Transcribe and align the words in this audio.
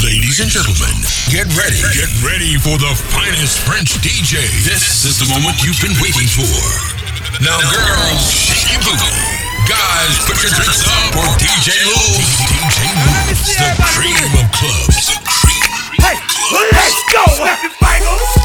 Ladies 0.00 0.40
and 0.40 0.48
gentlemen, 0.48 0.96
get 1.28 1.44
ready. 1.52 1.76
Get 1.92 2.08
ready 2.24 2.56
for 2.56 2.80
the 2.80 2.96
finest 3.12 3.60
French 3.60 3.92
DJ. 4.00 4.40
This 4.64 5.04
is 5.04 5.20
the 5.20 5.28
moment 5.28 5.60
you've 5.60 5.76
been 5.84 5.92
waiting 6.00 6.32
for. 6.32 6.48
Now, 7.44 7.60
girls, 7.60 8.24
shake 8.32 8.72
your 8.72 8.80
booty. 8.88 9.12
Guys, 9.68 10.16
put 10.24 10.40
your 10.40 10.48
drinks 10.56 10.80
up 10.88 11.12
for 11.12 11.28
DJ 11.36 11.76
Lou. 11.84 12.08
DJ 12.48 12.88
Lou, 13.04 13.36
the 13.36 13.68
cream 13.92 14.32
of 14.40 14.48
clubs. 14.56 15.12
The 15.12 15.20
cream. 15.28 15.60
Hey, 16.00 16.16
let's 16.72 16.96
go. 17.12 17.44
Happy 17.44 18.41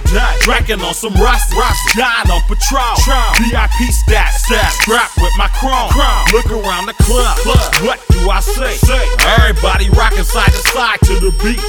day. 0.00 0.34
Drinking 0.40 0.80
on 0.82 0.94
some 0.94 1.14
rust, 1.14 1.52
dying 1.94 2.30
on 2.30 2.42
Patron. 2.48 2.94
VIP 3.38 3.90
stats, 3.92 4.46
strapped 4.46 5.16
with 5.18 5.34
my 5.38 5.48
chrome. 5.58 5.90
Look 6.32 6.50
around 6.50 6.86
the 6.86 6.96
club, 7.04 7.38
what 7.84 8.00
do 8.10 8.30
I 8.30 8.40
say? 8.40 8.74
say. 8.76 9.04
Everybody 9.38 9.90
rocking 9.90 10.24
side 10.24 10.50
to 10.50 10.62
side 10.72 11.00
to 11.08 11.14
the 11.20 11.32
beat. 11.42 11.60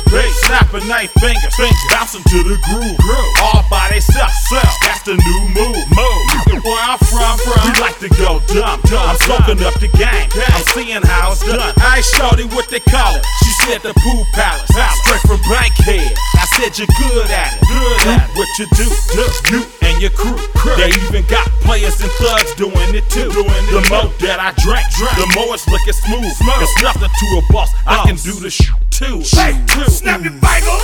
Snapping 0.47 0.87
their 0.87 1.07
fingers, 1.19 1.53
bouncing 1.91 2.23
to 2.23 2.39
the 2.43 2.57
groove. 2.65 2.97
All 3.41 3.63
by 3.69 3.89
themselves, 3.89 4.35
that's 4.81 5.03
the 5.03 5.15
new 5.15 5.41
move. 5.53 5.85
move. 5.93 6.63
Where 6.63 6.81
I'm 6.81 6.97
from, 6.97 7.37
from. 7.45 7.61
we 7.61 7.79
like 7.79 7.99
to 7.99 8.09
go 8.17 8.41
dumb. 8.49 8.81
dumb. 8.89 9.09
I'm 9.09 9.17
soaking 9.27 9.61
up 9.63 9.77
the 9.79 9.89
game, 9.93 10.29
I'm 10.33 10.63
seeing 10.73 11.03
how 11.03 11.31
it's 11.31 11.45
done. 11.45 11.73
I 11.77 11.97
ain't 11.97 12.05
shorty 12.05 12.45
what 12.55 12.69
they 12.69 12.79
call 12.79 13.15
it. 13.15 13.23
She 13.43 13.51
said 13.65 13.81
the 13.81 13.93
pool 14.01 14.25
palace, 14.33 14.65
straight 14.69 15.21
from 15.27 15.41
Bankhead. 15.49 16.13
I 16.37 16.45
said 16.57 16.77
you're 16.77 16.89
good 16.97 17.29
at 17.29 17.53
it. 17.53 17.61
Good 17.67 18.07
at 18.07 18.14
it. 18.14 18.14
What 18.35 18.47
you 18.59 18.67
do, 18.75 18.87
do, 19.15 19.23
you 19.51 19.65
and 19.81 20.01
your 20.01 20.11
crew. 20.11 20.37
They 20.75 20.89
even 20.89 21.25
got 21.27 21.47
players 21.63 21.99
and 22.01 22.11
thugs 22.19 22.53
doing 22.55 22.95
it 22.95 23.07
too. 23.09 23.29
The 23.29 23.85
more 23.89 24.11
that 24.21 24.39
I 24.39 24.51
drink, 24.59 24.85
the 25.15 25.27
more 25.35 25.53
it's 25.55 25.67
looking 25.67 25.93
smooth. 25.93 26.25
It's 26.61 26.81
nothing 26.83 27.09
to 27.09 27.25
a 27.39 27.53
boss. 27.53 27.71
I 27.87 28.03
can 28.05 28.15
do 28.17 28.33
the 28.33 28.49
sh- 28.49 28.71
too. 28.89 29.19
Hey, 29.35 29.55
too. 29.67 29.87
snap 29.89 30.21
your 30.23 30.33
fingers. 30.33 30.83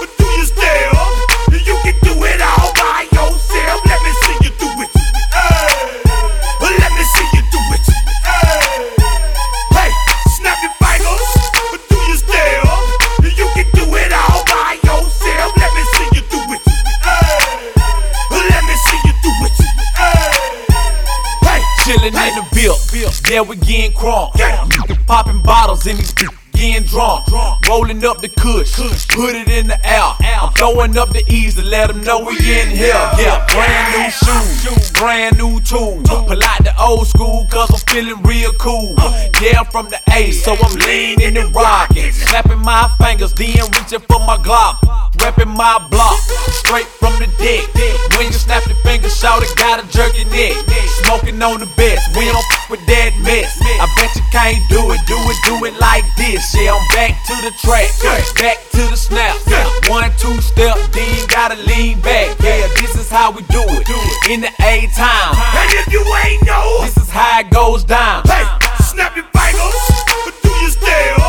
But 0.00 0.10
do 0.18 0.24
you 0.24 0.44
still? 0.46 0.98
You 1.52 1.76
can 1.82 1.94
do 2.02 2.24
it 2.24 2.40
all 2.40 2.72
by 2.74 3.06
yourself. 3.12 3.91
Yeah, 23.32 23.40
we 23.40 23.56
getting 23.56 23.92
crunk. 23.92 24.32
Popping 25.06 25.42
bottles 25.42 25.86
in 25.86 25.96
these 25.96 26.12
getting 26.62 26.86
drunk. 26.86 27.26
Rolling 27.68 28.04
up 28.04 28.20
the 28.20 28.28
kush, 28.28 28.76
put 29.08 29.34
it 29.34 29.48
in 29.48 29.66
the 29.66 29.78
air. 29.86 30.14
I'm 30.22 30.52
throwing 30.54 30.96
up 30.96 31.10
the 31.10 31.24
ease 31.28 31.56
to 31.56 31.62
let 31.62 31.88
them 31.88 32.02
know 32.02 32.20
we 32.20 32.36
in 32.38 32.68
here. 32.70 33.02
Yeah, 33.18 33.44
brand 33.50 33.86
new 33.96 34.10
shoes, 34.10 34.90
brand 34.92 35.38
new 35.38 35.60
tools. 35.60 36.08
Pull 36.08 36.42
out 36.42 36.62
the 36.64 36.74
old 36.78 37.06
school, 37.06 37.46
cause 37.50 37.70
I'm 37.72 37.80
feeling 37.92 38.22
real 38.22 38.52
cool. 38.54 38.94
Yeah, 39.40 39.60
I'm 39.60 39.66
from 39.66 39.88
the 39.88 40.00
A, 40.12 40.30
so 40.30 40.54
I'm 40.54 40.74
leaning 40.86 41.36
and 41.36 41.54
rocking. 41.54 42.12
Snapping 42.12 42.58
my 42.58 42.90
fingers, 43.00 43.32
then 43.34 43.66
reaching 43.74 44.00
for 44.00 44.20
my 44.20 44.36
Glock. 44.36 44.78
Reppin' 45.22 45.54
my 45.54 45.78
block, 45.90 46.18
straight 46.50 46.86
from 46.98 47.12
the 47.20 47.28
deck. 47.38 47.68
When 48.16 48.26
you 48.26 48.32
snap 48.32 48.66
your 48.66 48.76
fingers, 48.82 49.14
shout 49.16 49.42
it, 49.42 49.54
gotta 49.56 49.86
jerk 49.92 50.16
your 50.16 50.28
neck. 50.30 50.56
Smoking 51.04 51.40
on 51.42 51.60
the 51.60 51.70
best, 51.76 52.16
we 52.16 52.24
don't 52.24 52.42
f 52.52 52.70
with 52.70 52.84
that 52.86 53.12
mess. 53.22 53.54
I 53.78 53.86
bet 53.94 54.10
you 54.16 54.24
can't 54.32 54.58
do 54.70 54.90
it, 54.90 55.00
do 55.06 55.14
it, 55.14 55.38
do 55.44 55.64
it 55.66 55.78
like 55.78 56.04
this. 56.16 56.51
Yeah, 56.54 56.74
I'm 56.74 56.86
back 56.94 57.16
to 57.26 57.34
the 57.42 57.50
track, 57.60 57.88
back 58.36 58.58
to 58.72 58.82
the 58.90 58.96
snap. 58.96 59.36
One, 59.88 60.10
two 60.18 60.40
step, 60.40 60.76
then 60.92 61.26
gotta 61.28 61.56
lean 61.66 62.00
back. 62.00 62.38
Yeah, 62.40 62.68
this 62.80 62.94
is 62.96 63.08
how 63.10 63.30
we 63.32 63.42
do 63.42 63.62
it. 63.66 63.88
In 64.30 64.40
the 64.40 64.52
A 64.62 64.86
time, 64.94 65.34
and 65.34 65.70
if 65.80 65.92
you 65.92 66.04
ain't 66.24 66.44
know. 66.44 66.80
this 66.82 66.96
is 66.96 67.10
how 67.10 67.40
it 67.40 67.50
goes 67.50 67.84
down. 67.84 68.22
Hey, 68.26 68.44
snap 68.84 69.16
your 69.16 69.24
fingers. 69.32 69.74
but 70.24 70.34
Do 70.42 70.50
you 70.50 70.68
still? 70.70 71.21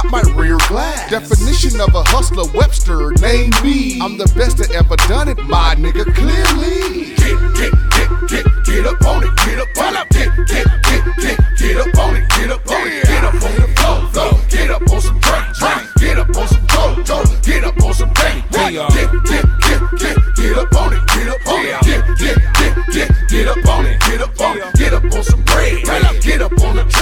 Out 0.00 0.10
my 0.10 0.22
rear 0.34 0.58
glass. 0.68 1.10
Definition 1.10 1.80
of 1.80 1.94
a 1.94 2.02
hustler, 2.04 2.44
Webster, 2.54 3.12
name 3.20 3.50
me. 3.62 4.00
I'm 4.00 4.16
the 4.18 4.30
best 4.36 4.58
that 4.58 4.70
ever 4.72 4.96
done 5.08 5.28
it, 5.28 5.38
my 5.44 5.74
nigga, 5.76 6.04
clearly. 6.14 7.14
Get, 7.16 7.36
get, 7.56 7.72
get, 7.96 8.10
get, 8.28 8.46
get 8.64 8.86
up 8.86 9.02
on 9.04 9.24
it, 9.24 9.32
get 9.44 9.58
up 9.58 9.76
on 9.78 9.96
it, 9.96 10.08
get, 10.10 10.30
get, 10.46 10.66
get, 10.84 11.02
get, 11.18 11.38
get 11.58 11.76
up 11.76 11.98
on 11.98 12.16
it, 12.16 12.28
get 12.30 12.50
up 12.50 12.70
on 12.70 12.86
it, 12.88 13.04
get 13.04 13.24
up 13.24 13.34
on 13.34 13.54
the 13.60 13.68
floor, 13.76 14.00
floor, 14.12 14.40
get 14.48 14.70
up 14.70 14.90
on 14.90 15.00
some 15.00 15.20
drink, 15.20 15.46
drink, 15.58 15.86
get 15.98 16.18
up 16.18 16.36
on 16.36 16.48
some 16.48 16.66
dope, 16.66 17.04
dope, 17.04 17.42
get 17.42 17.64
up 17.64 17.82
on 17.82 17.94
some 17.94 18.12
bank, 18.14 18.44
get, 18.50 18.72
get, 18.72 19.10
get, 19.24 19.44
get, 19.60 19.80
get, 19.98 20.16
get 20.36 20.58
up 20.58 20.74
on 20.74 20.92
it, 20.94 21.02
get 21.08 21.28
up 21.28 21.46
on 21.46 21.60
it, 21.66 21.80
get, 21.82 22.02
get, 22.18 22.36
get, 22.54 22.72
get, 22.92 23.10
get 23.28 23.48
up 23.48 23.66
on 23.68 23.86
it, 23.86 24.00
get 24.00 24.20
up 24.20 24.40
on 24.40 24.58
it, 24.58 24.79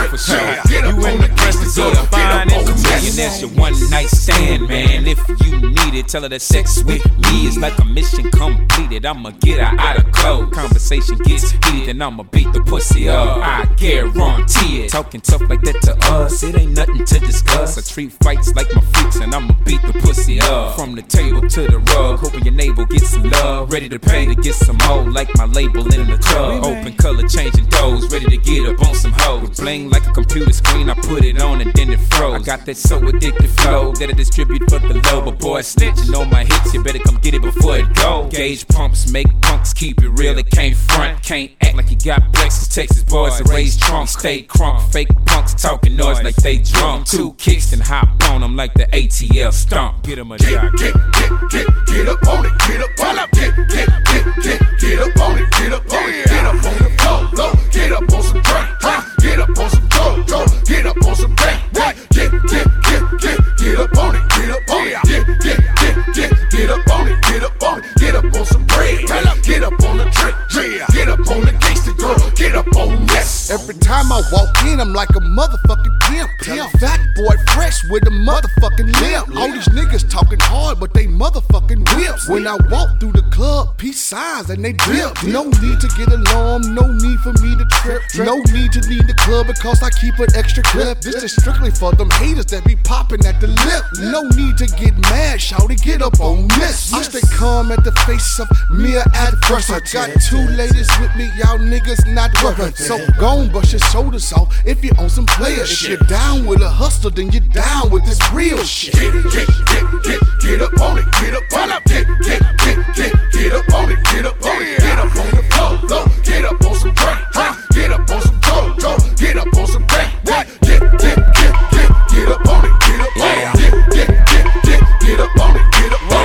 up 0.09 0.15
on 0.15 0.17
the 0.17 0.19
trip, 0.19 0.65
get 0.69 0.85
up 0.85 0.95
You 0.95 1.07
in 1.07 1.21
the 1.21 1.29
the 1.29 1.35
presence 1.35 1.77
gangster, 1.77 1.83
of 1.83 2.11
the 2.11 2.17
get 2.17 2.33
up 2.33 2.41
on 2.41 2.49
finest 2.49 2.85
million, 2.85 3.17
that's 3.17 3.41
your 3.41 3.51
one 3.51 3.91
night 3.91 4.09
stand, 4.09 4.69
man. 4.69 5.07
If 5.07 5.19
you 5.45 5.61
need 5.61 5.95
it, 5.95 6.09
tell 6.09 6.23
her 6.23 6.29
that 6.29 6.43
sex 6.43 6.83
with 6.83 7.05
me 7.19 7.47
is 7.47 7.59
like 7.59 7.79
a 7.79 7.85
mission 7.85 8.31
completed. 8.31 9.07
I'ma 9.07 9.31
get 9.41 9.59
her 9.61 9.79
out 9.79 9.99
of 9.99 10.11
clothes. 10.13 10.55
Conversation 10.55 11.19
gets 11.19 11.51
heated, 11.51 11.89
and 11.89 12.03
I'ma 12.03 12.23
beat 12.25 12.53
the 12.53 12.61
pussy 12.61 13.09
up. 13.09 13.39
I 13.39 13.67
guarantee 13.77 14.85
it. 14.85 14.91
Talking 14.91 15.21
tough 15.21 15.43
like 15.49 15.63
that 15.63 15.81
to 15.83 15.97
us, 16.15 16.43
it 16.43 16.57
ain't 16.57 16.73
nothing 16.73 17.05
to 17.05 17.19
discuss. 17.21 17.79
I 17.79 17.83
treat 17.83 18.13
fights 18.25 18.55
like 18.55 18.73
my 18.75 18.83
freaks, 18.83 19.17
and 19.17 19.35
I'ma 19.35 19.55
beat 19.65 19.83
the 19.83 19.93
pussy 20.01 20.41
up. 20.41 20.77
From 20.77 20.95
the 20.95 21.03
table 21.03 21.43
to 21.43 21.61
the 21.67 21.79
rug, 21.79 22.21
hoping 22.21 22.45
your 22.45 22.55
neighbor 22.55 22.85
gets 22.87 23.11
some 23.11 23.29
love. 23.31 23.73
Ready 23.73 23.89
to 23.89 23.99
pay 23.99 24.27
to 24.27 24.35
get 24.35 24.55
some 24.55 24.79
more, 24.89 25.05
like 25.11 25.29
my 25.37 25.45
label 25.45 25.83
in 25.93 26.09
the 26.09 26.19
tub. 26.19 26.65
Open 26.65 26.95
color, 26.95 27.27
changing 27.29 27.67
doors, 27.67 28.11
ready 28.13 28.27
to 28.27 28.37
get 28.37 28.69
up 28.69 28.81
on 28.87 28.95
some 28.95 29.13
hoes. 29.13 29.59
Bling 29.59 29.91
like 29.91 29.98
a 30.07 30.13
computer 30.13 30.53
screen, 30.53 30.89
I 30.91 30.95
put 30.95 31.25
it 31.25 31.41
on 31.41 31.61
and 31.61 31.73
then 31.73 31.91
it 31.91 32.01
froze. 32.13 32.43
I 32.43 32.45
got 32.45 32.67
that 32.67 32.77
so 32.77 33.01
addictive 33.01 33.51
flow 33.61 33.93
that 33.93 34.09
I 34.09 34.13
distribute 34.13 34.69
for 34.71 34.79
the 34.79 34.95
low. 35.11 35.23
But 35.23 35.39
boy, 35.39 35.61
snitching 35.61 36.15
on 36.19 36.31
my 36.31 36.45
hits, 36.45 36.75
you 36.75 36.83
better 36.83 36.99
come 36.99 37.17
get 37.19 37.35
it 37.35 37.43
before 37.43 37.79
it 37.79 37.95
go. 37.95 38.29
Gauge 38.31 38.67
pumps, 38.69 39.11
make 39.11 39.27
punks 39.43 39.73
keep 39.73 40.03
it 40.03 40.11
real. 40.11 40.37
It 40.39 40.51
can't 40.51 40.77
front, 40.77 41.23
can't 41.23 41.51
act 41.61 41.77
like 41.77 41.91
you 41.91 41.97
got 41.97 42.33
Plexus. 42.33 42.69
Texas 42.69 43.03
boys 43.03 43.39
that 43.39 43.49
raise 43.49 43.77
trunks, 43.77 44.13
stay 44.13 44.43
crunk. 44.43 44.93
Fake 44.93 45.09
punks 45.27 45.55
talking 45.55 45.97
noise 45.97 46.23
like 46.23 46.37
they 46.37 46.59
drunk. 46.59 47.07
Two 47.07 47.33
kicks 47.35 47.73
and 47.73 47.83
hop 47.83 48.09
on 48.31 48.41
them 48.41 48.57
like 48.57 48.75
the 48.75 48.87
ATL 48.87 49.53
stomp. 49.53 50.03
Get 50.03 50.19
'em 50.19 50.33
a 50.33 50.39
jock. 50.39 50.77
get, 50.77 50.95
get, 50.95 51.33
get, 51.51 51.67
get 51.87 52.09
up 52.09 52.27
on 52.29 52.47
it, 52.47 52.53
get 52.67 52.81
up 52.81 53.01
on 53.07 53.19
it, 53.19 53.31
get, 53.33 53.57
get, 53.69 53.89
get, 54.05 54.43
get, 54.43 54.81
get 54.81 54.99
up 55.01 55.21
on 55.23 55.39
it, 55.39 55.51
get 55.53 55.73
up 55.73 55.93
on 55.93 56.09
it, 56.11 56.27
get 56.27 56.45
up 56.45 56.55
on 56.55 56.79
the 56.79 56.91
floor, 56.99 57.53
get 57.71 57.93
up 57.93 58.13
on 58.13 58.23
some 58.23 58.43
drink, 58.43 59.18
get 59.39 59.51
up 59.51 59.59
on 59.59 59.71
some 59.71 59.89
dope, 59.89 60.27
dope, 60.27 60.65
get 60.67 60.87
up 60.87 60.97
on 61.05 61.15
some 61.15 61.35
bank, 61.37 61.73
bank, 61.73 61.97
get, 62.11 62.31
get, 62.49 62.67
get, 62.83 63.03
get, 63.21 63.39
get 63.59 63.79
up 63.79 63.97
on 63.99 64.17
it, 64.17 64.29
get 64.31 64.51
up 64.51 64.71
on 64.71 64.87
it, 64.87 65.03
get, 65.05 65.27
get, 65.41 65.59
get, 65.77 66.15
get, 66.15 66.51
get 66.51 66.71
up 66.71 66.91
on 66.91 67.09
it, 67.09 67.23
get 67.23 67.43
up 67.45 67.63
on 67.63 67.79
it, 67.79 67.85
get 67.97 68.15
up 68.17 68.25
on 68.25 68.45
some 68.45 68.67
bread, 68.67 69.07
get 69.43 69.63
up 69.63 69.81
on 69.85 69.99
the 69.99 70.05
trick, 70.11 70.35
trick, 70.51 70.83
get 70.93 71.09
up 71.09 71.21
on 71.31 71.41
the 71.43 71.53
gangster 71.61 71.88
girl, 71.99 72.31
get 72.37 72.55
up 72.55 72.67
on 72.77 73.05
this. 73.07 73.51
Every 73.51 73.75
time 73.75 74.11
I 74.11 74.23
walk 74.33 74.65
in, 74.65 74.81
I'm 74.81 74.93
like 74.93 75.11
a 75.11 75.21
motherfucking 75.21 76.01
pimp. 76.09 76.31
pimp. 76.41 76.71
Fat 76.81 77.01
boy 77.15 77.35
fresh 77.53 77.83
with 77.91 78.07
a 78.07 78.11
motherfucking 78.11 78.91
limp. 79.01 79.37
All 79.37 79.51
these 79.51 79.69
niggas 79.69 80.09
talking 80.09 80.39
hard, 80.41 80.81
but 80.81 80.95
they 80.95 81.07
motherfucking 81.07 81.83
whips. 81.97 82.29
When 82.29 82.47
I 82.47 82.57
walk 82.71 83.01
through 83.01 83.13
the 83.13 83.27
club, 83.31 83.77
peace 83.77 84.01
signs 84.01 84.51
and 84.51 84.65
they 84.65 84.73
dip. 84.73 85.23
No 85.25 85.45
need 85.45 85.81
to 85.81 85.89
get 85.97 86.09
alarmed, 86.09 86.67
no 86.67 86.87
need 86.93 87.19
for 87.21 87.33
me 87.43 87.57
to 87.57 87.67
trip. 87.83 88.03
No 88.17 88.39
need 88.55 88.73
to 88.73 88.81
leave 88.89 89.07
the 89.07 89.15
club 89.19 89.47
because 89.47 89.83
I 89.83 89.91
keep 89.91 90.19
an 90.19 90.29
extra 90.35 90.63
clip. 90.63 91.01
This 91.01 91.23
is 91.23 91.33
strictly 91.33 91.71
for 91.71 91.93
them 91.93 92.11
haters 92.11 92.47
that 92.47 92.65
be 92.65 92.77
popping 92.77 93.25
at 93.27 93.41
the 93.41 93.49
lip. 93.49 93.85
No 94.13 94.23
need 94.37 94.57
to 94.59 94.67
get 94.67 94.97
mad, 95.11 95.41
shout 95.41 95.71
it, 95.71 95.83
get 95.83 96.03
up 96.03 96.21
on 96.21 96.49
this. 96.49 96.93
I 96.93 97.03
stay 97.03 97.27
calm 97.37 97.73
at 97.73 97.83
the 97.85 97.93
face 98.07 98.39
of 98.39 98.49
mere 98.71 99.05
adversity. 99.15 99.99
I 99.99 100.09
got 100.09 100.21
two 100.23 100.45
ladies 100.57 100.91
with 101.01 101.15
me, 101.17 101.31
y'all 101.37 101.59
niggas 101.59 101.88
not 102.09 102.31
worth 102.43 102.77
So 102.77 102.99
gon' 103.19 103.49
brush 103.49 103.73
your 103.73 103.81
shoulders 103.81 104.33
off 104.33 104.55
if 104.67 104.85
you 104.85 104.91
on 104.99 105.09
some 105.09 105.27
player 105.27 105.65
shit. 105.65 105.93
If 105.93 106.01
you're 106.01 106.09
down 106.09 106.45
with 106.45 106.61
a 106.61 106.69
hustle, 106.69 107.11
then 107.11 107.31
you're 107.31 107.41
down 107.41 107.91
with 107.91 108.05
this 108.05 108.21
real 108.33 108.63
shit. 108.65 108.93
Get, 108.95 109.13
get, 109.13 109.49
get, 109.67 110.03
get, 110.05 110.21
get 110.41 110.63
up 110.63 110.81
on 110.81 110.99
it, 110.99 111.05
get 111.21 111.35
up 111.35 111.53
on 111.57 111.71
it, 111.71 111.85
get, 111.87 112.07
get, 112.23 112.41
get, 112.59 112.79
get, 112.95 113.13
get 113.33 113.53
up 113.53 113.75
on 113.75 113.91
it, 113.91 114.05
get 114.05 114.27
up 114.27 114.45
on 114.45 114.63
it, 114.63 114.79
get 114.79 114.99
up 114.99 115.17
on 115.17 115.31
the 115.33 115.43
floor, 115.51 115.79
floor, 115.89 116.07
get 116.25 116.45
up 116.45 116.65
on 116.65 116.75
some 116.75 116.93
drink, 116.93 117.21
drink, 117.33 117.57
get 117.71 117.91
up 117.91 118.11
on 118.11 118.21
some 118.23 118.41
dope, 118.41 119.17
get 119.17 119.37
up 119.37 119.57
on 119.57 119.67
some 119.67 119.87
bank, 119.87 120.25
bank, 120.25 120.49
get, 120.61 120.81
get, 120.99 121.17
get, 121.39 121.53
get, 121.73 121.89
get 122.13 122.29
up 122.29 122.47
on 122.49 122.65
it, 122.65 122.73
get 122.85 123.01
up 123.01 123.17
on 123.17 123.33
it, 123.33 123.57
get, 123.57 123.73
get, 123.91 124.09
get, 124.29 124.47
get, 124.65 125.01
get 125.01 125.21
up 125.21 125.41
on 125.41 125.57
it, 125.57 125.65
get 125.73 125.93
up 125.93 126.03
on 126.03 126.13
it, 126.13 126.18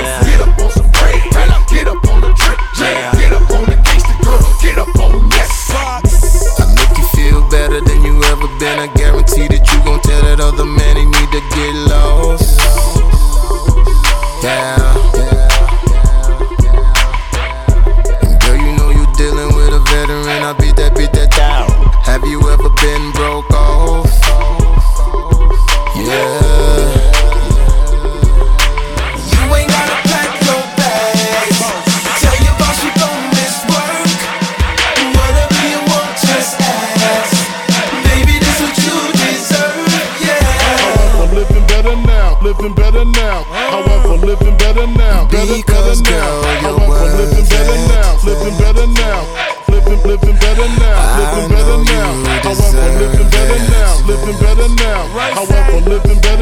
get 11.54 11.74
lost. 11.88 12.03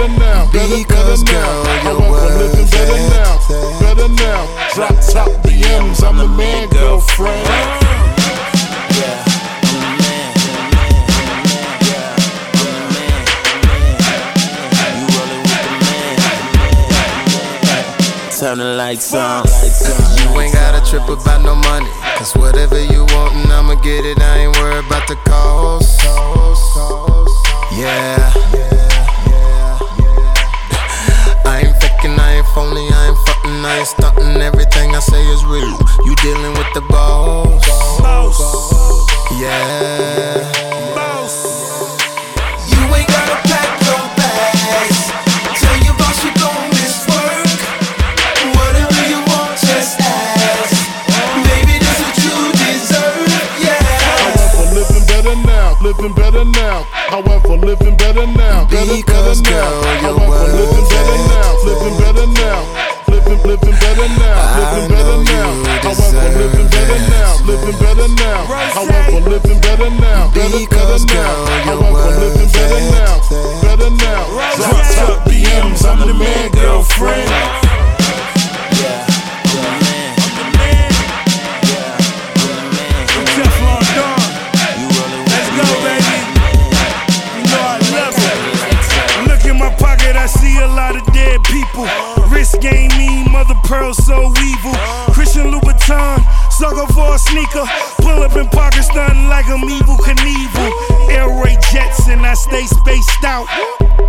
Better 0.02 0.18
now, 0.18 0.50
better, 0.52 0.85
better 0.88 1.25
now. 1.25 1.30
girl, 1.30 1.64
you're 1.64 2.00
However, 2.11 2.38
living 2.38 2.66
better 2.71 2.97
it. 2.97 3.11
now, 3.11 3.38
better 3.80 4.09
now. 4.09 4.73
Drop 4.75 4.94
top 5.12 5.30
BMs, 5.44 6.02
I'm 6.02 6.16
the 6.18 6.26
man, 6.26 6.68
girlfriend. 6.71 7.47
Turn 18.38 18.59
the 18.59 18.75
lights 18.75 19.14
on. 19.14 19.47
You 19.47 20.40
ain't 20.40 20.52
gotta 20.52 20.85
trip 20.85 21.09
about 21.09 21.42
no 21.42 21.54
money. 21.54 21.88
Cause 22.16 22.35
whatever 22.35 22.82
you 22.82 23.04
want, 23.14 23.35
and 23.37 23.52
I'ma 23.52 23.76
get 23.76 24.04
it. 24.04 24.21
I 24.21 24.38
ain't 24.38 24.56
worried 24.56 24.85
about 24.85 25.06
the 25.06 25.14
cost. 25.25 26.02
Yeah. 27.78 28.51
Ain't 33.62 33.62
fucking, 33.62 33.64
I 33.64 33.78
ain't 33.78 33.87
stunting. 33.88 34.42
Everything 34.42 34.95
I 34.95 35.00
say 35.00 35.23
is 35.26 35.45
real. 35.45 35.78
You 36.04 36.14
dealing 36.16 36.52
with 36.54 36.73
the 36.75 36.81
boss. 36.88 37.64
Yeah. 39.40 40.49
You 42.69 42.83
ain't 42.95 43.09
gotta 43.09 43.37
pack 43.49 43.71
your 43.83 44.04
bags. 44.16 45.11
Tell 45.61 45.76
your 45.83 45.95
boss 45.99 46.23
you 46.25 46.31
gon' 46.38 46.69
miss 46.71 47.07
work. 47.09 47.61
Whatever 48.54 49.02
you 49.09 49.21
want, 49.31 49.59
just 49.59 49.99
ask. 50.00 50.75
Baby, 51.47 51.78
this 51.78 51.99
what 52.02 52.16
you 52.19 52.37
deserve, 52.52 53.31
yeah. 53.62 53.83
However, 54.07 54.75
living 54.75 55.07
better 55.07 55.37
now, 55.47 55.76
living 55.83 56.14
better 56.14 56.45
now. 56.45 56.85
However, 57.11 57.57
living 57.57 57.97
better 57.97 58.26
now, 58.26 58.66
better, 58.66 58.97
Because, 58.97 59.40
better 59.42 59.54
now. 59.54 59.71
girl, 59.71 60.02
you're 60.02 60.19
However, 60.19 60.52
living 60.52 60.87
worth 60.87 61.99
better 61.99 62.26
now, 62.26 62.81
living 63.62 63.78
better 63.81 64.09
now, 64.19 64.59
living 64.59 64.88
better 64.90 65.19
now. 65.25 65.50
However, 65.83 66.28
living 66.38 66.69
better 66.69 66.99
now, 67.11 67.47
living 67.47 67.78
better 67.78 68.09
now. 68.09 68.45
However, 68.75 69.31
living 69.31 69.61
better 69.61 69.90
now, 69.90 70.31
better, 70.35 70.66
better 70.66 71.04
now. 71.07 71.47
However, 71.64 72.21
living 72.21 72.50
better 72.52 72.81
now, 72.90 73.21
better 73.62 73.90
now. 73.90 74.23
Drop 74.57 74.83
top 74.95 75.28
BMs, 75.28 75.85
I'm 75.85 76.07
the 76.07 76.14
man, 76.14 76.50
girlfriend. 76.52 77.62
Mean, 93.72 93.80
mother 93.80 93.94
pearl 93.94 93.94
so 93.94 94.32
evil. 94.42 94.74
Christian 95.12 95.50
Louboutin, 95.50 96.52
sucker 96.52 96.92
for 96.92 97.14
a 97.14 97.18
sneaker. 97.18 97.64
Pull 97.98 98.22
up 98.22 98.36
in 98.36 98.48
pocket, 98.48 98.82
stunting 98.82 99.28
like 99.28 99.46
I'm 99.46 99.60
Evel 99.60 99.96
Knievel. 99.96 101.10
Air 101.10 101.28
Ray 101.42 101.56
Jets, 101.70 102.08
and 102.08 102.24
I 102.24 102.34
stay 102.34 102.66
spaced 102.66 103.24
out. 103.24 103.46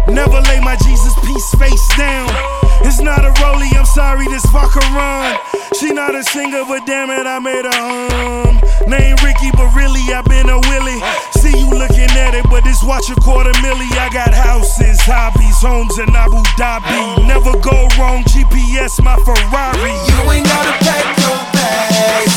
Never 0.07 0.41
lay 0.41 0.59
my 0.59 0.75
Jesus 0.77 1.13
piece 1.25 1.55
face 1.55 1.97
down. 1.97 2.62
It's 2.83 2.99
not 3.01 3.25
a 3.25 3.31
rollie, 3.41 3.73
I'm 3.75 3.85
sorry, 3.85 4.25
this 4.27 4.45
fuck 4.47 4.75
run. 4.75 5.37
She 5.79 5.91
not 5.93 6.15
a 6.15 6.23
singer, 6.23 6.63
but 6.67 6.85
damn 6.85 7.09
it, 7.09 7.25
I 7.25 7.39
made 7.39 7.65
a 7.65 7.73
hum. 7.73 8.61
Name 8.87 9.15
Ricky, 9.23 9.49
but 9.55 9.73
really 9.75 10.01
I 10.13 10.21
been 10.21 10.49
a 10.49 10.59
Willie. 10.69 10.99
See 11.39 11.57
you 11.57 11.69
looking 11.69 12.11
at 12.19 12.35
it, 12.35 12.45
but 12.49 12.63
this 12.63 12.83
watch 12.83 13.09
a 13.09 13.15
quarter 13.15 13.53
milli. 13.63 13.89
I 13.97 14.09
got 14.11 14.33
houses, 14.33 14.99
hobbies, 15.01 15.61
homes 15.61 15.97
in 15.97 16.09
Abu 16.15 16.43
Dhabi. 16.59 17.27
Never 17.27 17.57
go 17.59 17.87
wrong, 17.97 18.23
GPS 18.23 19.01
my 19.01 19.15
Ferrari. 19.23 19.95
You 20.11 20.31
ain't 20.31 20.45
gotta 20.45 20.75
pack 20.83 21.17
your 21.23 21.41
bags. 21.55 22.35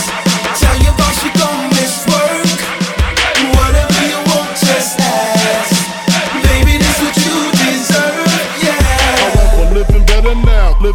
Tell 0.61 0.77
your 0.83 0.95
boss 0.97 1.25
you 1.25 1.33
gon' 1.35 1.76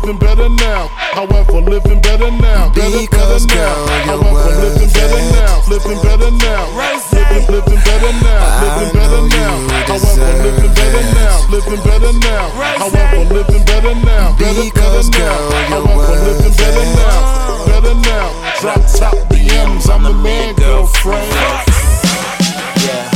Living 0.01 0.17
better 0.17 0.49
now. 0.49 0.87
However, 1.13 1.61
living 1.61 2.01
better 2.01 2.31
now. 2.31 2.73
Better, 2.73 3.05
Because, 3.05 3.45
better 3.45 3.53
now. 3.53 3.85
girl, 3.85 4.17
However, 4.17 4.49
living 4.57 4.89
better 4.89 5.21
now. 5.29 5.61
Living 5.69 6.01
better 6.01 6.31
now. 6.41 6.65
Living, 7.13 7.45
living 7.53 7.81
better 7.85 8.09
now. 8.25 8.41
Living 8.65 8.89
better 8.97 9.21
now. 9.29 9.61
you 9.61 9.85
However, 9.85 10.33
living 10.41 10.73
better 10.73 11.05
now. 11.13 11.37
Living 11.53 11.81
better 11.85 12.13
now. 12.17 12.49
However, 12.81 13.21
living 13.29 13.61
better 13.65 13.93
now. 13.93 14.33
Better, 14.41 14.63
Because, 14.73 15.09
better 15.11 15.21
girl, 15.21 15.37
now. 15.37 15.69
you're 15.69 15.85
However, 15.85 16.17
living 16.25 16.55
better 16.57 16.85
now. 16.97 17.21
Better 17.69 17.93
now. 18.01 18.57
Drop 18.59 18.81
top 18.97 19.13
BMs. 19.29 19.85
I'm 19.87 20.01
the 20.01 20.13
man, 20.17 20.55
girlfriend. 20.55 21.29
Because, 21.29 23.10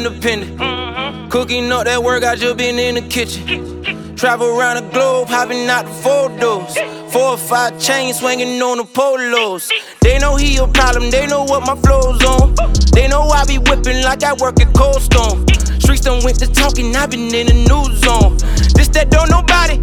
I 0.00 0.02
just 0.02 0.24
went 0.24 0.36
independent. 0.40 0.58
Mm-hmm. 0.58 1.28
Cooking 1.28 1.72
up 1.72 1.84
that 1.84 2.02
work, 2.02 2.24
I 2.24 2.34
just 2.34 2.56
been 2.56 2.78
in 2.78 2.94
the 2.94 3.02
kitchen. 3.02 4.16
Travel 4.16 4.48
around 4.48 4.82
the 4.82 4.90
globe, 4.92 5.28
hopping 5.28 5.68
out 5.68 5.84
the 5.84 5.92
photos. 5.92 6.78
Four 7.12 7.32
or 7.32 7.36
five 7.36 7.78
chains 7.78 8.18
swinging 8.18 8.60
on 8.62 8.78
the 8.78 8.84
polos. 8.84 9.70
They 10.00 10.18
know 10.18 10.36
he 10.36 10.56
a 10.56 10.66
problem, 10.66 11.10
they 11.10 11.26
know 11.26 11.44
what 11.44 11.66
my 11.66 11.76
flow's 11.76 12.24
on. 12.24 12.54
They 12.92 13.08
know 13.08 13.22
I 13.22 13.44
be 13.44 13.58
whipping 13.58 14.02
like 14.02 14.22
I 14.22 14.32
work 14.34 14.60
at 14.60 14.72
Cold 14.74 15.02
Stone. 15.02 15.46
Streets 15.80 16.02
done 16.02 16.22
went 16.24 16.38
to 16.40 16.50
talking, 16.50 16.94
I 16.96 17.06
been 17.06 17.34
in 17.34 17.46
the 17.46 17.54
new 17.68 17.84
zone. 17.96 18.36
This 18.74 18.88
that 18.88 19.10
don't 19.10 19.28
nobody 19.28 19.76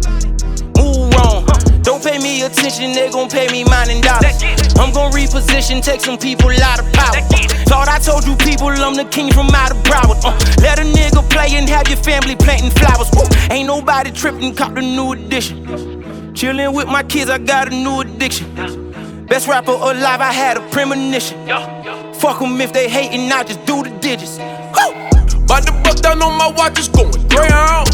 move 0.74 1.14
wrong. 1.14 1.67
Don't 1.88 2.04
pay 2.04 2.18
me 2.18 2.42
attention, 2.42 2.92
they 2.92 3.08
gon' 3.08 3.30
pay 3.30 3.48
me 3.48 3.64
mine 3.64 3.88
in 3.88 4.02
dollars. 4.02 4.36
I'm 4.76 4.92
gon' 4.92 5.10
reposition, 5.10 5.82
take 5.82 6.02
some 6.02 6.18
people 6.18 6.50
out 6.62 6.80
of 6.80 6.92
power. 6.92 7.22
Thought 7.64 7.88
I 7.88 7.98
told 7.98 8.26
you 8.26 8.36
people 8.36 8.68
I'm 8.68 8.94
the 8.94 9.06
king 9.06 9.32
from 9.32 9.48
out 9.54 9.70
of 9.70 9.78
Broward. 9.84 10.20
Uh, 10.22 10.36
let 10.60 10.78
a 10.78 10.82
nigga 10.82 11.26
play 11.30 11.48
and 11.56 11.66
have 11.66 11.88
your 11.88 11.96
family 11.96 12.36
planting 12.36 12.72
flowers. 12.72 13.08
Woo. 13.16 13.24
Ain't 13.50 13.68
nobody 13.68 14.10
tripping, 14.10 14.54
cop 14.54 14.74
the 14.74 14.82
new 14.82 15.12
edition. 15.12 15.64
Chillin' 16.34 16.74
with 16.74 16.88
my 16.88 17.02
kids, 17.02 17.30
I 17.30 17.38
got 17.38 17.68
a 17.68 17.70
new 17.70 18.00
addiction. 18.00 19.24
Best 19.26 19.48
rapper 19.48 19.72
alive, 19.72 20.20
I 20.20 20.30
had 20.30 20.58
a 20.58 20.68
premonition. 20.68 21.38
Fuck 22.20 22.42
'em 22.42 22.60
if 22.60 22.70
they 22.70 22.90
hatin', 22.90 23.32
I 23.32 23.44
just 23.44 23.64
do 23.64 23.82
the 23.82 23.88
digits. 24.00 24.36
Woo. 24.76 24.92
About 25.44 25.66
to 25.66 25.72
bust 25.82 26.02
down 26.02 26.20
on 26.20 26.36
my 26.36 26.48
watch, 26.48 26.78
it's 26.78 26.88
going 26.88 27.12
Greyhound. 27.30 27.88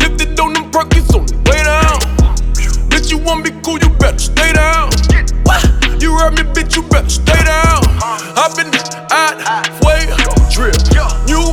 Lifted 0.00 0.40
on 0.40 0.54
them 0.54 0.70
perkies 0.70 1.14
on 1.14 1.26
the 1.26 1.36
way 1.50 1.62
down. 1.62 2.11
You 3.12 3.18
want 3.18 3.44
me 3.44 3.50
cool, 3.62 3.78
you 3.78 3.90
better 3.90 4.18
stay 4.18 4.54
down. 4.54 4.88
You 6.00 6.16
heard 6.16 6.32
me, 6.32 6.44
bitch, 6.54 6.76
you 6.76 6.82
better 6.84 7.10
stay 7.10 7.44
down. 7.44 7.84
I've 8.00 8.56
been 8.56 8.72
out, 9.10 9.68
way, 9.84 10.08
drip. 10.48 10.72
New 11.28 11.44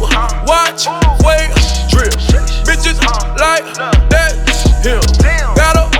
watch, 0.47 0.87
way, 1.19 1.51
drip. 1.91 2.15
Bitches 2.63 3.03
like 3.35 3.65
that, 4.07 4.39
him. 4.81 5.01
Gotta 5.57 5.98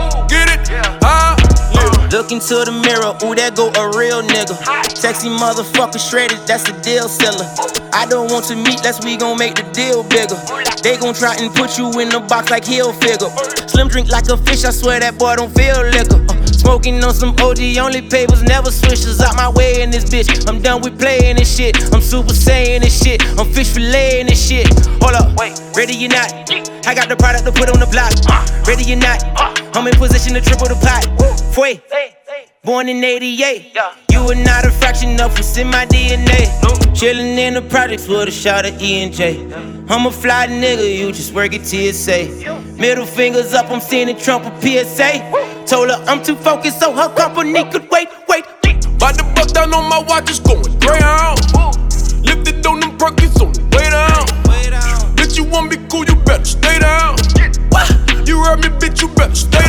Look 2.11 2.31
into 2.31 2.65
the 2.65 2.73
mirror, 2.73 3.13
ooh, 3.21 3.35
that 3.37 3.53
go 3.55 3.69
a 3.69 3.85
real 3.93 4.25
nigga. 4.25 4.57
Sexy 4.97 5.29
motherfucker 5.29 6.01
shredded, 6.01 6.41
that's 6.49 6.65
a 6.67 6.73
deal 6.81 7.07
seller. 7.07 7.45
I 7.93 8.05
don't 8.09 8.31
want 8.31 8.45
to 8.49 8.55
meet 8.55 8.81
less 8.81 8.97
we 9.05 9.15
gon' 9.15 9.37
make 9.37 9.53
the 9.53 9.63
deal 9.77 10.01
bigger. 10.01 10.33
They 10.81 10.97
gon' 10.97 11.13
try 11.13 11.37
and 11.37 11.53
put 11.53 11.77
you 11.77 11.85
in 12.01 12.09
the 12.09 12.19
box 12.19 12.49
like 12.49 12.65
heel 12.65 12.93
figure. 12.93 13.29
Slim 13.69 13.89
drink 13.89 14.09
like 14.09 14.25
a 14.29 14.37
fish, 14.37 14.65
I 14.65 14.71
swear 14.71 14.99
that 14.99 15.19
boy 15.19 15.35
don't 15.37 15.53
feel 15.53 15.85
liquor. 15.85 16.17
Uh, 16.25 16.38
smoking 16.69 17.03
on 17.03 17.13
some 17.15 17.33
OG, 17.41 17.77
only 17.81 17.99
papers, 17.99 18.43
never 18.43 18.69
switches 18.69 19.19
out 19.21 19.35
my 19.35 19.49
way 19.49 19.81
in 19.81 19.89
this 19.89 20.05
bitch. 20.05 20.29
I'm 20.47 20.61
done 20.61 20.83
with 20.83 20.99
playing 20.99 21.37
this 21.37 21.57
shit. 21.57 21.75
I'm 21.91 22.01
super 22.01 22.31
saiyan 22.31 22.81
this 22.81 23.03
shit. 23.03 23.23
I'm 23.39 23.51
fish 23.51 23.73
filleting 23.73 24.27
this 24.27 24.47
shit. 24.47 24.67
Hold 25.01 25.15
up, 25.15 25.35
wait, 25.39 25.59
ready 25.75 26.05
or 26.05 26.09
not? 26.09 26.29
I 26.85 26.93
got 26.93 27.09
the 27.09 27.15
product 27.15 27.45
to 27.45 27.51
put 27.51 27.73
on 27.73 27.79
the 27.79 27.89
block. 27.89 28.13
Uh. 28.29 28.45
Ready 28.67 28.93
or 28.93 28.97
not? 28.97 29.23
Uh. 29.33 29.49
I'm 29.73 29.87
in 29.87 29.95
position 29.95 30.35
to 30.35 30.41
triple 30.41 30.67
the 30.67 30.77
pot. 30.85 31.09
Fue. 31.55 31.81
Born 32.63 32.87
in 32.87 33.03
88. 33.03 33.75
You 34.19 34.31
are 34.31 34.35
not 34.35 34.65
a 34.65 34.69
fraction 34.69 35.17
of 35.21 35.31
what's 35.31 35.57
in 35.57 35.67
my 35.67 35.85
DNA. 35.85 36.51
Chillin' 36.93 37.37
in 37.37 37.53
the 37.53 37.61
projects 37.61 38.05
with 38.05 38.27
a 38.27 38.31
shot 38.31 38.65
of 38.65 38.81
E 38.81 39.01
and 39.01 39.13
J. 39.13 39.45
I'm 39.87 40.05
a 40.07 40.11
fly 40.11 40.45
nigga, 40.47 40.93
you 40.93 41.13
just 41.13 41.33
work 41.33 41.53
at 41.53 41.65
TSA. 41.65 42.27
Middle 42.77 43.05
fingers 43.05 43.53
up, 43.53 43.71
I'm 43.71 43.79
sending 43.79 44.17
Trump 44.17 44.43
a 44.43 44.51
PSA. 44.61 45.65
Told 45.65 45.89
her 45.89 46.03
I'm 46.05 46.21
too 46.21 46.35
focused, 46.35 46.81
so 46.81 46.91
her 46.93 47.07
company 47.15 47.63
could 47.71 47.89
wait, 47.89 48.09
wait. 48.27 48.43
About 48.97 49.15
the 49.15 49.23
bust 49.35 49.55
down 49.55 49.73
on 49.73 49.89
my 49.89 49.99
watch, 49.99 50.29
it's 50.29 50.39
going 50.39 50.63
Greyhound. 50.79 51.39
Lifted 52.21 52.65
on 52.67 52.81
them 52.81 52.97
perkies 52.97 53.39
on 53.41 53.53
the 53.53 53.63
way 53.71 53.89
down. 53.89 54.27
Bitch, 55.15 55.37
you 55.37 55.45
want 55.45 55.71
me 55.71 55.77
cool, 55.89 56.03
you 56.03 56.15
better 56.25 56.43
stay 56.43 56.77
down. 56.77 57.15
You 58.27 58.43
heard 58.43 58.59
me, 58.59 58.67
bitch, 58.83 59.01
you 59.01 59.07
better 59.15 59.33
stay 59.33 59.59
down. 59.59 59.68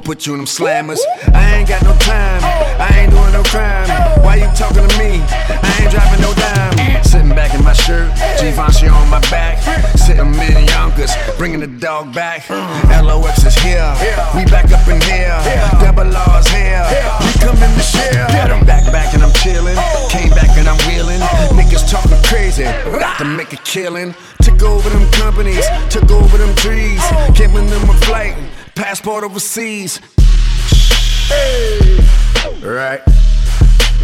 Put 0.00 0.26
you 0.26 0.34
in 0.34 0.40
them 0.40 0.46
slammers. 0.46 0.98
I 1.32 1.56
ain't 1.56 1.68
got 1.68 1.82
no 1.82 1.94
time. 1.98 2.42
I 2.80 2.90
ain't 2.98 3.12
doing 3.12 3.32
no 3.32 3.42
crime. 3.44 3.88
Why 4.22 4.36
you 4.36 4.50
talking 4.54 4.86
to 4.86 4.98
me? 4.98 5.22
I 5.22 5.78
ain't 5.80 5.90
dropping 5.90 6.20
no 6.20 6.34
dime. 6.34 7.02
Sitting 7.04 7.30
back 7.30 7.54
in 7.54 7.62
my 7.62 7.72
shirt. 7.72 8.10
Givenchy 8.40 8.88
on 8.88 9.08
my 9.08 9.20
back. 9.30 9.62
Sitting 9.96 10.34
in 10.34 10.66
Yonkers. 10.66 11.14
Bringing 11.38 11.60
the 11.60 11.68
dog 11.68 12.12
back. 12.12 12.48
LOX 12.50 13.44
is 13.44 13.54
here. 13.54 13.86
We 14.34 14.44
back 14.50 14.70
up 14.72 14.86
in 14.88 15.00
here. 15.02 15.38
Double 15.80 16.10
R's 16.10 16.48
here. 16.48 16.84
We 17.22 17.30
coming 17.40 17.72
to 17.72 17.82
share. 17.82 18.26
I'm 18.50 18.66
Back, 18.66 18.90
back, 18.90 19.14
and 19.14 19.22
I'm 19.22 19.32
chilling. 19.34 19.76
Came 20.10 20.30
back 20.30 20.58
and 20.58 20.68
I'm 20.68 20.78
wheeling. 20.88 21.20
Niggas 21.54 21.88
talking 21.88 22.20
crazy. 22.24 22.64
About 22.64 23.18
to 23.18 23.24
make 23.24 23.52
a 23.52 23.60
killing. 23.62 24.14
Took 24.42 24.62
over 24.62 24.90
them 24.90 25.08
companies. 25.12 25.64
Took 25.88 26.10
over 26.10 26.36
them 26.36 26.54
trees. 26.56 27.02
Giving 27.34 27.66
them 27.70 27.88
a 27.88 27.94
flight. 28.04 28.34
Passport 28.84 29.24
overseas. 29.24 29.98
Hey. 31.32 31.96
Right. 32.60 33.00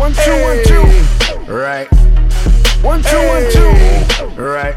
One, 0.00 0.14
two, 0.16 0.40
one, 0.40 0.64
two. 0.64 0.88
Right. 1.52 1.86
One, 2.80 3.02
two, 3.02 3.20
one, 3.28 3.44
two. 3.52 4.40
Right. 4.40 4.72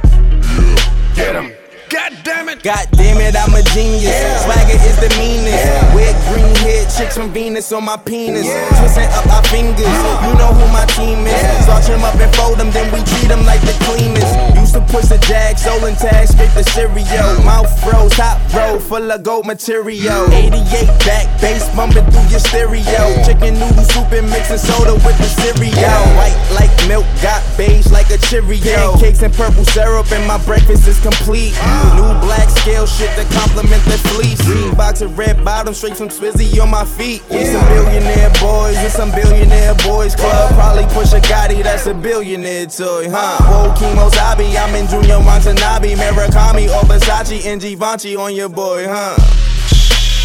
Get 1.16 1.40
him. 1.40 1.54
God 1.90 2.20
damn 2.26 2.50
it. 2.50 2.62
God 2.62 2.86
damn 2.92 3.16
it, 3.22 3.34
I'm 3.34 3.56
a 3.56 3.64
genius. 3.72 4.12
Swagger 4.44 4.76
is 4.76 5.00
the 5.00 5.08
meanest. 5.16 5.72
Wet 5.96 6.12
green 6.34 6.54
head 6.68 6.92
chicks 6.92 7.16
from 7.16 7.32
Venus 7.32 7.72
on 7.72 7.86
my 7.86 7.96
penis. 7.96 8.44
Twisting 8.80 9.08
up 9.08 9.26
our 9.28 9.44
fingers. 9.44 9.88
Uh-huh. 9.88 10.28
You 10.28 10.34
know 10.36 10.52
who 10.52 10.68
my 10.74 10.84
team 11.00 11.26
is. 11.26 11.64
Starch 11.64 11.88
them 11.88 12.04
up 12.04 12.20
and 12.20 12.36
fold 12.36 12.60
them, 12.60 12.72
then 12.72 12.92
we 12.92 13.00
treat 13.08 13.30
them 13.30 13.46
like 13.46 13.62
the 13.62 13.72
cleanest. 13.88 14.36
Used 14.74 14.88
to 14.88 14.94
push 14.94 15.06
the 15.06 15.18
jag, 15.28 15.58
stolen 15.60 15.96
tag, 15.96 16.28
straight 16.28 16.50
the 16.56 16.64
cereal. 16.64 17.44
Mouth 17.44 17.70
froze, 17.84 18.12
top 18.14 18.42
row, 18.54 18.80
full 18.80 19.12
of 19.12 19.22
gold 19.22 19.46
material. 19.46 20.26
88 20.34 20.88
back, 21.06 21.30
bass 21.42 21.70
bumping 21.76 22.06
through 22.10 22.30
your 22.34 22.40
stereo. 22.40 23.04
Chicken 23.22 23.54
noodle 23.60 23.86
soup 23.94 24.12
and 24.12 24.30
mixing 24.30 24.58
soda 24.58 24.94
with 25.06 25.18
the 25.22 25.30
cereal. 25.38 26.02
White 26.18 26.34
like 26.58 26.74
milk, 26.88 27.06
got 27.22 27.44
beige 27.58 27.92
like 27.92 28.10
a 28.10 28.18
Cheerio. 28.18 28.98
Pancakes 28.98 29.22
and 29.22 29.34
purple 29.34 29.66
syrup, 29.66 30.12
and 30.12 30.26
my 30.26 30.42
breakfast 30.46 30.88
is 30.88 31.00
complete. 31.02 31.54
New 31.94 32.10
black 32.26 32.50
scale 32.50 32.88
shit 32.88 33.14
to 33.14 33.26
complement 33.36 33.84
the 33.86 33.98
fleece. 34.10 34.42
Box 34.74 35.02
of 35.02 35.18
red 35.18 35.44
bottoms 35.46 35.78
straight 35.78 35.98
from 35.98 36.10
Swizzy 36.10 36.50
on 36.62 36.72
my 36.72 36.86
feet. 36.86 37.22
Some 37.30 37.66
billionaire 37.70 38.34
boys 38.42 38.78
in 38.82 38.90
some 38.90 39.12
billionaire 39.12 39.76
boys 39.86 40.16
club. 40.16 40.54
Probably 40.56 40.86
push 40.96 41.14
a 41.14 41.22
Gotti, 41.22 41.62
that's 41.62 41.86
a 41.86 41.94
billionaire 41.94 42.66
toy, 42.66 43.10
huh? 43.10 43.38
Whoa, 43.46 43.74
Kimosabi, 43.78 44.56
I'm 44.56 44.63
in 44.72 44.86
Junya 44.88 45.24
Watanabe, 45.26 45.96
Murakami 45.96 46.70
or 46.70 46.84
Versace 46.88 47.46
and 47.46 47.60
Givenchy 47.62 48.16
on 48.16 48.34
your 48.34 48.50
boy, 48.50 48.86
huh? 48.88 49.16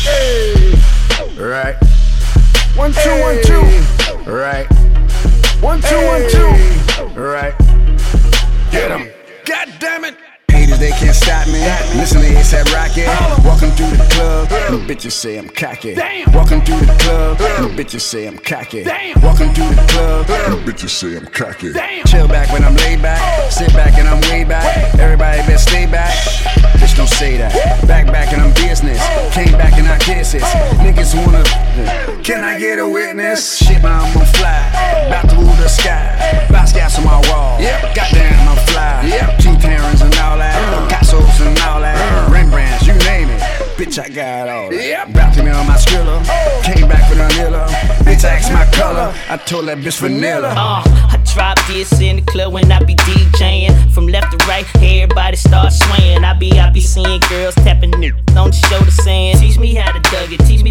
Hey. 0.05 0.75
Right. 1.37 1.77
One, 2.77 2.93
two, 2.93 3.21
one, 3.21 3.43
two. 3.43 4.31
Right. 4.31 4.67
One, 5.61 5.81
two, 5.83 6.07
one, 6.07 6.31
two. 6.31 7.21
Right. 7.21 7.55
Get 8.71 8.91
him. 8.91 9.11
God 9.45 9.75
damn 9.81 10.05
it. 10.05 10.15
Haters, 10.79 10.99
they 11.01 11.05
can't 11.05 11.17
stop 11.17 11.47
me. 11.49 11.61
Listen 11.99 12.21
to 12.21 12.29
ASAP 12.29 12.73
Rocky. 12.73 13.07
Walking 13.47 13.71
through 13.73 13.97
the 13.97 14.07
club, 14.11 14.49
the 14.49 14.79
bitches 14.87 15.13
say 15.13 15.39
I'm 15.39 15.49
cocky. 15.49 15.95
Walking 16.33 16.61
through 16.63 16.81
the 16.81 16.97
club, 16.99 17.39
the 17.39 17.83
bitches 17.83 18.01
say 18.01 18.27
I'm 18.27 18.39
cocky. 18.39 18.85
Walking 19.23 19.53
through 19.55 19.75
the 19.75 19.87
club, 19.89 20.27
the 20.27 20.63
bitches 20.65 20.91
say 20.91 21.17
I'm 21.17 21.27
cocky. 21.27 21.73
Chill 22.07 22.29
back 22.29 22.53
when 22.53 22.65
I'm 22.65 22.75
laid 22.77 23.03
back. 23.03 23.51
Sit 23.51 23.73
back 23.73 23.99
and 23.99 24.09
I'm 24.09 24.21
way 24.31 24.45
back. 24.45 24.95
Everybody 24.99 25.39
better 25.43 25.59
stay 25.59 25.87
back. 25.87 26.15
Bitch, 26.79 26.97
don't 26.97 27.09
say 27.09 27.37
that. 27.39 27.53
Back, 27.87 28.07
back 28.07 28.33
and 28.33 28.43
I'm 28.43 28.53
business. 28.55 29.01
Came 29.35 29.53
back 29.53 29.79
and 29.79 29.87
I 29.87 29.99
kisses. 29.99 30.43
Niggas 30.79 31.15
wanna. 31.15 31.45
Can 32.23 32.45
I 32.45 32.59
get 32.59 32.79
a 32.79 32.89
witness? 32.89 33.59
Shit, 33.59 33.83
man, 33.83 33.93
I'm 33.93 34.17
on 34.17 34.27
fly. 34.27 34.69
About 35.07 35.29
to 35.31 35.37
rule 35.37 35.57
the 35.57 35.69
sky. 35.69 36.17
Basquiat's 36.49 36.99
on 36.99 37.05
my 37.05 37.21
wall. 37.31 37.59
Goddamn, 37.95 38.49
I'm 38.49 38.57
fly. 38.67 39.37
G-Terrans 39.39 40.03
and 40.03 40.15
all 40.17 40.39
that. 40.39 40.68
Picasso's 40.69 41.41
and 41.41 41.59
all 41.61 41.81
that. 41.81 41.97
Rembrandts, 42.31 42.87
you 42.87 42.95
name 43.09 43.29
it. 43.31 43.41
Bitch, 43.79 43.99
I 44.03 44.09
got 44.09 44.49
all 44.49 44.71
that. 44.71 45.11
About 45.11 45.35
to 45.35 45.43
me 45.43 45.51
on 45.51 45.67
my 45.67 45.77
skrilla. 45.77 46.19
Came 46.65 46.89
back 46.89 47.09
with 47.09 47.19
vanilla. 47.19 47.67
Bitch, 48.05 48.25
asked 48.25 48.53
my 48.53 48.67
color. 48.77 49.15
I 49.29 49.37
told 49.37 49.67
that 49.69 49.79
bitch 49.79 50.01
vanilla. 50.01 50.49
Uh, 50.49 50.83
I 50.85 51.23
drop 51.33 51.59
this 51.69 52.01
in 52.01 52.17
the 52.17 52.23
club 52.23 52.53
when 52.53 52.71
I 52.73 52.83
be 52.83 52.95
DJing. 52.95 53.93
From 53.93 54.09
left 54.09 54.37
to 54.39 54.47
right, 54.47 54.67
everybody 54.77 55.37
start 55.37 55.73
swaying. 55.73 56.25
I 56.25 56.33
be, 56.35 56.53
I 56.59 56.71
be 56.71 56.81
seeing 56.81 57.21
girls 57.29 57.55
tapping 57.57 58.03
it 58.03 58.15
on 58.37 58.51
the 58.51 58.57
shoulder 58.57 58.91
saying, 58.91 59.39
Teach 59.39 59.59
me 59.59 59.75
how 59.75 59.93
to 59.93 60.01
dug 60.11 60.33
it, 60.33 60.39
teach 60.47 60.63
me 60.63 60.68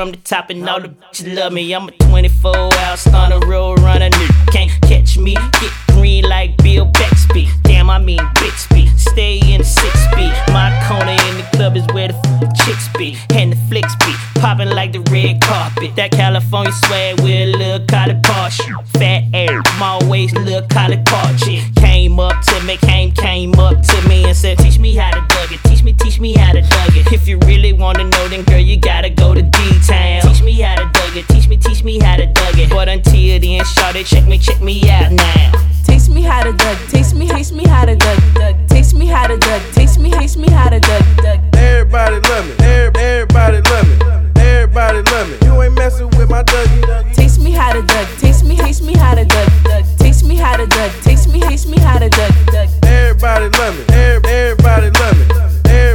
from 0.00 0.12
the 0.12 0.16
top, 0.18 0.48
and 0.48 0.66
all 0.66 0.80
the 0.80 0.88
bitches 0.88 1.36
love 1.36 1.52
me. 1.52 1.74
I'm 1.74 1.86
a 1.88 1.92
24 1.92 2.56
hour 2.56 2.96
stunner, 2.96 3.38
road 3.40 3.80
runner, 3.80 4.08
nigga. 4.08 4.50
Can't 4.50 4.70
catch 4.88 5.18
me, 5.18 5.34
get 5.34 5.72
green 5.92 6.24
like 6.24 6.56
Bill 6.62 6.86
Bixby. 6.86 7.48
Damn, 7.64 7.90
I 7.90 7.98
mean 7.98 8.20
Bixby. 8.36 8.86
Stay 8.96 9.40
in 9.52 9.58
the 9.58 9.64
six 9.64 9.92
speed. 10.04 10.32
My 10.54 10.70
corner 10.88 11.12
in 11.28 11.36
the 11.36 11.46
club 11.52 11.76
is 11.76 11.86
where 11.92 12.08
the 12.08 12.14
f- 12.14 12.64
chicks 12.64 12.88
be, 12.96 13.18
and 13.34 13.52
the 13.52 13.56
flicks 13.68 13.94
be. 13.96 14.14
Popping 14.40 14.70
like 14.70 14.92
the 14.92 15.00
red 15.12 15.42
carpet. 15.42 15.94
That 15.96 16.12
California 16.12 16.72
swag 16.86 17.20
with 17.20 17.30
a 17.30 17.46
little 17.58 17.86
collar 17.86 18.18
party. 18.24 18.72
Fat 18.96 19.24
air, 19.34 19.60
small 19.76 20.00
waist, 20.08 20.34
little 20.34 20.66
collar 20.68 21.02
party. 21.04 21.60
Came 21.76 22.18
up 22.18 22.42
to 22.46 22.64
me, 22.64 22.78
came, 22.78 23.12
came 23.12 23.52
up 23.56 23.82
to 23.82 24.08
me 24.08 24.24
and 24.24 24.36
said, 24.36 24.56
Teach 24.56 24.78
me 24.78 24.94
how 24.94 25.10
to 25.10 25.20
dug 25.34 25.52
it. 25.52 25.60
Teach 25.64 25.82
me, 25.82 25.92
teach 25.92 26.18
me 26.18 26.32
how 26.32 26.52
to 26.52 26.62
dug 26.62 26.96
it. 26.96 27.12
If 27.12 27.28
you 27.28 27.38
really 27.40 27.74
wanna 27.74 28.04
know, 28.04 28.28
then 28.28 28.44
girl, 28.44 28.58
you 28.58 28.78
gotta 28.78 29.10
go 29.10 29.34
to 29.34 29.42
D-Town. 29.90 30.22
Teach 30.32 30.42
me 30.42 30.52
how 30.60 30.76
to 30.76 30.84
dug 30.92 31.16
it. 31.16 31.28
Teach 31.28 31.48
me, 31.48 31.56
teach 31.56 31.82
me 31.84 31.98
how 31.98 32.16
to 32.16 32.26
dug 32.26 32.58
it. 32.58 32.70
But 32.70 32.88
until 32.88 33.40
then, 33.40 33.64
shout 33.64 33.96
it, 33.96 34.06
check 34.06 34.26
me, 34.26 34.38
check 34.38 34.60
me 34.60 34.88
out 34.90 35.12
now. 35.12 35.52
Taste 35.84 36.10
me 36.10 36.22
how 36.22 36.42
to 36.44 36.52
dug. 36.52 36.76
Taste 36.88 37.14
me, 37.14 37.28
taste 37.28 37.52
me 37.52 37.64
how 37.66 37.84
to 37.84 37.96
dug. 37.96 38.18
dug. 38.34 38.68
Taste 38.68 38.94
me 38.94 39.06
how 39.06 39.26
to 39.26 39.36
dug. 39.36 39.62
Taste 39.72 39.98
me, 39.98 40.10
taste 40.10 40.36
me 40.36 40.50
how 40.50 40.68
to 40.68 40.80
dug. 40.80 41.02
dug. 41.16 41.40
Everybody 41.54 42.20
love 42.28 42.46
me. 42.46 42.54
Every- 42.64 43.00
Everybody 43.00 43.60
love 43.70 43.88
me. 43.88 43.96
Everybody 44.40 45.02
love 45.10 45.28
me. 45.28 45.36
You 45.46 45.62
ain't 45.62 45.74
messing 45.74 46.08
with 46.16 46.30
my 46.30 46.42
Dougie. 46.44 47.14
Taste 47.14 47.40
me 47.40 47.50
how 47.50 47.72
to 47.72 47.82
dug. 47.82 48.06
Taste 48.18 48.44
me, 48.44 48.56
taste 48.56 48.82
me 48.82 48.94
how 48.94 49.14
to 49.14 49.24
dug. 49.24 49.48
dug. 49.64 49.84
Taste 49.98 50.24
me 50.24 50.36
how 50.36 50.56
to 50.56 50.66
dug. 50.66 50.90
Taste 51.02 51.28
me, 51.28 51.40
taste 51.40 51.66
me 51.68 51.78
how 51.78 51.98
to 51.98 52.08
dug. 52.08 52.32
dug. 52.46 52.68
Everybody 52.84 53.48
love 53.58 53.76
me. 53.76 53.84
Every- 53.94 54.30
Everybody 54.30 54.90
love 54.90 55.18
me. 55.18 55.29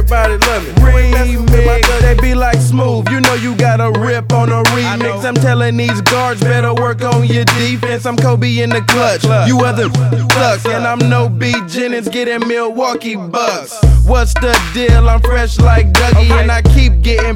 Everybody 0.08 0.46
love 0.46 0.62
me. 0.62 0.82
You 0.82 0.98
ain't 0.98 1.10
messing 1.10 1.42
with 1.46 1.66
my 1.66 1.80
Dougie. 1.80 2.00
They 2.00 2.14
be 2.20 2.34
like 2.36 2.58
smooth. 2.58 3.08
You 3.08 3.20
know 3.20 3.34
you 3.34 3.56
got 3.56 3.80
a 3.80 3.90
rip 3.98 4.32
on 4.32 4.50
a 4.50 4.62
remix. 4.62 5.24
I'm 5.24 5.34
telling 5.34 5.76
these 5.76 6.00
guards 6.02 6.40
better 6.40 6.72
work 6.74 7.02
on 7.02 7.26
your 7.26 7.44
defense. 7.44 8.06
I'm 8.06 8.16
Kobe 8.16 8.60
in 8.60 8.70
the 8.70 8.82
clutch. 8.82 9.24
You 9.48 9.64
other 9.64 9.90
sucks. 10.30 10.64
And 10.66 10.86
I'm 10.86 11.00
no 11.10 11.28
B 11.28 11.52
Jennings 11.66 12.08
getting 12.08 12.46
Milwaukee 12.46 13.16
Bucks. 13.16 13.82
What's 14.06 14.32
the 14.34 14.56
deal? 14.72 15.08
I'm 15.08 15.20
fresh 15.22 15.58
like 15.58 15.92
Dougie 15.92 16.30
and 16.40 16.52
I 16.52 16.62
keep 16.62 17.02
getting. 17.02 17.34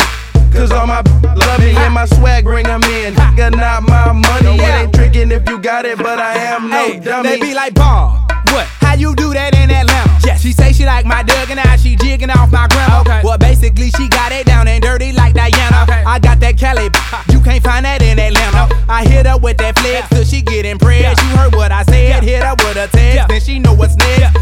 Cause 0.52 0.70
all 0.70 0.87
my 0.87 1.00
love 1.24 1.61
me 1.61 1.74
and 1.76 1.94
my 1.94 2.06
swag 2.06 2.44
bring 2.44 2.66
'em 2.66 2.85
in. 2.85 3.14
Nigga, 3.14 3.50
not 3.56 3.83
my 3.83 4.12
money. 4.12 4.59
It 4.59 4.62
ain't 4.62 4.94
tricking 4.94 5.33
if 5.33 5.48
you 5.48 5.59
got 5.59 5.85
it, 5.87 5.98
but 5.98 6.20
I 6.20 6.35
am 6.35 6.70
no 6.70 7.00
dummy. 7.00 7.30
They 7.30 7.40
be 7.40 7.54
like, 7.54 7.74
Bob, 7.74 8.30
what? 8.52 8.66
How 8.80 8.94
you 8.94 9.14
do 9.14 9.32
that 9.32 9.54
in 9.54 9.70
Atlanta? 9.70 10.10
Yes. 10.24 10.42
She 10.42 10.52
say 10.52 10.72
she 10.72 10.84
like 10.84 11.06
my 11.06 11.22
Doug 11.22 11.50
and 11.50 11.60
now 11.62 11.76
she 11.76 11.96
jigging 11.96 12.30
off 12.30 12.50
my 12.50 12.66
grandma. 12.68 13.00
Okay. 13.00 13.20
Well, 13.24 13.38
basically, 13.38 13.90
she 13.90 14.08
got 14.08 14.32
it 14.32 14.46
down 14.46 14.68
and 14.68 14.82
dirty 14.82 15.12
like 15.12 15.34
Diana. 15.34 15.82
Okay. 15.84 16.02
I 16.04 16.18
got 16.18 16.40
that 16.40 16.58
Cali, 16.58 16.90
you 17.32 17.40
can't 17.40 17.62
find 17.62 17.84
that 17.84 18.02
in 18.02 18.18
Atlanta. 18.18 18.68
I 18.88 19.04
hit 19.06 19.26
her 19.26 19.38
with 19.38 19.56
that 19.58 19.78
flex 19.78 20.08
till 20.08 20.24
she 20.24 20.42
get 20.42 20.66
impressed. 20.66 21.22
You 21.22 21.28
heard 21.36 21.54
what 21.54 21.72
I 21.72 21.82
said, 21.84 22.22
hit 22.22 22.42
her 22.42 22.54
with 22.58 22.76
a 22.76 22.88
text, 22.88 23.28
then 23.28 23.40
she 23.40 23.58
know 23.58 23.74
what's 23.74 23.96
next. 23.96 24.36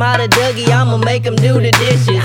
How 0.00 0.16
to 0.16 0.28
Dougie, 0.28 0.68
I'ma 0.68 0.96
make 0.96 1.24
him 1.24 1.36
do 1.36 1.54
the 1.54 1.72
dishes. 1.72 2.19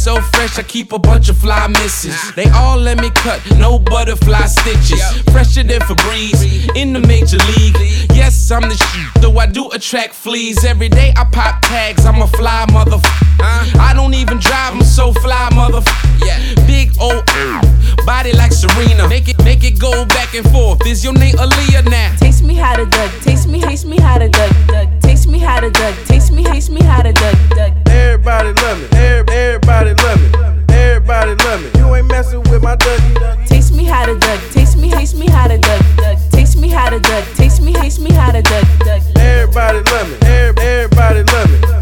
So 0.00 0.18
fresh, 0.32 0.58
I 0.58 0.62
keep 0.62 0.92
a 0.92 0.98
bunch 0.98 1.28
of 1.28 1.36
fly 1.36 1.66
misses. 1.66 2.32
They 2.32 2.48
all 2.50 2.78
let 2.78 2.98
me 3.02 3.10
cut, 3.10 3.38
no 3.58 3.78
butterfly 3.78 4.46
stitches. 4.46 5.02
Fresher 5.30 5.62
than 5.62 5.80
Febreze, 5.82 6.74
in 6.74 6.94
the 6.94 7.00
major 7.00 7.36
league. 7.52 7.76
Yes, 8.16 8.50
I'm 8.50 8.62
the 8.62 8.76
shit, 8.76 9.22
though 9.22 9.36
I 9.38 9.46
do 9.46 9.68
attract 9.72 10.14
fleas. 10.14 10.64
Every 10.64 10.88
day 10.88 11.12
I 11.16 11.24
pop 11.24 11.60
tags, 11.60 12.06
I'm 12.06 12.22
a 12.22 12.26
fly 12.28 12.64
motherfucker. 12.70 13.78
I 13.78 13.92
don't 13.94 14.14
even 14.14 14.38
drive, 14.38 14.74
I'm 14.74 14.82
so 14.82 15.12
fly 15.12 15.50
motherfucker. 15.52 16.26
Yeah, 16.26 16.38
big 16.66 16.92
old 16.98 17.26
body 18.06 18.32
like 18.32 18.52
Serena. 18.52 19.06
Make 19.06 19.28
it, 19.28 19.44
make 19.44 19.64
it 19.64 19.78
go 19.78 20.06
back 20.06 20.34
and 20.34 20.48
forth. 20.50 20.86
Is 20.86 21.04
your 21.04 21.12
name 21.12 21.36
Aaliyah 21.36 21.90
now? 21.90 22.16
Taste 22.16 22.42
me 22.42 22.54
how 22.54 22.74
to 22.74 22.86
duck. 22.86 23.12
Taste 23.20 23.48
me, 23.48 23.60
taste 23.60 23.84
me 23.84 23.98
how 24.00 24.16
to 24.16 24.30
duck. 24.30 24.56
duck. 24.66 24.88
Me 25.30 25.38
how 25.38 25.60
to 25.60 25.70
duck. 25.70 25.94
Taste 26.06 26.32
me, 26.32 26.42
taste 26.44 26.70
me 26.70 26.82
how 26.82 27.02
to 27.02 27.12
duck. 27.12 27.36
duck. 27.50 27.72
Everybody 27.86 28.52
love 28.62 28.78
me. 28.80 28.86
Every- 28.98 29.34
Everybody 29.34 29.94
love 30.02 30.20
me. 30.20 30.74
Everybody 30.74 31.34
love 31.44 31.62
me. 31.62 31.70
You 31.80 31.94
ain't 31.94 32.06
messing 32.08 32.42
with 32.50 32.62
my 32.62 32.74
Dougie. 32.76 33.46
Taste 33.46 33.72
me 33.74 33.84
how 33.84 34.06
to 34.06 34.18
duck. 34.18 34.40
Taste 34.52 34.76
me, 34.76 34.90
taste 34.90 35.16
me 35.16 35.26
how 35.28 35.46
to 35.46 35.58
duck. 35.58 35.82
duck. 35.96 36.18
Taste 36.30 36.56
me 36.58 36.68
how 36.68 36.90
to 36.90 36.98
duck. 36.98 37.24
Taste 37.36 37.62
me, 37.62 37.72
taste 37.74 38.00
me 38.00 38.12
how 38.12 38.32
to 38.32 38.42
duck. 38.42 38.64
duck. 38.80 39.02
Everybody 39.16 39.78
love 39.90 40.08
me. 40.10 40.16
Every- 40.28 40.62
Everybody 40.64 41.22
love 41.32 41.50
me. 41.50 41.79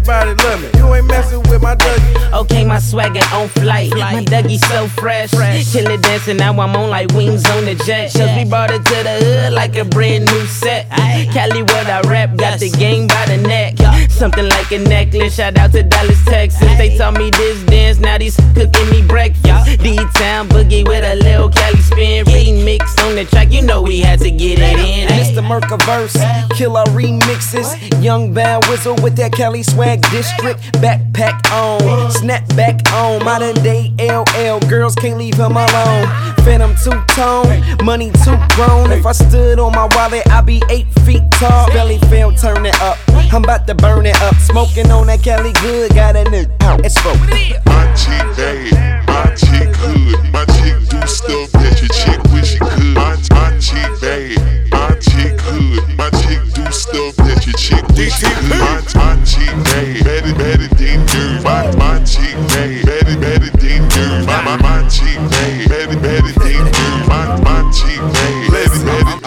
Everybody 0.00 0.42
love 0.44 0.62
me. 0.62 0.70
You 0.78 0.94
ain't 0.94 1.06
messing 1.06 1.42
with 1.50 1.60
my 1.60 1.76
Dougie. 1.76 2.32
Okay, 2.32 2.64
my 2.64 2.78
swagger 2.78 3.20
on 3.34 3.48
flight. 3.48 3.90
My 3.90 4.24
Dougie 4.24 4.58
so 4.58 4.88
fresh. 4.88 5.30
Kill 5.30 5.90
it 5.90 6.00
dancing, 6.00 6.38
now 6.38 6.58
I'm 6.58 6.74
on 6.74 6.88
like 6.88 7.12
wings 7.12 7.44
on 7.50 7.66
the 7.66 7.74
jet. 7.74 8.10
Cause 8.14 8.34
we 8.34 8.48
brought 8.48 8.70
it 8.70 8.82
to 8.82 9.02
the 9.02 9.20
hood 9.22 9.52
like 9.52 9.76
a 9.76 9.84
brand 9.84 10.24
new 10.24 10.46
set. 10.46 10.88
Cali, 10.88 11.62
what 11.62 11.86
I 11.86 12.00
rap, 12.08 12.34
got 12.36 12.60
the 12.60 12.70
game 12.70 13.08
by 13.08 13.26
the 13.26 13.36
neck. 13.36 13.74
Something 14.20 14.50
like 14.50 14.70
a 14.70 14.78
necklace. 14.78 15.36
Shout 15.36 15.56
out 15.56 15.72
to 15.72 15.82
Dallas, 15.82 16.22
Texas. 16.26 16.60
They 16.76 16.94
taught 16.98 17.16
me 17.16 17.30
this 17.30 17.62
dance, 17.62 17.98
now 18.00 18.18
these 18.18 18.36
cooking 18.54 18.90
me 18.90 19.00
breakfast. 19.00 19.80
D 19.80 19.96
Town 19.96 20.46
boogie 20.50 20.86
with 20.86 21.02
a 21.02 21.16
little 21.24 21.48
Cali 21.48 21.80
spin. 21.80 22.26
Remix 22.26 22.82
on 23.08 23.14
the 23.14 23.24
track, 23.24 23.50
you 23.50 23.62
know 23.62 23.80
we 23.80 24.00
had 24.00 24.18
to 24.18 24.30
get 24.30 24.58
it 24.58 24.78
in. 24.78 25.08
Mr. 25.08 25.40
Mercaverse, 25.42 26.20
killer 26.54 26.84
remixes. 26.92 27.72
Young 28.04 28.34
Bad 28.34 28.66
Whistle 28.68 28.94
with 28.96 29.16
that 29.16 29.32
Cali 29.32 29.62
swag 29.62 30.02
district. 30.10 30.60
Backpack 30.82 31.40
on, 31.50 31.80
snapback 32.10 32.92
on. 32.92 33.24
Modern 33.24 33.54
day 33.62 33.90
LL, 33.98 34.60
girls 34.68 34.94
can't 34.96 35.16
leave 35.16 35.36
him 35.36 35.52
alone. 35.52 36.06
Phantom 36.44 36.74
two 36.84 37.00
tone, 37.14 37.64
money 37.86 38.10
too 38.22 38.36
grown. 38.50 38.92
If 38.92 39.06
I 39.06 39.12
stood 39.12 39.58
on 39.58 39.72
my 39.72 39.88
wallet, 39.96 40.28
I'd 40.28 40.44
be 40.44 40.62
eight 40.68 40.88
feet 41.06 41.22
tall. 41.32 41.72
Belly 41.72 41.96
feel 42.10 42.32
turn 42.32 42.66
it 42.66 42.78
up. 42.82 42.98
I'm 43.32 43.44
about 43.44 43.66
to 43.68 43.74
burn 43.76 44.06
it 44.06 44.09
up. 44.22 44.34
Smoking 44.36 44.90
on 44.90 45.06
that 45.06 45.22
Cali 45.22 45.52
good, 45.60 45.94
got 45.94 46.16
a 46.16 46.24
nigga 46.24 46.50
out. 46.62 46.84
It's 46.84 46.94
smoke. 47.00 47.18
My 47.66 47.86
chick 47.94 48.24
bad, 48.36 49.06
my 49.06 49.34
chick 49.34 49.70
good. 49.78 50.32
My 50.32 50.44
chick 50.56 50.76
do 50.88 51.00
stuff 51.06 51.52
that 51.52 51.78
your 51.80 51.90
chick 51.90 52.20
wish 52.32 52.52
she 52.52 52.58
could. 52.58 52.94
My, 52.94 53.16
my 53.30 53.58
chick 53.58 53.90
bad, 54.00 54.70
my 54.70 54.94
chick 54.98 55.36
good. 55.44 55.96
My 55.96 56.10
chick 56.22 56.42
do 56.54 56.64
stuff 56.72 57.16
that 57.16 57.46
your 57.46 57.54
chick 57.54 57.86
wish 57.96 58.14
she 58.14 58.26
could. 58.26 58.58
My, 58.58 58.82
my 58.94 59.22
chick 59.24 59.54
bad, 59.64 60.04
better, 60.04 60.34
better 60.34 60.68
than 60.74 61.06
dirt. 61.06 61.44
My, 61.44 61.70
my 61.76 62.02
chick 62.04 62.34
bad, 62.48 62.86
better, 62.86 63.16
better 63.20 63.50
than 63.58 63.88
dirt. 63.88 64.26
My, 64.26 64.42
my, 64.42 64.56
my 64.56 64.88
chick 64.88 65.18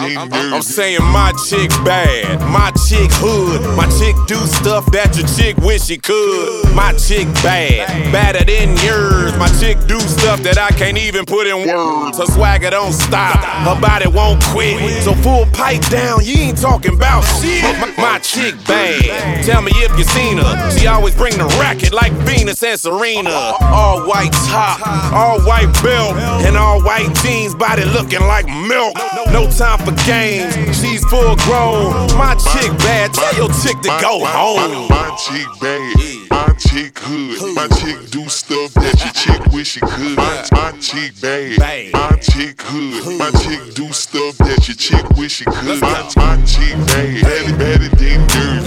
better 0.08 0.20
than 0.20 0.28
dirt. 0.30 0.52
I'm 0.52 0.62
saying 0.62 1.02
my 1.02 1.32
chick 1.48 1.70
bad, 1.84 2.40
my 2.50 2.70
chick 2.88 3.10
hood, 3.14 3.60
my 3.76 3.86
chick 3.98 4.16
do 4.26 4.36
stuff 4.46 4.86
that 4.92 5.16
your 5.16 5.26
chick 5.28 5.56
wish 5.64 5.84
she 5.84 5.98
could. 5.98 6.74
My 6.74 6.92
chick 6.94 7.26
bad, 7.42 7.88
badder 8.12 8.44
than 8.44 8.76
yours. 8.84 9.36
My 9.38 9.48
chick 9.60 9.78
do 9.86 9.98
stuff 10.00 10.40
that 10.42 10.58
I 10.58 10.70
can't 10.70 10.98
even 10.98 11.24
put 11.24 11.46
in 11.46 11.66
words. 11.68 12.18
Her 12.18 12.26
swagger 12.26 12.70
don't 12.70 12.92
stop, 12.92 13.38
her 13.38 13.80
body 13.80 14.08
won't 14.08 14.42
quit. 14.44 15.02
So 15.02 15.14
full 15.14 15.46
pipe 15.46 15.82
down, 15.88 16.24
you 16.24 16.34
ain't 16.50 16.58
talking 16.58 16.94
about 16.94 17.22
shit. 17.40 17.62
My, 17.78 17.94
my 17.96 18.18
chick 18.18 18.54
bad, 18.66 19.44
tell 19.44 19.62
me 19.62 19.72
if 19.74 19.96
you 19.98 20.04
seen 20.04 20.38
her. 20.38 20.70
She 20.76 20.86
always 20.86 21.14
bring 21.14 21.36
the 21.38 21.46
racket 21.60 21.92
like 21.92 22.12
Venus 22.26 22.62
and 22.62 22.78
Serena. 22.78 23.30
All 23.60 24.06
white 24.06 24.32
top, 24.50 24.80
all 25.12 25.40
white 25.42 25.72
belt, 25.82 26.16
and 26.44 26.56
all 26.56 26.82
white 26.82 27.14
jeans, 27.22 27.54
body 27.54 27.84
looking 27.84 28.20
like 28.20 28.46
milk. 28.46 28.96
No 29.30 29.50
time 29.50 29.78
for 29.78 29.92
games, 30.04 30.54
she's 30.80 31.04
full 31.06 31.36
grown. 31.36 31.92
My 32.16 32.34
chick 32.34 32.70
bad, 32.78 33.12
tell 33.12 33.34
your 33.36 33.48
chick 33.48 33.80
to 33.82 33.88
go 34.00 34.24
home. 34.24 34.88
My 34.88 35.16
chick 35.16 35.48
bad, 35.60 36.30
my 36.30 36.54
chick 36.58 36.98
hood. 36.98 37.54
My 37.54 37.68
chick 37.78 38.10
do 38.10 38.28
stuff 38.28 38.72
that 38.74 39.00
your 39.00 39.12
chick 39.12 39.52
wish 39.52 39.72
she 39.72 39.80
could. 39.80 40.16
My, 40.16 40.72
chick 40.80 41.12
bad, 41.20 41.92
my 41.92 42.16
chick 42.20 42.60
hood. 42.60 43.18
My 43.18 43.30
chick 43.30 43.74
do 43.74 43.92
stuff 43.92 44.36
that 44.38 44.68
your 44.68 44.76
chick 44.76 45.08
wish 45.16 45.32
she 45.32 45.44
could. 45.44 45.80
My, 45.80 46.42
chick 46.44 46.76
bad, 46.86 47.58
better 47.58 47.88
than 47.96 48.26
dirt. 48.28 48.63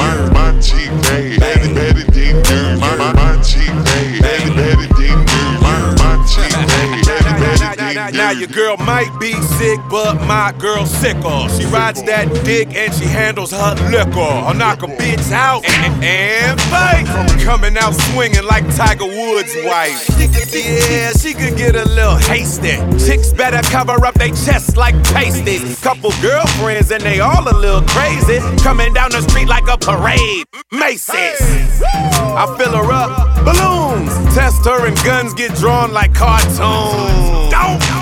Your 8.48 8.56
girl 8.56 8.78
might 8.86 9.12
be 9.20 9.34
sick, 9.34 9.80
but 9.90 10.16
my 10.26 10.54
girl 10.60 10.86
sicker. 10.86 11.50
She 11.50 11.66
rides 11.66 12.04
that 12.04 12.28
dick 12.44 12.76
and 12.76 12.94
she 12.94 13.06
handles 13.06 13.52
her 13.52 13.76
liquor. 13.90 14.20
I'll 14.20 14.54
knock 14.54 14.84
a 14.84 14.88
bitch 14.88 15.32
out 15.32 15.66
and, 15.66 16.04
and 16.04 16.62
fight. 16.62 17.06
Coming 17.44 17.78
out 17.78 17.94
swinging 17.94 18.46
like 18.46 18.64
Tiger 18.76 19.06
Woods' 19.06 19.56
wife. 19.64 20.08
Yeah, 20.54 21.12
she 21.12 21.34
could 21.34 21.58
get 21.58 21.76
a 21.76 21.86
little 21.86 22.16
hasty. 22.16 22.78
Chicks 23.06 23.34
better 23.34 23.62
cover 23.70 24.06
up 24.06 24.16
their 24.16 24.30
chests 24.30 24.78
like 24.78 24.96
pasties. 25.06 25.80
Couple 25.82 26.12
girlfriends 26.22 26.92
and 26.92 27.04
they 27.04 27.20
all 27.20 27.48
a 27.48 27.56
little 27.58 27.82
crazy. 27.82 28.40
Coming 28.62 28.94
down 28.94 29.12
the 29.12 29.22
street 29.22 29.48
like 29.48 29.68
a 29.68 29.78
parade. 29.78 30.46
Macy's. 30.72 31.82
I 31.82 32.56
fill 32.58 32.76
her 32.76 32.92
up, 32.92 33.46
balloons. 33.46 34.36
Test 34.36 34.66
her 34.66 34.86
and 34.86 34.96
guns 35.04 35.34
get 35.34 35.54
drawn 35.56 35.92
like 35.92 36.14
cartoons. 36.14 37.48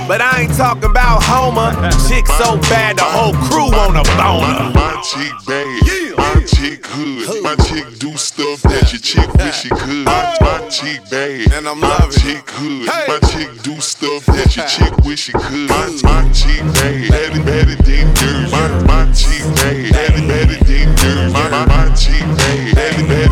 But 0.08 0.22
I 0.22 0.42
ain't 0.42 0.54
talking 0.54 0.92
about 0.92 1.24
Homer. 1.24 1.74
Chick 2.08 2.28
so 2.38 2.58
bad 2.70 2.98
the 2.98 3.04
whole 3.04 3.34
crew 3.50 3.74
on 3.74 3.98
a 3.98 4.04
boner. 4.14 4.70
My 4.78 5.02
chick 5.02 5.34
bad, 5.48 6.18
my 6.18 6.46
chick 6.46 6.86
hood. 6.86 7.42
My 7.42 7.56
chick 7.66 7.98
do 7.98 8.16
stuff 8.16 8.62
that 8.70 8.94
your 8.94 9.02
chick 9.02 9.34
wish 9.34 9.62
she 9.62 9.70
could. 9.70 10.06
My, 10.06 10.38
my 10.42 10.70
chick 10.70 11.02
bad, 11.10 11.52
and 11.54 11.68
I'm 11.68 11.82
loving. 11.82 12.06
my 12.06 12.14
chick 12.22 12.50
hood. 12.52 12.86
My 12.86 13.20
chick 13.34 13.50
do 13.64 13.82
stuff 13.82 14.26
that 14.28 14.56
your 14.56 14.68
chick 14.68 14.94
wish 15.06 15.22
she 15.26 15.32
could. 15.34 15.70
My, 15.74 15.90
my 16.04 16.32
chick 16.32 16.62
bad, 16.78 17.10
better, 17.10 17.44
better 17.44 17.76
than 17.82 18.14
dirt. 18.14 18.52
My, 18.54 18.68
my 18.86 19.12
chick 19.12 19.42
bad, 19.58 19.92
better, 19.92 20.28
better 20.28 20.64
than 20.66 20.96
dirt. 21.02 21.34
My, 21.34 21.50
my, 21.50 21.66
my 21.66 21.96
chick 21.96 22.22
bad, 22.38 22.76
better, 22.76 23.08
better 23.08 23.25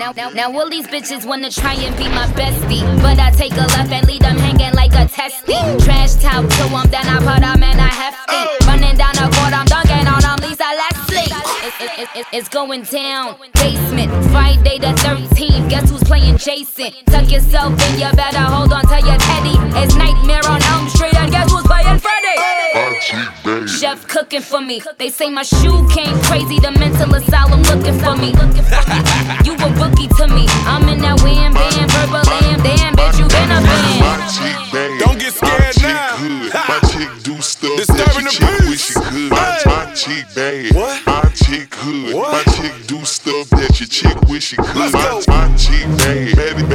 Now, 0.00 0.12
now, 0.16 0.30
now, 0.30 0.50
all 0.58 0.70
these 0.70 0.86
bitches 0.86 1.26
wanna 1.26 1.50
try 1.50 1.74
and 1.74 1.94
be 1.94 2.08
my 2.08 2.24
bestie. 2.32 2.80
But 3.02 3.18
I 3.18 3.30
take 3.32 3.52
a 3.52 3.68
left 3.76 3.92
and 3.92 4.06
leave 4.08 4.22
them 4.22 4.38
hanging 4.38 4.72
like 4.72 4.94
a 4.94 5.04
testy. 5.06 5.52
Trash 5.84 6.14
talk 6.14 6.48
them, 6.48 6.72
then 6.88 7.04
I 7.04 7.18
put 7.18 7.44
them 7.44 7.62
in 7.62 7.78
a 7.78 7.90
hefty. 8.00 8.64
Running 8.66 8.96
down 8.96 9.12
the 9.12 9.28
court, 9.36 9.52
I'm 9.52 9.66
dunking 9.66 10.08
on 10.08 10.22
them, 10.24 10.38
Lisa 10.40 10.64
Leslie. 10.72 11.28
It, 11.28 11.74
it, 11.84 11.98
it, 12.00 12.08
it, 12.16 12.26
it's 12.32 12.48
going 12.48 12.84
down. 12.84 13.36
Basement, 13.52 14.10
Friday 14.32 14.78
the 14.78 14.96
13th. 15.04 15.68
Guess 15.68 15.90
who's 15.90 16.02
playing 16.04 16.38
Jason? 16.38 16.92
Tuck 17.04 17.30
yourself 17.30 17.76
in, 17.90 18.00
you 18.00 18.10
better 18.16 18.40
hold 18.40 18.72
on 18.72 18.88
to 18.88 18.96
your 19.04 19.18
teddy. 19.18 19.60
It's 19.84 19.96
Nightmare 19.96 20.48
on 20.48 20.62
Elm 20.62 20.88
Street, 20.88 21.14
and 21.14 21.30
guess 21.30 21.52
who's 21.52 21.62
playing 21.64 21.79
Freddy? 22.00 22.36
My 22.74 22.98
chick 23.00 23.28
bad. 23.44 23.68
Chef 23.68 24.06
cooking 24.08 24.40
for 24.40 24.60
me. 24.60 24.82
They 24.98 25.10
say 25.10 25.28
my 25.30 25.42
shoe 25.42 25.86
came 25.88 26.16
crazy. 26.22 26.58
The 26.58 26.72
mental 26.78 27.14
asylum 27.14 27.62
looking 27.62 27.98
for 27.98 28.16
me. 28.16 28.32
You 29.44 29.54
a 29.54 29.68
bookie 29.78 30.08
to 30.18 30.26
me. 30.28 30.46
I'm 30.68 30.88
in 30.88 30.98
that 31.00 31.20
wham 31.22 31.52
bam, 31.54 31.88
purple 31.88 32.20
lamb. 32.30 32.60
Damn, 32.62 32.94
bitch, 32.94 33.18
you 33.18 33.26
been 33.28 33.50
a 33.50 33.60
My 33.60 33.66
fan. 33.66 34.28
chick. 34.36 35.00
Don't 35.00 35.18
get 35.18 35.32
scared 35.32 35.76
my 35.82 35.88
now. 35.88 36.16
Chick 36.16 36.20
hood. 36.20 36.52
My 36.68 36.78
chick 36.90 37.22
do 37.22 37.40
stuff 37.40 37.76
Disturbing 37.76 38.04
that 38.04 38.14
the 38.14 38.22
your 38.22 38.30
chick 38.30 38.68
wish 38.68 38.84
she 38.84 38.94
could. 38.94 39.30
My, 39.30 39.62
my 39.66 39.94
chick 39.94 40.24
bad. 40.34 40.74
My 41.06 41.30
chick 41.34 41.74
hood. 41.74 42.14
My 42.16 42.42
chick 42.54 42.86
do 42.86 43.04
stuff 43.04 43.48
that 43.50 43.80
your 43.80 43.88
chick 43.88 44.20
wish 44.28 44.44
she 44.44 44.56
could. 44.56 44.92
My, 44.92 45.22
my 45.26 45.56
chick 45.56 45.86
bad. 45.98 46.69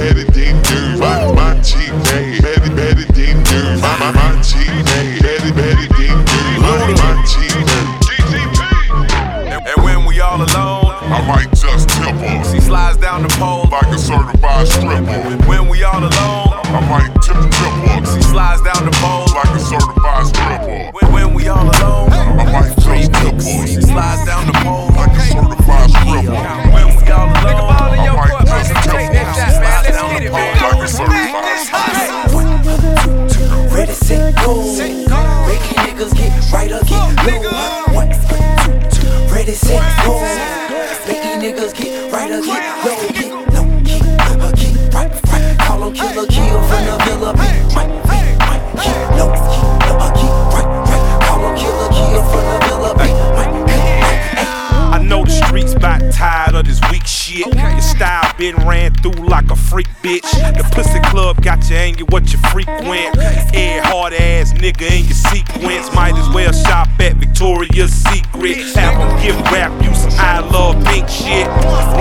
Nigga 64.65 64.89
in 64.89 65.06
your 65.06 65.19
sequence. 65.30 65.93
Might 65.93 66.15
as 66.15 66.28
well 66.34 66.51
shop 66.51 66.88
at 66.99 67.13
Victoria's 67.17 67.93
Secret. 67.93 68.58
Have 68.73 68.97
them 68.97 69.21
give 69.21 69.38
rap 69.51 69.71
you 69.84 69.93
some 69.93 70.12
I 70.17 70.39
love 70.39 70.84
pink 70.86 71.08
shit. 71.08 71.47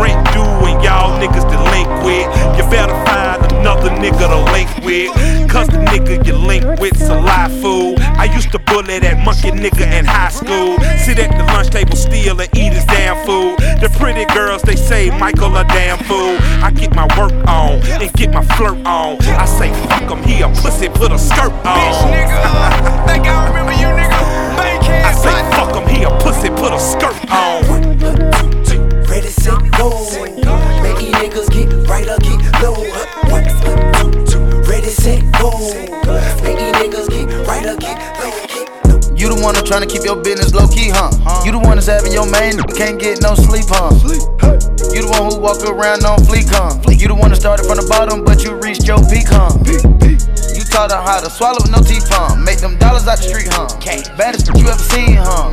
Rent 0.01 0.25
due 0.33 0.49
and 0.65 0.83
y'all 0.83 1.13
niggas 1.21 1.45
delinquent. 1.45 2.29
You 2.57 2.65
better 2.71 2.97
find 3.05 3.53
another 3.53 3.91
nigga 3.91 4.29
to 4.33 4.41
link 4.53 4.71
with. 4.85 5.13
Cause 5.51 5.69
the 5.69 5.79
nigga 5.93 6.25
you 6.27 6.35
link 6.35 6.65
with's 6.81 7.09
a 7.09 7.21
lie 7.21 7.51
fool. 7.61 7.97
I 7.99 8.25
used 8.35 8.51
to 8.53 8.59
bully 8.59 8.99
that 8.99 9.23
monkey 9.25 9.51
nigga 9.51 9.87
in 9.93 10.07
high 10.07 10.31
school. 10.31 10.79
Sit 11.05 11.19
at 11.19 11.37
the 11.37 11.45
lunch 11.53 11.69
table 11.69 11.97
steal 11.97 12.41
and 12.41 12.51
eat 12.57 12.73
his 12.73 12.85
damn 12.87 13.17
food. 13.27 13.59
The 13.81 13.95
pretty 13.99 14.25
girls, 14.33 14.63
they 14.63 14.77
say 14.77 15.11
Michael 15.19 15.55
a 15.57 15.65
damn 15.65 15.99
fool. 16.05 16.37
I 16.65 16.71
get 16.71 16.95
my 16.95 17.07
work 17.19 17.33
and 17.87 18.13
get 18.15 18.33
my 18.33 18.45
flirt 18.57 18.79
on. 18.87 19.21
I 19.23 19.45
say 19.45 19.73
fuck 19.89 20.11
him, 20.11 20.23
he 20.25 20.43
a 20.43 20.49
pussy, 20.49 20.89
put 20.89 21.13
a 21.13 21.19
skirt 21.19 21.53
on. 21.65 21.77
Bitch, 21.77 22.01
nigga, 22.13 22.41
uh, 22.45 23.07
think 23.09 23.27
I 23.27 23.49
remember 23.49 23.73
you, 23.73 23.89
nigga. 23.89 24.21
I 25.05 25.13
say 25.13 25.35
fuck 25.57 25.75
him, 25.75 25.89
he 25.89 26.05
a 26.05 26.11
pussy, 26.21 26.51
put 26.51 26.73
a 26.73 26.79
skirt 26.79 27.17
on. 27.31 27.65
Ready, 29.09 29.29
set, 29.29 29.59
go. 29.79 29.91
Making 30.83 31.13
niggas 31.15 31.51
get 31.51 31.89
right 31.89 32.09
or 32.09 32.19
get 32.19 32.41
low. 32.63 32.75
One, 33.31 33.45
two, 33.45 34.27
two. 34.27 34.71
Ready, 34.71 34.89
set, 34.89 35.23
go. 35.39 35.51
Making 36.43 36.73
niggas 36.75 37.09
get 37.09 37.47
right 37.47 37.67
or 37.67 37.77
get 37.77 37.99
low. 38.19 38.45
You 39.17 39.29
the 39.33 39.41
one 39.41 39.55
that's 39.55 39.69
trying 39.69 39.81
to 39.81 39.87
keep 39.87 40.05
your 40.05 40.21
business 40.21 40.53
low 40.53 40.67
key, 40.69 40.91
huh? 40.91 41.09
You 41.47 41.53
the 41.53 41.59
one 41.59 41.77
that's 41.77 41.87
having 41.87 42.13
your 42.13 42.29
main 42.29 42.59
can't 42.77 43.01
get 43.01 43.23
no 43.23 43.35
sleep, 43.35 43.65
huh? 43.69 43.89
You 44.93 45.01
the 45.01 45.09
one 45.09 45.33
who 45.33 45.39
walk 45.41 45.63
around 45.65 46.05
on 46.05 46.19
fleek, 46.27 46.51
huh? 46.51 46.84
You 47.05 47.09
the 47.09 47.21
one 47.21 47.29
that 47.29 47.37
started 47.37 47.69
from 47.69 47.77
the 47.77 47.85
bottom, 47.85 48.25
but 48.25 48.41
you 48.41 48.57
reached 48.65 48.89
your 48.89 48.97
peak, 49.13 49.29
huh? 49.29 49.53
You 49.69 50.65
taught 50.73 50.89
her 50.89 51.05
how 51.05 51.21
to 51.21 51.29
swallow 51.29 51.61
with 51.61 51.69
no 51.69 51.85
teeth, 51.85 52.09
huh? 52.09 52.33
Make 52.33 52.65
them 52.65 52.81
dollars 52.81 53.05
out 53.05 53.21
the 53.21 53.29
street, 53.29 53.53
huh? 53.53 53.69
Baddest 54.17 54.49
bitch 54.49 54.65
you 54.65 54.73
ever 54.73 54.81
seen, 54.81 55.21
huh? 55.21 55.53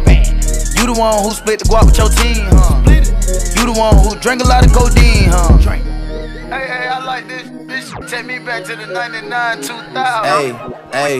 You 0.79 0.87
the 0.87 0.95
one 0.95 1.11
who 1.19 1.35
split 1.35 1.59
the 1.59 1.67
guap 1.67 1.91
with 1.91 1.99
your 1.99 2.07
team, 2.07 2.47
huh? 2.55 2.79
You 2.87 3.67
the 3.67 3.75
one 3.75 3.99
who 3.99 4.15
drank 4.23 4.39
a 4.39 4.47
lot 4.47 4.63
of 4.63 4.71
codeine, 4.71 5.27
huh? 5.27 5.59
Hey, 5.59 6.71
hey, 6.71 6.87
I 6.87 7.03
like 7.03 7.27
this. 7.27 7.43
Bitch, 7.67 7.91
take 8.07 8.23
me 8.23 8.39
back 8.39 8.63
to 8.71 8.75
the 8.79 8.87
99, 8.87 9.59
2000. 9.59 9.91
Hey, 9.91 10.55
hey, 10.95 11.19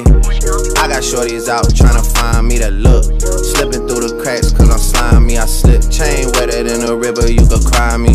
I 0.80 0.88
got 0.88 1.04
shorties 1.04 1.52
out 1.52 1.68
tryna 1.76 2.08
find 2.16 2.48
me 2.48 2.56
that 2.64 2.72
look. 2.72 3.04
Slipping 3.20 3.84
through 3.84 3.91
the 3.91 3.91
cracks 4.22 4.54
cause 4.54 4.70
I'm 4.70 4.78
slimy. 4.78 5.38
I 5.38 5.46
slip 5.46 5.82
chain 5.90 6.30
wetter 6.34 6.64
than 6.64 6.88
a 6.88 6.96
river, 6.96 7.30
you 7.30 7.46
could 7.46 7.66
cry 7.66 7.98
me. 7.98 8.14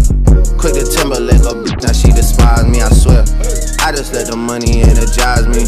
Quick 0.57 0.75
to 0.79 0.87
Timberlake, 0.87 1.43
a 1.43 1.55
bitch, 1.59 1.83
now 1.83 1.93
she 1.93 2.09
despise 2.13 2.67
me, 2.67 2.81
I 2.81 2.89
swear. 2.91 3.23
I 3.83 3.93
just 3.93 4.15
let 4.15 4.31
the 4.31 4.37
money 4.37 4.83
energize 4.83 5.47
me. 5.51 5.67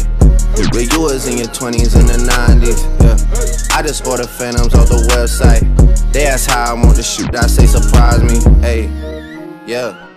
But 0.71 0.91
you 0.91 1.01
was 1.01 1.27
in 1.27 1.37
your 1.37 1.47
20s 1.47 1.95
and 1.95 2.07
the 2.07 2.19
90s, 2.19 2.79
yeah. 3.03 3.75
I 3.75 3.81
just 3.81 4.05
order 4.07 4.25
phantoms 4.25 4.73
off 4.73 4.89
the 4.89 5.03
website. 5.11 5.63
They 6.11 6.25
ask 6.25 6.49
how 6.49 6.71
I 6.71 6.73
want 6.73 6.95
to 6.95 7.03
shoot, 7.03 7.35
I 7.35 7.47
say 7.47 7.65
surprise 7.65 8.23
me, 8.23 8.39
hey, 8.61 8.89
yeah. 9.67 10.07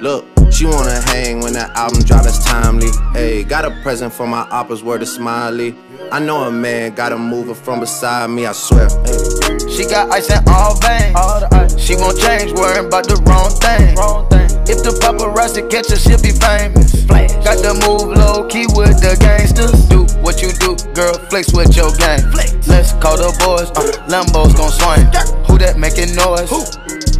Look, 0.00 0.33
she 0.54 0.66
wanna 0.66 1.00
hang 1.10 1.40
when 1.40 1.52
that 1.54 1.74
album 1.74 2.00
drop, 2.04 2.24
it's 2.24 2.44
timely. 2.44 2.88
Hey, 3.12 3.42
got 3.42 3.64
a 3.64 3.70
present 3.82 4.12
for 4.12 4.26
my 4.26 4.44
oppas, 4.50 4.82
word 4.82 5.02
of 5.02 5.08
smiley. 5.08 5.74
I 6.12 6.20
know 6.20 6.44
a 6.44 6.50
man 6.50 6.94
gotta 6.94 7.18
move 7.18 7.48
her 7.48 7.54
from 7.54 7.80
beside 7.80 8.30
me, 8.30 8.46
I 8.46 8.52
swear. 8.52 8.88
Hey. 9.04 9.58
She 9.68 9.84
got 9.84 10.12
ice 10.12 10.30
in 10.30 10.38
all 10.46 10.78
veins. 10.78 11.16
All 11.16 11.40
the 11.40 11.48
ice. 11.52 11.76
She 11.78 11.96
won't 11.96 12.18
change, 12.20 12.52
worrying 12.52 12.86
about 12.86 13.08
the 13.08 13.16
wrong 13.26 13.50
thing. 13.58 13.96
Wrong 13.96 14.28
thing. 14.30 14.46
If 14.70 14.86
the 14.86 14.94
paparazzi 15.02 15.68
catch 15.68 15.90
her, 15.90 15.96
she'll 15.96 16.22
be 16.22 16.30
famous. 16.30 17.02
Got 17.42 17.58
to 17.66 17.74
move 17.84 18.16
low 18.16 18.46
key 18.46 18.66
with 18.78 19.02
the 19.02 19.16
gangsters. 19.18 19.84
Do 19.90 20.06
what 20.22 20.40
you 20.40 20.52
do, 20.62 20.76
girl, 20.94 21.14
flex 21.28 21.52
with 21.52 21.76
your 21.76 21.90
gang. 21.96 22.22
Let's 22.66 22.92
call 23.02 23.18
the 23.18 23.34
boys, 23.42 23.68
uh, 23.74 23.90
Lambos 24.06 24.54
gon' 24.56 24.70
swing. 24.70 25.06
Who 25.50 25.58
that 25.58 25.76
making 25.78 26.14
noise? 26.14 26.48
Who? 26.48 26.62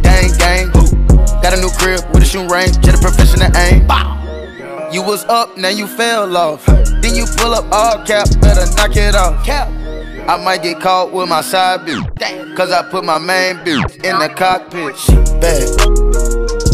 Gang, 0.01 0.31
gang. 0.39 1.04
Got 1.45 1.59
a 1.59 1.61
new 1.61 1.69
crib 1.69 2.01
with 2.11 2.23
a 2.23 2.25
shoe 2.25 2.47
range, 2.47 2.79
just 2.79 2.97
a 2.97 3.07
professional 3.07 3.55
aim. 3.55 3.81
You 4.91 5.03
was 5.03 5.23
up, 5.25 5.55
now 5.55 5.69
you 5.69 5.85
fell 5.85 6.35
off. 6.35 6.65
Then 6.65 7.13
you 7.13 7.27
pull 7.37 7.53
up 7.53 7.71
all 7.71 8.03
cap, 8.03 8.27
better 8.41 8.65
knock 8.73 8.95
it 8.95 9.13
off. 9.13 9.45
Cap. 9.45 9.67
I 10.27 10.43
might 10.43 10.63
get 10.63 10.79
caught 10.81 11.13
with 11.13 11.29
my 11.29 11.41
side 11.41 11.81
bitch. 11.81 12.57
Cause 12.57 12.71
I 12.71 12.89
put 12.89 13.05
my 13.05 13.19
main 13.19 13.57
bitch 13.57 13.93
in 14.03 14.17
the 14.17 14.27
cockpit. 14.35 14.97
She 14.97 15.13
bad. 15.39 15.69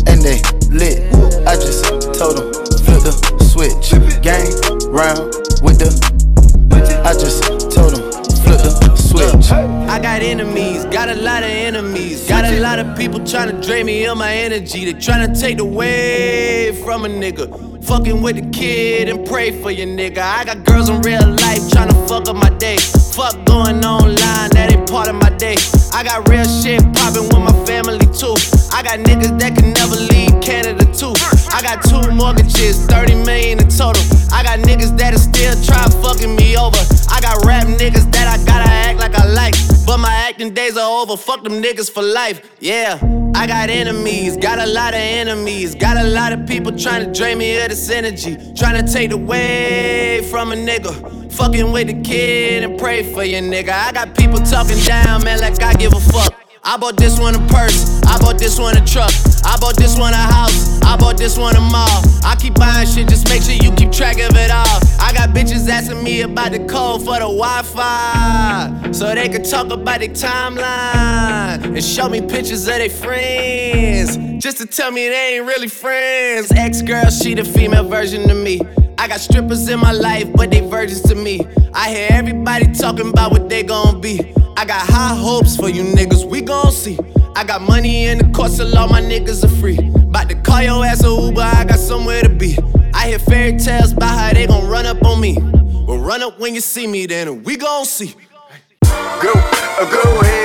And 0.08 0.22
they 0.22 0.40
lit. 0.70 1.04
I 1.46 1.56
just 1.56 1.84
told 2.18 2.38
them, 2.38 2.54
flip 2.86 3.04
the 3.04 3.44
switch. 3.52 3.92
Gang 4.24 4.48
round 4.90 5.34
with 5.62 5.80
the. 5.80 6.11
Got 10.22 10.30
enemies, 10.30 10.86
got 10.86 11.10
a 11.10 11.16
lot 11.16 11.44
of 11.44 11.50
enemies. 11.50 12.28
Got 12.28 12.46
a 12.46 12.60
lot 12.60 12.80
of 12.80 12.96
people 12.96 13.24
trying 13.26 13.50
to 13.50 13.68
drain 13.68 13.88
me 13.88 14.06
of 14.06 14.18
my 14.18 14.32
energy. 14.32 14.86
They 14.86 15.00
trying 15.00 15.32
to 15.32 15.40
take 15.40 15.60
away 15.60 16.80
from 16.84 17.06
a 17.06 17.08
nigga. 17.08 17.84
Fucking 17.84 18.22
with 18.22 18.36
the 18.36 18.50
kid 18.52 19.10
and 19.10 19.26
pray 19.26 19.52
for 19.62 19.72
your 19.72 19.88
nigga. 19.88 20.20
I 20.20 20.46
got 20.46 20.64
girls 20.64 20.90
in 20.90 21.02
real 21.02 21.28
life 21.28 21.70
trying 21.72 21.90
to 21.90 21.96
fuck 22.08 22.28
up 22.30 22.36
my 22.36 22.50
day. 22.58 22.78
Fuck 23.14 23.34
going 23.46 23.84
online, 23.84 24.50
that 24.52 24.72
ain't 24.72 24.90
part 24.90 25.08
of 25.10 25.16
my 25.16 25.30
day. 25.38 25.56
I 25.92 26.04
got 26.04 26.30
real 26.30 26.46
shit 26.46 26.82
popping 26.94 27.24
with 27.24 27.42
my 27.42 27.66
family 27.66 28.06
too. 28.14 28.36
I 28.72 28.84
got 28.84 29.00
niggas 29.00 29.40
that 29.40 29.58
can 29.58 29.74
never 29.74 29.96
leave 29.96 30.40
Canada 30.42 30.91
too. 31.02 31.14
I 31.50 31.62
got 31.64 31.82
two 31.84 32.12
mortgages, 32.12 32.86
30 32.86 33.16
million 33.26 33.60
in 33.60 33.68
total. 33.70 34.04
I 34.32 34.44
got 34.44 34.60
niggas 34.60 34.96
that'll 34.98 35.20
still 35.20 35.56
try 35.66 35.84
fucking 36.04 36.36
me 36.36 36.56
over. 36.56 36.78
I 37.10 37.20
got 37.20 37.44
rap 37.44 37.66
niggas 37.66 38.12
that 38.12 38.28
I 38.30 38.38
gotta 38.46 38.70
act 38.70 39.00
like 39.00 39.16
I 39.16 39.26
like. 39.26 39.56
But 39.88 39.98
my 39.98 40.14
acting 40.14 40.54
days 40.54 40.78
are 40.78 41.02
over, 41.02 41.18
fuck 41.18 41.44
them 41.44 41.54
niggas 41.54 41.90
for 41.92 42.04
life. 42.04 42.38
Yeah, 42.60 43.00
I 43.34 43.48
got 43.48 43.72
enemies, 43.72 44.38
got 44.38 44.60
a 44.60 44.68
lot 44.68 44.94
of 44.94 45.00
enemies. 45.00 45.74
Got 45.74 45.98
a 45.98 46.04
lot 46.04 46.34
of 46.34 46.46
people 46.46 46.72
trying 46.78 47.04
to 47.06 47.12
drain 47.12 47.40
me 47.40 47.60
of 47.60 47.70
this 47.70 47.90
energy. 47.90 48.38
Trying 48.56 48.86
to 48.86 48.94
take 48.94 49.12
away 49.12 50.28
from 50.30 50.52
a 50.52 50.56
nigga. 50.56 50.94
Fucking 51.34 51.72
with 51.72 51.88
the 51.88 52.00
kid 52.04 52.64
and 52.64 52.80
pray 52.80 53.12
for 53.12 53.24
your 53.24 53.42
nigga. 53.42 53.72
I 53.72 53.92
got 53.92 54.16
people 54.16 54.38
talking 54.38 54.78
down, 54.86 55.24
man, 55.24 55.40
like 55.40 55.60
I 55.64 55.74
give 55.74 55.94
a 55.94 56.00
fuck. 56.00 56.51
I 56.64 56.78
bought 56.78 56.96
this 56.96 57.20
one 57.20 57.34
a 57.34 57.40
purse, 57.48 58.02
I 58.04 58.20
bought 58.20 58.38
this 58.38 58.60
one 58.60 58.78
a 58.78 58.86
truck, 58.86 59.12
I 59.44 59.58
bought 59.60 59.76
this 59.78 59.98
one 59.98 60.14
a 60.14 60.18
house, 60.18 60.80
I 60.84 60.96
bought 60.96 61.18
this 61.18 61.36
one 61.36 61.56
a 61.56 61.60
mall. 61.60 62.04
I 62.24 62.36
keep 62.40 62.54
buying 62.54 62.88
shit, 62.88 63.10
just 63.10 63.28
make 63.30 63.42
sure 63.42 63.56
you 63.56 63.72
keep 63.76 63.92
track 63.92 64.18
of 64.20 64.36
it 64.36 64.52
all. 64.52 64.80
I 65.00 65.12
got 65.12 65.30
bitches 65.30 65.68
asking 65.68 66.04
me 66.04 66.22
about 66.22 66.52
the 66.52 66.60
code 66.60 67.02
for 67.02 67.16
the 67.16 67.22
Wi-Fi, 67.22 68.92
so 68.92 69.16
they 69.16 69.28
can 69.28 69.44
talk 69.44 69.72
about 69.72 70.02
the 70.02 70.10
timeline 70.10 71.64
and 71.64 71.84
show 71.84 72.08
me 72.08 72.22
pictures 72.22 72.68
of 72.68 72.76
their 72.76 72.90
friends, 72.90 74.18
just 74.38 74.58
to 74.58 74.68
tell 74.68 74.92
me 74.92 75.08
they 75.10 75.38
ain't 75.38 75.48
really 75.48 75.68
friends. 75.68 76.52
Ex-girl, 76.52 77.10
she 77.10 77.34
the 77.34 77.44
female 77.44 77.90
version 77.90 78.30
of 78.30 78.38
me. 78.38 78.62
I 79.00 79.08
got 79.08 79.20
strippers 79.20 79.68
in 79.68 79.80
my 79.80 79.94
life, 79.94 80.32
but 80.36 80.52
they 80.52 80.60
virgins 80.60 81.02
to 81.04 81.16
me. 81.16 81.42
I 81.74 81.90
hear 81.90 82.08
everybody 82.12 82.72
talking 82.72 83.10
about 83.10 83.32
what 83.32 83.50
they 83.50 83.64
gon' 83.64 84.00
be. 84.00 84.32
I 84.62 84.64
got 84.64 84.88
high 84.88 85.16
hopes 85.16 85.56
for 85.56 85.70
you 85.70 85.82
niggas, 85.82 86.24
we 86.24 86.40
gon' 86.40 86.72
see. 86.72 86.96
I 87.36 87.44
got 87.44 87.64
money 87.64 88.06
in 88.06 88.20
the 88.20 88.26
course, 88.26 88.58
so 88.58 88.78
all 88.78 88.88
my 88.88 89.02
niggas 89.02 89.44
are 89.44 89.60
free. 89.60 89.80
About 89.80 90.30
to 90.30 90.36
call 90.36 90.62
your 90.62 90.86
ass 90.86 91.04
a 91.04 91.08
Uber, 91.08 91.42
I 91.42 91.64
got 91.64 91.80
somewhere 91.80 92.22
to 92.22 92.30
be. 92.30 92.60
I 92.94 93.08
hear 93.08 93.18
fairy 93.18 93.58
tales 93.58 93.94
about 93.94 94.16
how 94.16 94.32
they 94.34 94.46
gon' 94.46 94.68
run 94.68 94.86
up 94.86 95.04
on 95.04 95.20
me. 95.20 95.36
Well, 95.40 95.98
run 95.98 96.22
up 96.22 96.40
when 96.40 96.54
you 96.54 96.62
see 96.62 96.86
me, 96.86 97.08
then 97.08 97.42
we 97.42 97.58
gon' 97.58 97.86
see. 97.86 98.14
Go, 98.84 99.34
go 99.34 100.20
ahead, 100.22 100.41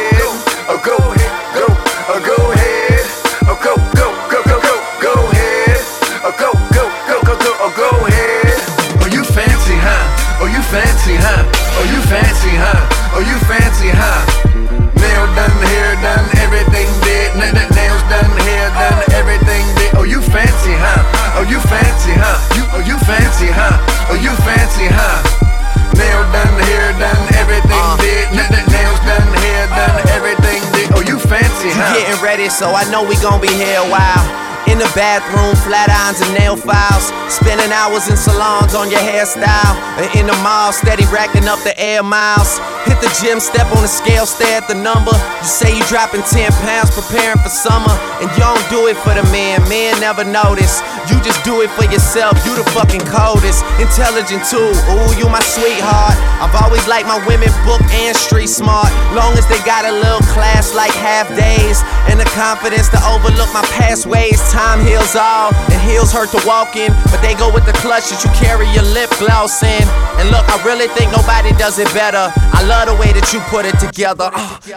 so 32.57 32.73
I 32.73 32.89
know 32.89 33.05
we 33.05 33.21
gon' 33.21 33.37
be 33.37 33.53
here 33.53 33.77
a 33.77 33.89
while. 33.93 34.25
In 34.73 34.81
the 34.81 34.89
bathroom, 34.97 35.53
flat 35.61 35.93
irons 35.93 36.25
and 36.25 36.33
nail 36.33 36.57
files. 36.57 37.13
Spending 37.29 37.69
hours 37.69 38.09
in 38.09 38.17
salons 38.17 38.75
on 38.75 38.89
your 38.91 39.05
hairstyle. 39.05 39.77
And 40.01 40.09
in 40.17 40.27
the 40.27 40.35
mall, 40.41 40.73
steady 40.73 41.05
racking 41.13 41.47
up 41.53 41.61
the 41.69 41.77
air 41.79 42.03
miles. 42.03 42.57
Hit 42.89 42.97
the 43.05 43.13
gym, 43.21 43.41
step 43.41 43.69
on 43.77 43.85
the 43.85 43.93
scale, 43.93 44.25
stare 44.25 44.65
at 44.65 44.69
the 44.69 44.75
number. 44.75 45.13
You 45.47 45.55
say 45.55 45.79
you 45.79 45.85
dropping 45.87 46.27
10 46.27 46.51
pounds, 46.67 46.91
preparing 46.91 47.39
for 47.39 47.55
summer. 47.55 47.95
And 48.19 48.27
you 48.35 48.43
don't 48.43 48.67
do 48.67 48.91
it 48.91 48.99
for 49.07 49.15
the 49.15 49.23
man. 49.31 49.63
Man 49.71 49.95
never 50.03 50.27
notice. 50.27 50.83
You 51.07 51.23
just 51.23 51.39
do 51.47 51.63
it 51.63 51.71
for 51.79 51.87
yourself, 51.87 52.35
you 52.43 52.59
the 52.59 52.67
fucking 52.75 53.07
coldest. 53.07 53.63
Intelligent 53.79 54.43
too, 54.43 54.75
ooh, 54.91 55.11
you 55.15 55.31
my 55.31 55.39
sweetheart. 55.39 56.19
I've 56.43 56.51
always 56.67 56.83
liked 56.91 57.07
my 57.07 57.23
women 57.31 57.47
book 57.63 57.79
and 57.95 58.11
street 58.19 58.51
smart. 58.51 58.91
Long 59.15 59.39
as 59.39 59.47
they 59.47 59.63
got 59.63 59.87
a 59.87 59.95
little 59.95 60.19
class 60.35 60.75
like 60.75 60.91
half 60.91 61.31
days. 61.39 61.79
And 62.11 62.19
the 62.19 62.27
confidence 62.35 62.91
to 62.91 62.99
overlook 63.07 63.47
my 63.55 63.63
past 63.79 64.03
ways. 64.07 64.43
Time 64.51 64.83
heals 64.83 65.15
all, 65.15 65.55
and 65.71 65.79
heels 65.87 66.11
hurt 66.11 66.35
to 66.35 66.43
walk 66.43 66.75
in. 66.75 66.91
But 67.15 67.23
they 67.23 67.39
go 67.39 67.55
with 67.55 67.67
the 67.71 67.77
clutch 67.87 68.11
that 68.11 68.19
you 68.27 68.31
carry 68.35 68.67
your 68.75 68.87
lip 68.91 69.15
gloss 69.23 69.63
in. 69.63 69.87
And 70.19 70.27
look, 70.35 70.43
I 70.51 70.59
really 70.67 70.91
think 70.99 71.15
nobody 71.15 71.55
does 71.55 71.79
it 71.79 71.87
better. 71.95 72.35
I 72.35 72.67
love 72.67 72.91
the 72.91 72.99
way 72.99 73.15
that 73.15 73.31
you 73.31 73.39
put 73.47 73.63
it 73.63 73.79
together. 73.79 74.31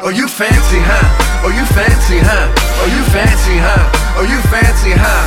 Oh, 0.05 0.13
you 0.13 0.27
fancy, 0.59 0.83
huh? 0.83 1.47
Oh, 1.47 1.51
you 1.55 1.63
fancy, 1.71 2.19
huh? 2.19 2.51
Oh, 2.83 2.87
you 2.91 3.03
fancy, 3.15 3.55
huh? 3.63 4.19
Oh, 4.19 4.27
you 4.27 4.39
fancy, 4.51 4.91
huh? 4.91 5.23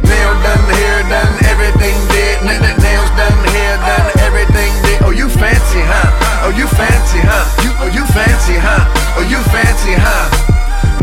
Nail 0.00 0.32
done, 0.40 0.64
hair 0.80 1.04
done, 1.04 1.34
everything 1.52 1.92
did. 2.08 2.40
N- 2.48 2.64
n- 2.64 2.78
nails 2.80 3.12
done, 3.12 3.36
hair 3.52 3.76
done, 3.84 4.08
everything 4.24 4.72
did. 4.88 5.04
Oh, 5.04 5.12
you 5.12 5.28
fancy, 5.28 5.84
huh? 5.84 6.48
Oh, 6.48 6.52
you 6.56 6.64
fancy, 6.80 7.20
huh? 7.20 7.44
You, 7.60 7.70
oh, 7.84 7.90
you 7.92 8.04
fancy, 8.16 8.56
huh? 8.56 8.88
Oh, 9.20 9.24
you 9.28 9.36
fancy, 9.52 9.92
huh? 10.00 10.32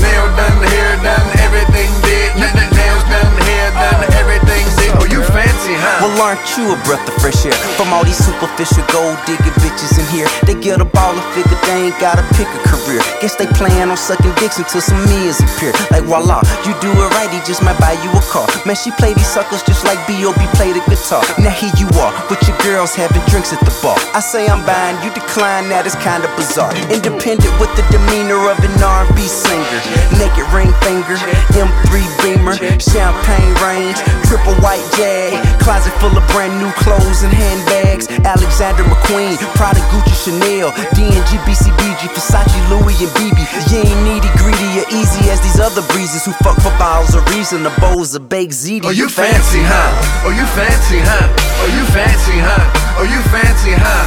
Nail 0.02 0.26
done, 0.34 0.58
hair 0.74 0.98
done, 1.06 1.28
everything 1.46 1.90
did. 2.02 2.34
N- 2.42 2.50
n- 2.58 2.72
nails 2.74 3.06
done, 3.14 3.30
hair 3.46 3.70
done, 3.78 4.02
everything 4.18 4.66
did. 4.82 4.90
Oh, 4.98 5.06
you 5.06 5.22
fancy, 5.38 5.78
huh? 5.78 6.02
Well, 6.02 6.34
aren't 6.34 6.42
you 6.58 6.74
a 6.74 6.78
breath 6.90 7.06
of 7.06 7.14
fresh 7.22 7.46
air? 7.46 7.54
From 7.78 7.94
all 7.94 8.02
these 8.02 8.18
superficial 8.18 8.82
gold 8.90 9.22
digging 9.30 9.54
bitches 9.62 10.02
in 10.02 10.06
here. 10.10 10.26
They 10.50 10.58
get 10.58 10.82
a 10.82 10.86
ball 10.86 11.14
and 11.14 11.28
figure 11.38 11.58
they 11.70 11.94
ain't 11.94 12.00
gotta 12.02 12.26
pick 12.34 12.50
a 12.50 12.62
career. 12.66 12.81
Guess 13.22 13.36
they 13.36 13.48
plan 13.56 13.90
on 13.92 13.98
sucking 13.98 14.34
dicks 14.42 14.58
until 14.58 14.82
some 14.82 15.00
meals 15.08 15.40
appear. 15.40 15.72
Like 15.92 16.04
voila, 16.04 16.42
you 16.66 16.74
do 16.82 16.90
it 16.92 17.10
right, 17.16 17.30
he 17.30 17.40
just 17.46 17.64
might 17.64 17.78
buy 17.80 17.94
you 18.02 18.10
a 18.12 18.24
car. 18.28 18.48
Man, 18.66 18.76
she 18.76 18.92
play 18.98 19.14
these 19.14 19.30
suckers 19.30 19.62
just 19.64 19.86
like 19.86 20.00
B.O.B. 20.08 20.42
play 20.58 20.74
the 20.74 20.82
guitar. 20.90 21.22
Now 21.38 21.54
here 21.54 21.72
you 21.78 21.88
are, 22.02 22.12
with 22.28 22.42
your 22.48 22.58
girls 22.66 22.96
having 22.96 23.22
drinks 23.30 23.54
at 23.54 23.62
the 23.62 23.74
bar. 23.86 23.96
I 24.16 24.20
say 24.20 24.48
I'm 24.48 24.66
buying, 24.66 24.98
you 25.06 25.14
decline, 25.14 25.70
that 25.70 25.86
is 25.86 25.96
kinda 26.02 26.26
bizarre. 26.34 26.74
Independent 26.90 27.54
with 27.62 27.70
the 27.78 27.86
demeanor 27.94 28.42
of 28.50 28.58
an 28.66 28.74
R&B 28.82 29.22
singer. 29.30 29.80
Naked 30.18 30.48
ring 30.50 30.74
finger, 30.82 31.20
M3 31.54 32.02
Beamer, 32.26 32.58
champagne 32.82 33.54
range, 33.62 34.02
triple 34.26 34.58
white 34.66 34.84
jag, 34.98 35.38
closet 35.62 35.94
full 36.02 36.16
of 36.16 36.26
brand 36.34 36.58
new 36.58 36.72
clothes 36.82 37.22
and 37.22 37.34
handbags. 37.34 38.10
Alexander 38.26 38.84
McQueen, 38.90 39.38
Prada, 39.54 39.80
Gucci, 39.94 40.16
Chanel, 40.18 40.74
D&G, 40.98 41.32
BCBG, 41.46 42.10
Versace, 42.16 42.58
Louis, 42.70 42.81
and 42.90 43.12
BB. 43.18 43.38
You 43.70 43.80
ain't 43.86 44.02
needy, 44.04 44.30
greedy, 44.42 44.82
or 44.82 44.88
easy 44.90 45.30
as 45.30 45.40
these 45.42 45.60
other 45.60 45.82
breezes 45.94 46.26
who 46.26 46.32
fuck 46.42 46.58
for 46.62 46.74
bottles 46.82 47.14
of 47.16 47.26
Riesling, 47.30 47.64
the 47.64 47.74
bowls 47.80 48.16
of 48.16 48.28
baked 48.30 48.54
ziti. 48.54 48.86
Oh, 48.86 48.90
you 48.90 49.08
fancy, 49.10 49.62
huh? 49.62 50.26
Oh, 50.26 50.32
you 50.34 50.46
fancy, 50.58 51.00
huh? 51.02 51.28
Oh, 51.62 51.70
you 51.70 51.84
fancy, 51.94 52.38
huh? 52.42 52.98
Oh, 52.98 53.06
you 53.06 53.22
fancy, 53.30 53.74
huh? 53.78 54.04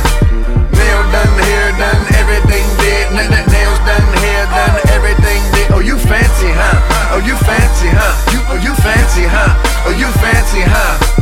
Nail 0.75 1.03
done, 1.15 1.35
hair 1.47 1.71
done, 1.79 2.03
everything 2.19 2.65
did. 2.83 3.07
N- 3.15 3.31
n- 3.31 3.47
nails 3.47 3.79
done, 3.87 4.07
hair 4.19 4.45
done, 4.51 4.75
everything 4.91 5.41
did. 5.55 5.71
Oh, 5.71 5.81
you 5.81 5.97
fancy, 5.99 6.51
huh? 6.51 7.15
Oh, 7.15 7.23
you 7.23 7.37
fancy, 7.47 7.89
huh? 7.95 8.15
You, 8.35 8.41
oh, 8.51 8.59
you 8.59 8.75
fancy, 8.83 9.25
huh? 9.25 9.55
Oh, 9.87 9.95
you 9.95 10.11
fancy, 10.19 10.63
huh? 10.67 11.14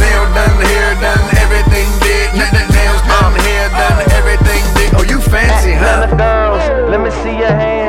Nail 0.00 0.24
done, 0.34 0.58
hair 0.64 0.94
done, 1.04 1.26
everything 1.44 1.88
did. 2.00 2.28
Nails 2.34 3.02
done, 3.04 3.34
hair 3.44 3.68
done, 3.68 3.98
everything 4.18 4.62
did. 4.74 4.90
Oh, 4.96 5.04
you 5.04 5.20
fancy, 5.20 5.72
huh? 5.72 6.08
Let 6.90 7.00
me 7.00 7.10
see 7.22 7.36
your 7.38 7.54
hands. 7.54 7.79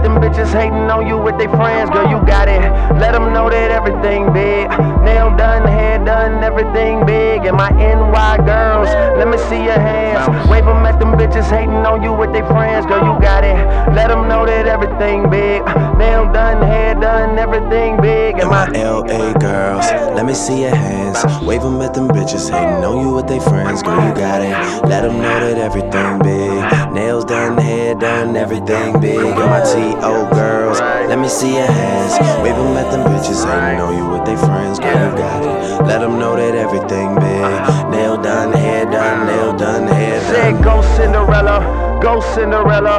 At 0.00 0.04
them 0.04 0.16
bitches 0.16 0.50
hating 0.54 0.90
on 0.90 1.06
you 1.06 1.18
with 1.18 1.36
their 1.36 1.50
friends. 1.50 1.90
Girl, 1.90 2.08
you 2.08 2.24
got 2.24 2.48
it. 2.48 2.62
Let 2.98 3.14
'em 3.14 3.34
know 3.34 3.50
that 3.50 3.70
everything 3.70 4.32
big. 4.32 4.70
Nail 5.04 5.28
done, 5.36 5.68
hair 5.68 5.98
done, 5.98 6.42
everything 6.42 7.04
big. 7.04 7.44
And 7.44 7.54
my 7.54 7.68
NY 7.68 8.38
girls, 8.46 8.88
let 9.18 9.28
me 9.28 9.36
see 9.36 9.62
your 9.62 9.78
hands. 9.78 10.24
Wave 10.48 10.66
'em 10.66 10.86
at 10.86 10.98
them 10.98 11.12
bitches 11.18 11.50
hating 11.50 11.84
on 11.84 12.02
you 12.02 12.14
with 12.14 12.32
their 12.32 12.46
friends. 12.46 12.86
Girl, 12.86 13.04
you 13.04 13.14
got 13.20 13.44
it. 13.44 13.58
Let 13.92 14.10
'em 14.10 14.26
know 14.26 14.46
that 14.46 14.66
everything 14.66 15.28
big. 15.28 15.60
Nail 15.98 16.24
done, 16.32 16.62
hair 16.62 16.94
done, 16.94 17.38
everything 17.38 17.98
big. 18.00 18.38
And 18.40 18.48
my 18.48 18.68
LA 18.72 19.34
girls, 19.34 19.84
let 20.16 20.24
me 20.24 20.32
see 20.32 20.62
your 20.62 20.74
hands. 20.74 21.18
Wave 21.42 21.62
'em 21.62 21.82
at 21.82 21.92
them 21.92 22.08
bitches, 22.08 22.48
hating 22.48 22.82
on 22.82 22.96
you 23.02 23.10
with 23.16 23.26
they 23.26 23.40
friends. 23.40 23.82
Girl, 23.82 24.00
you 24.06 24.14
got 24.14 24.40
it. 24.40 24.56
Let 24.88 25.04
'em 25.04 25.20
know 25.20 25.36
that 25.44 25.58
everything 25.58 26.18
big. 26.20 26.64
Nails 26.92 27.24
done, 27.24 27.56
hair 27.56 27.94
done, 27.94 28.36
everything 28.36 29.00
big. 29.00 29.18
And 29.18 29.38
my 29.38 29.60
TO 29.60 30.34
girls, 30.34 30.80
let 30.80 31.18
me 31.18 31.28
see 31.28 31.54
your 31.56 31.66
hands. 31.66 32.18
Wave 32.42 32.54
'em 32.54 32.76
at 32.76 32.90
them 32.90 33.04
bitches, 33.04 33.44
hating 33.44 33.80
on 33.80 33.96
you 33.96 34.06
with 34.06 34.24
they 34.24 34.36
friends. 34.36 34.80
Girl, 34.80 34.90
you 34.90 35.16
got 35.16 35.42
it. 35.44 35.86
Let 35.86 36.02
'em 36.02 36.18
know 36.18 36.34
that 36.34 36.54
everything 36.54 37.14
big. 37.14 37.90
Nail 37.90 38.16
done, 38.16 38.52
hair 38.52 38.84
done, 38.86 39.26
nail 39.26 39.52
done, 39.52 39.86
hair 39.86 40.18
done. 40.20 40.34
Said 40.34 40.62
go 40.62 40.82
Cinderella, 40.96 41.58
go 42.00 42.20
Cinderella. 42.20 42.98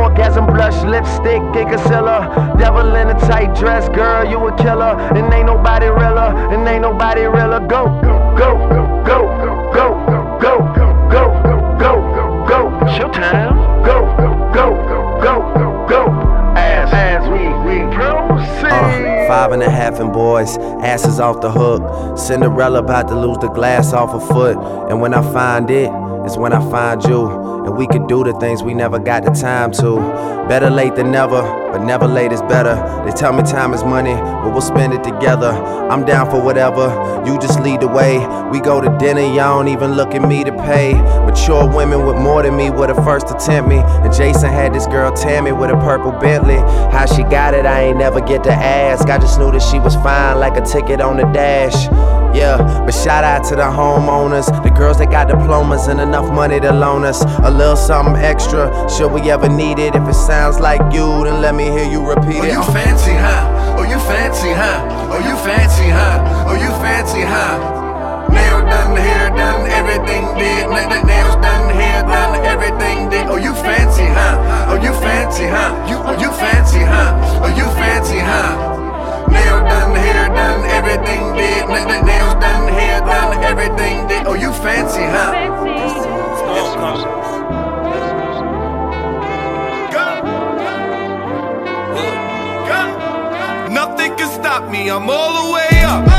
Orgasm 0.00 0.46
blush, 0.46 0.82
lipstick, 0.82 1.42
concealer. 1.52 2.28
Devil 2.56 2.94
in 2.96 3.10
a 3.10 3.18
tight 3.28 3.54
dress, 3.54 3.88
girl, 3.90 4.24
you 4.24 4.38
a 4.46 4.52
killer. 4.52 4.96
And 5.14 5.32
ain't 5.32 5.46
nobody 5.46 5.88
realer, 5.88 6.34
and 6.52 6.66
ain't 6.66 6.82
nobody 6.82 7.26
realer. 7.26 7.60
Go, 7.60 7.82
go, 8.02 8.16
go, 8.36 8.50
go, 9.04 9.20
go, 9.72 9.86
go, 10.40 10.56
go, 10.74 10.85
go. 13.08 13.12
Showtime. 13.12 13.84
Go, 13.84 14.74
go, 15.22 15.54
go, 15.54 15.86
go. 15.88 16.56
As, 16.56 16.92
as 16.92 17.28
we, 17.28 17.38
we 17.64 17.94
proceed. 17.94 18.72
Uh, 18.72 19.28
five 19.28 19.52
and 19.52 19.62
a 19.62 19.70
half 19.70 20.00
and 20.00 20.12
boys, 20.12 20.56
asses 20.82 21.20
off 21.20 21.40
the 21.40 21.50
hook. 21.50 22.18
Cinderella 22.18 22.80
about 22.80 23.08
to 23.08 23.14
lose 23.14 23.38
the 23.38 23.48
glass 23.48 23.92
off 23.92 24.12
her 24.12 24.34
foot. 24.34 24.56
And 24.90 25.00
when 25.00 25.14
I 25.14 25.22
find 25.32 25.70
it, 25.70 25.90
it, 25.90 26.26
is 26.26 26.36
when 26.36 26.52
I 26.52 26.70
find 26.70 27.02
you. 27.04 27.64
And 27.64 27.76
we 27.76 27.86
can 27.86 28.06
do 28.06 28.24
the 28.24 28.32
things 28.40 28.62
we 28.62 28.74
never 28.74 28.98
got 28.98 29.24
the 29.24 29.30
time 29.30 29.72
to. 29.72 29.96
Better 30.48 30.70
late 30.70 30.94
than 30.94 31.10
never, 31.10 31.42
but 31.76 31.84
never 31.84 32.06
late 32.06 32.32
is 32.32 32.40
better. 32.42 32.74
They 33.04 33.12
tell 33.12 33.34
me 33.34 33.42
time 33.42 33.74
is 33.74 33.84
money, 33.84 34.14
but 34.14 34.50
we'll 34.50 34.62
spend 34.62 34.94
it 34.94 35.04
together. 35.04 35.50
I'm 35.50 36.06
down 36.06 36.30
for 36.30 36.40
whatever, 36.42 36.88
you 37.26 37.38
just 37.38 37.60
lead 37.60 37.82
the 37.82 37.88
way. 37.88 38.26
We 38.50 38.60
go 38.60 38.80
to 38.80 38.96
dinner, 38.98 39.20
y'all 39.20 39.58
don't 39.58 39.68
even 39.68 39.92
look 39.92 40.14
at 40.14 40.26
me 40.26 40.42
to 40.44 40.52
pay. 40.52 40.94
Mature 40.94 41.68
women 41.68 42.06
with 42.06 42.16
more 42.16 42.42
than 42.42 42.56
me 42.56 42.70
were 42.70 42.86
the 42.86 42.94
first 43.02 43.28
to 43.28 43.34
tempt 43.34 43.68
me. 43.68 43.80
And 43.80 44.12
Jason 44.14 44.48
had 44.48 44.74
this 44.74 44.86
girl 44.86 45.12
Tammy 45.12 45.52
with 45.52 45.70
a 45.70 45.76
purple 45.76 46.12
Bentley. 46.12 46.56
How 46.92 47.04
she 47.04 47.24
got 47.24 47.52
it, 47.52 47.66
I 47.66 47.82
ain't 47.82 47.98
never 47.98 48.22
get 48.22 48.42
to 48.44 48.52
ask. 48.52 49.08
I 49.10 49.18
just 49.18 49.38
knew 49.38 49.52
that 49.52 49.60
she 49.60 49.78
was 49.78 49.94
fine, 49.96 50.38
like 50.38 50.56
a 50.56 50.64
ticket 50.64 51.02
on 51.02 51.18
the 51.18 51.24
dash. 51.24 51.88
Yeah, 52.36 52.58
but 52.84 52.92
shout 52.92 53.24
out 53.24 53.44
to 53.48 53.56
the 53.56 53.62
homeowners, 53.62 54.46
the 54.62 54.68
girls 54.70 54.98
that 54.98 55.10
got 55.10 55.28
diplomas 55.28 55.86
and 55.86 56.00
enough 56.00 56.30
money 56.30 56.60
to 56.60 56.70
loan 56.70 57.04
us 57.04 57.22
a 57.22 57.50
little 57.50 57.76
something 57.76 58.16
extra. 58.16 58.68
Should 58.90 59.10
we 59.12 59.30
ever 59.30 59.48
need 59.48 59.78
it? 59.78 59.94
If 59.94 60.06
it 60.06 60.14
sounds 60.14 60.60
like 60.60 60.80
you, 60.92 61.24
then 61.24 61.40
let 61.40 61.54
me 61.54 61.65
hear 61.72 61.88
you 61.90 62.00
repeat 62.06 62.40
Oh, 62.42 62.46
you 62.46 62.62
fancy, 62.72 63.12
huh? 63.14 63.76
Oh, 63.78 63.82
you 63.84 63.98
fancy, 64.08 64.52
huh? 64.52 64.78
Oh, 65.12 65.20
you 65.20 65.36
fancy, 65.46 65.88
huh? 65.90 66.46
Oh, 66.48 66.54
you 66.54 66.70
fancy, 66.82 67.22
huh? 67.22 67.56
Nail 68.30 68.60
done, 68.66 68.96
hair 68.96 69.30
done, 69.30 69.62
everything 69.70 70.24
did. 70.38 70.64
N- 70.66 70.92
n- 70.92 71.06
nails 71.06 71.36
done, 71.36 71.70
hair 71.74 72.02
done, 72.02 72.34
everything 72.44 73.08
did. 73.08 73.26
Oh, 73.28 73.36
you 73.36 73.54
fancy, 73.54 74.04
huh? 74.04 74.70
Oh, 74.70 74.76
you 74.80 74.92
fancy, 75.00 75.46
huh? 75.46 75.70
You, 75.88 75.96
oh, 76.02 76.16
you 76.18 76.30
fancy, 76.32 76.80
huh? 76.80 77.42
Oh, 77.44 77.50
you 77.54 77.66
fancy, 77.78 78.18
huh? 78.18 78.74
Nail 79.30 79.58
done, 79.68 79.94
hair 79.94 80.28
done, 80.28 80.62
everything 80.70 81.22
did. 81.34 81.62
N- 81.70 81.88
n- 81.90 82.04
nails 82.06 82.34
done, 82.40 82.68
hair 82.72 83.00
done, 83.00 83.42
everything 83.44 84.08
did. 84.08 84.26
Oh, 84.26 84.34
you 84.34 84.52
fancy, 84.52 85.02
huh? 85.02 85.32
Nothing 85.32 85.66
can 85.66 85.90
stop 86.76 87.25
Nothing 94.16 94.32
can 94.32 94.42
stop 94.42 94.70
me, 94.70 94.88
I'm 94.88 95.10
all 95.10 95.48
the 95.48 95.52
way 95.52 95.82
up. 95.84 96.16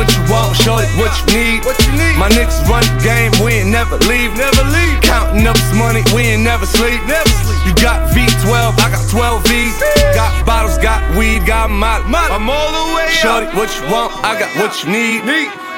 what 0.00 0.08
you 0.16 0.22
want, 0.32 0.56
show 0.56 0.78
it 0.80 0.88
what 0.96 1.12
you 1.20 1.26
need. 1.36 1.64
What 1.64 1.76
you 1.84 1.92
need. 1.92 2.16
My 2.16 2.28
niggas 2.32 2.64
run 2.64 2.80
the 2.80 2.96
game, 3.04 3.32
we 3.44 3.60
ain't 3.60 3.68
never 3.68 4.00
leave. 4.08 4.32
Never 4.32 4.64
leave. 4.72 5.00
Counting 5.04 5.46
up 5.46 5.56
this 5.56 5.72
money, 5.76 6.02
we 6.16 6.22
ain't 6.32 6.42
never 6.42 6.64
sleep. 6.64 7.04
Never 7.04 7.28
sleep. 7.28 7.60
You 7.68 7.74
got 7.76 8.08
V12, 8.16 8.80
I 8.80 8.88
got 8.88 9.04
12 9.12 9.44
V's. 9.44 9.76
Got 10.16 10.32
bottles, 10.46 10.49
got 10.82 11.16
weed, 11.16 11.46
got 11.46 11.70
molly. 11.70 12.04
I'm 12.08 12.48
all 12.48 12.72
the 12.72 12.96
way 12.96 13.08
Shorty, 13.10 13.46
what 13.56 13.68
you 13.76 13.84
want? 13.92 14.12
I 14.24 14.38
got 14.38 14.50
what 14.56 14.82
you 14.82 14.90
need. 14.90 15.22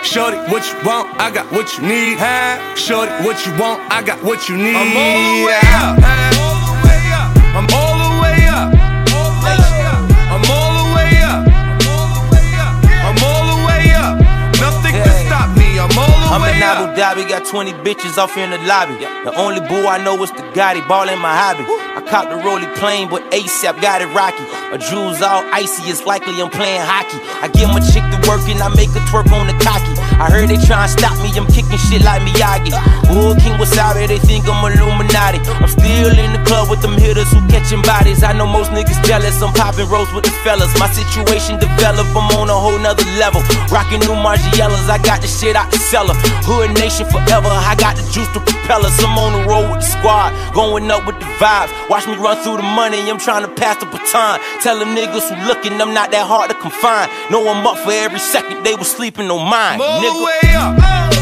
Shorty, 0.05 0.39
what 0.51 0.67
you 0.67 0.77
want? 0.87 1.09
I 1.21 1.31
got 1.31 1.51
what 1.53 1.77
you 1.79 1.87
need. 1.87 2.19
Shorty, 2.77 3.13
what 3.25 3.45
you 3.47 3.53
want? 3.59 3.81
I 3.93 4.03
got 4.03 4.23
what 4.23 4.49
you 4.49 4.57
need. 4.57 4.75
I'm 4.75 4.97
all 4.97 5.39
the 5.39 5.47
way 5.47 5.61
up. 5.79 5.99
I'm 7.55 7.69
all 7.75 7.92
I'm 16.33 16.41
all 16.41 16.49
the 16.49 16.49
I'm 16.49 16.57
way 16.57 16.57
in. 16.57 16.63
Abu 16.63 16.97
Dhabi, 16.97 17.29
got 17.29 17.45
20 17.45 17.73
bitches 17.85 18.17
off 18.17 18.35
here 18.35 18.45
in 18.45 18.51
the 18.51 18.59
lobby. 18.65 18.97
The 18.97 19.37
only 19.37 19.61
boo 19.61 19.85
I 19.87 20.03
know 20.03 20.17
is 20.23 20.31
the 20.33 20.41
Gotti, 20.57 20.81
ball 20.89 21.09
in 21.09 21.19
my 21.21 21.37
hobby. 21.37 21.65
I 21.69 22.01
copped 22.09 22.31
the 22.31 22.37
rolly 22.41 22.67
plane, 22.81 23.09
but 23.11 23.21
ASAP 23.31 23.81
got 23.83 24.01
it 24.01 24.09
rocky. 24.17 24.41
A 24.73 24.79
jewels 24.79 25.21
all 25.21 25.45
icy, 25.53 25.93
it's 25.93 26.07
likely 26.07 26.41
I'm 26.41 26.49
playing 26.49 26.81
hockey. 26.81 27.21
I 27.45 27.49
get 27.53 27.69
my 27.69 27.85
chick 27.85 28.01
to 28.09 28.19
work 28.25 28.41
and 28.49 28.65
I 28.65 28.73
make 28.73 28.89
her 28.97 29.05
twerk 29.13 29.29
on 29.29 29.47
the 29.47 29.57
cocky. 29.61 29.93
I 30.21 30.31
heard 30.31 30.49
they 30.49 30.61
tryna 30.61 30.89
stop 30.89 31.17
me, 31.23 31.31
I'm 31.37 31.47
kicking 31.49 31.79
shit 31.79 32.03
like 32.03 32.23
Miyagi. 32.23 32.73
Ooh, 33.13 33.37
King 33.41 33.59
was 33.59 33.77
out 33.77 33.95
there, 33.95 34.07
they 34.07 34.19
think 34.19 34.49
I'm 34.49 34.61
Illuminati. 34.65 35.39
I'm 35.61 35.69
still 35.69 36.13
in 36.17 36.33
the 36.33 36.43
club 36.45 36.71
with 36.71 36.81
them 36.81 36.97
hitters 36.97 37.31
who 37.31 37.41
catching 37.49 37.83
bodies. 37.83 38.23
I 38.23 38.33
know 38.33 38.47
most 38.47 38.71
niggas 38.71 39.03
jealous, 39.05 39.41
I'm 39.43 39.53
popping 39.53 39.89
rolls 39.89 40.13
with 40.13 40.25
the 40.25 40.35
fellas. 40.43 40.73
My 40.79 40.89
situation 40.91 41.59
developed, 41.59 42.11
I'm 42.17 42.29
on 42.37 42.49
a 42.49 42.57
whole 42.57 42.79
nother 42.79 43.05
level. 43.19 43.43
Rocking 43.69 44.01
new 44.05 44.17
Margiela's, 44.17 44.89
I 44.89 44.99
got 45.03 45.21
the 45.21 45.29
shit 45.29 45.57
out 45.57 45.71
the 45.71 45.79
cellar. 45.79 46.15
Hood 46.45 46.75
nation 46.79 47.07
forever, 47.07 47.51
I 47.51 47.75
got 47.79 47.97
the 47.97 48.05
juice 48.11 48.29
to 48.35 48.41
propel 48.41 48.87
us. 48.87 48.97
I'm 49.03 49.19
on 49.19 49.33
the 49.37 49.43
road 49.49 49.71
with 49.71 49.81
the 49.81 49.89
squad, 49.89 50.33
going 50.55 50.91
up 50.91 51.07
with 51.07 51.19
the 51.19 51.29
vibes. 51.37 51.71
Watch 51.89 52.07
me 52.07 52.15
run 52.17 52.37
through 52.43 52.59
the 52.59 52.67
money, 52.67 52.99
I'm 53.11 53.19
trying 53.19 53.45
to 53.45 53.53
pass 53.55 53.77
the 53.79 53.87
baton. 53.87 54.41
Tell 54.63 54.79
them 54.79 54.95
niggas 54.97 55.29
who 55.29 55.37
looking, 55.47 55.77
I'm 55.81 55.93
not 55.95 56.11
that 56.13 56.27
hard 56.27 56.51
to 56.51 56.57
confine. 56.57 57.11
Know 57.31 57.45
I'm 57.49 57.67
up 57.67 57.79
for 57.85 57.93
every 57.93 58.21
second, 58.21 58.65
they 58.65 58.75
was 58.75 58.91
sleeping 58.91 59.31
on 59.31 59.45
mine. 59.49 59.79
All 60.03 60.09
nigga. 60.09 60.19
the 60.19 60.25
way 60.25 60.55
up. 60.57 61.22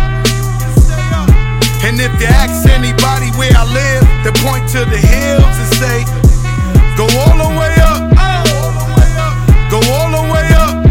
If 2.01 2.09
you 2.17 2.25
ask 2.25 2.65
anybody 2.65 3.29
where 3.37 3.53
I 3.53 3.61
live, 3.61 4.01
they 4.25 4.33
point 4.41 4.65
to 4.73 4.81
the 4.89 4.97
hills 4.97 5.53
and 5.53 5.69
say, 5.77 6.01
Go 6.97 7.05
all 7.05 7.37
the 7.37 7.49
way 7.53 7.73
up. 7.77 8.01
Go 9.69 9.77
all 9.93 10.09
the 10.09 10.25
way 10.33 10.49
up. 10.57 10.81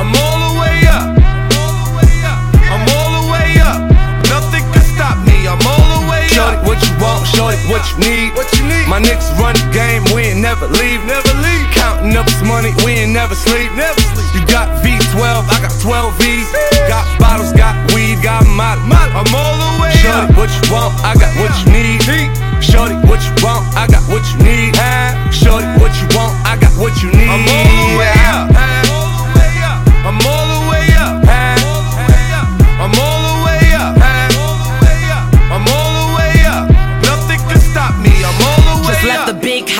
I'm 0.00 0.16
all 0.16 0.38
the 0.48 0.52
way 0.64 0.80
up. 0.88 1.12
I'm 2.72 2.84
all 2.88 3.20
the 3.20 3.24
way 3.28 3.60
up. 3.60 3.84
Nothing 4.32 4.64
can 4.72 4.84
stop 4.96 5.20
me. 5.28 5.44
I'm 5.44 5.60
all 5.68 5.88
the 5.92 6.08
way 6.08 6.24
Shorty, 6.32 6.56
up. 6.56 6.64
what 6.64 6.80
you 6.80 6.96
want? 6.96 7.28
Shorty, 7.28 7.60
what 7.68 7.84
you 7.92 7.96
need? 8.00 8.32
What 8.32 8.48
you 8.56 8.64
need? 8.64 8.88
My 8.88 8.96
niggas 8.96 9.28
run 9.36 9.60
the 9.60 9.68
game, 9.76 10.08
we 10.16 10.32
ain't 10.32 10.40
never 10.40 10.72
leave, 10.72 11.04
never 11.04 11.36
leave. 11.44 11.68
Counting 11.76 12.16
up 12.16 12.24
this 12.24 12.40
money, 12.48 12.72
we 12.80 13.04
ain't 13.04 13.12
never 13.12 13.34
sleep, 13.36 13.68
never 13.76 14.00
sleep. 14.00 14.19
Got 14.50 14.82
V12, 14.82 15.46
I 15.46 15.56
got 15.62 15.72
12 15.80 16.18
V's. 16.18 16.50
Got 16.88 17.06
bottles, 17.20 17.52
got 17.52 17.74
weed, 17.94 18.18
got 18.22 18.44
molly. 18.46 18.82
I'm 18.90 19.30
all 19.34 19.56
the 19.56 19.82
way 19.82 19.94
Shorty, 20.02 20.26
up. 20.26 20.36
what 20.36 20.50
you 20.50 20.74
want? 20.74 20.92
I 21.06 21.14
got 21.14 21.30
what 21.38 21.54
you 21.62 21.70
need. 21.72 22.02
Shorty, 22.62 22.94
what 23.06 23.22
you 23.22 23.34
want? 23.46 23.62
I 23.78 23.86
got 23.86 24.02
what 24.10 24.26
you 24.32 24.38
need. 24.42 24.74
Shorty, 25.32 25.66
what 25.78 25.94
you 26.02 26.06
want? 26.18 26.34
I 26.44 26.58
got 26.60 26.72
what 26.82 27.00
you 27.02 27.10
need. 27.12 27.30
I'm 27.30 27.46
all 27.46 27.94
the 27.94 27.98
way 27.98 28.12
up. 28.26 28.79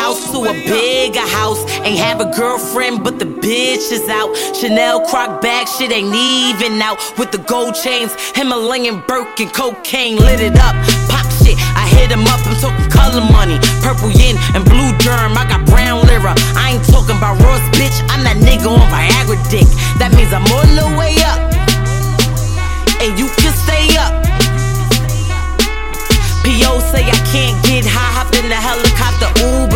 House 0.00 0.32
to 0.32 0.38
a 0.48 0.54
bigger 0.64 1.26
house. 1.38 1.60
Ain't 1.84 2.00
have 2.00 2.20
a 2.20 2.28
girlfriend, 2.32 3.04
but 3.04 3.18
the 3.18 3.26
bitch 3.26 3.92
is 3.92 4.08
out. 4.08 4.32
Chanel 4.56 5.04
croc 5.06 5.42
bag, 5.42 5.68
shit 5.68 5.92
ain't 5.92 6.14
even 6.14 6.80
out. 6.80 6.98
With 7.18 7.30
the 7.32 7.42
gold 7.44 7.74
chains, 7.74 8.10
Himalayan 8.34 9.02
Birkin, 9.06 9.50
cocaine 9.50 10.16
lit 10.16 10.40
it 10.40 10.56
up. 10.56 10.74
Pop 11.12 11.28
shit, 11.44 11.56
I 11.76 11.84
hit 11.96 12.10
him 12.10 12.24
up. 12.32 12.40
I'm 12.48 12.56
talking 12.64 12.90
color 12.90 13.24
money, 13.30 13.60
purple 13.84 14.10
yin 14.10 14.36
and 14.56 14.64
blue 14.64 14.90
germ. 15.04 15.36
I 15.36 15.44
got 15.52 15.66
brown 15.66 16.06
lira. 16.08 16.32
I 16.56 16.72
ain't 16.72 16.86
talking 16.88 17.16
about 17.20 17.36
Ross, 17.44 17.64
bitch. 17.76 17.96
I'm 18.08 18.24
that 18.24 18.40
nigga 18.40 18.72
on 18.72 18.80
Viagra 18.88 19.36
dick. 19.52 19.68
That 20.00 20.10
means 20.16 20.32
I'm 20.32 20.48
all 20.48 20.68
the 20.80 20.88
way 20.96 21.12
up, 21.28 21.40
and 23.04 23.18
you 23.20 23.28
can 23.36 23.52
stay 23.52 23.96
up. 24.00 24.30
P.O. 26.42 26.80
say 26.90 27.04
I 27.04 27.20
can't 27.30 27.54
get 27.62 27.84
high, 27.86 28.10
hopped 28.16 28.34
in 28.34 28.48
the 28.48 28.56
helicopter, 28.56 29.28
Uber 29.44 29.69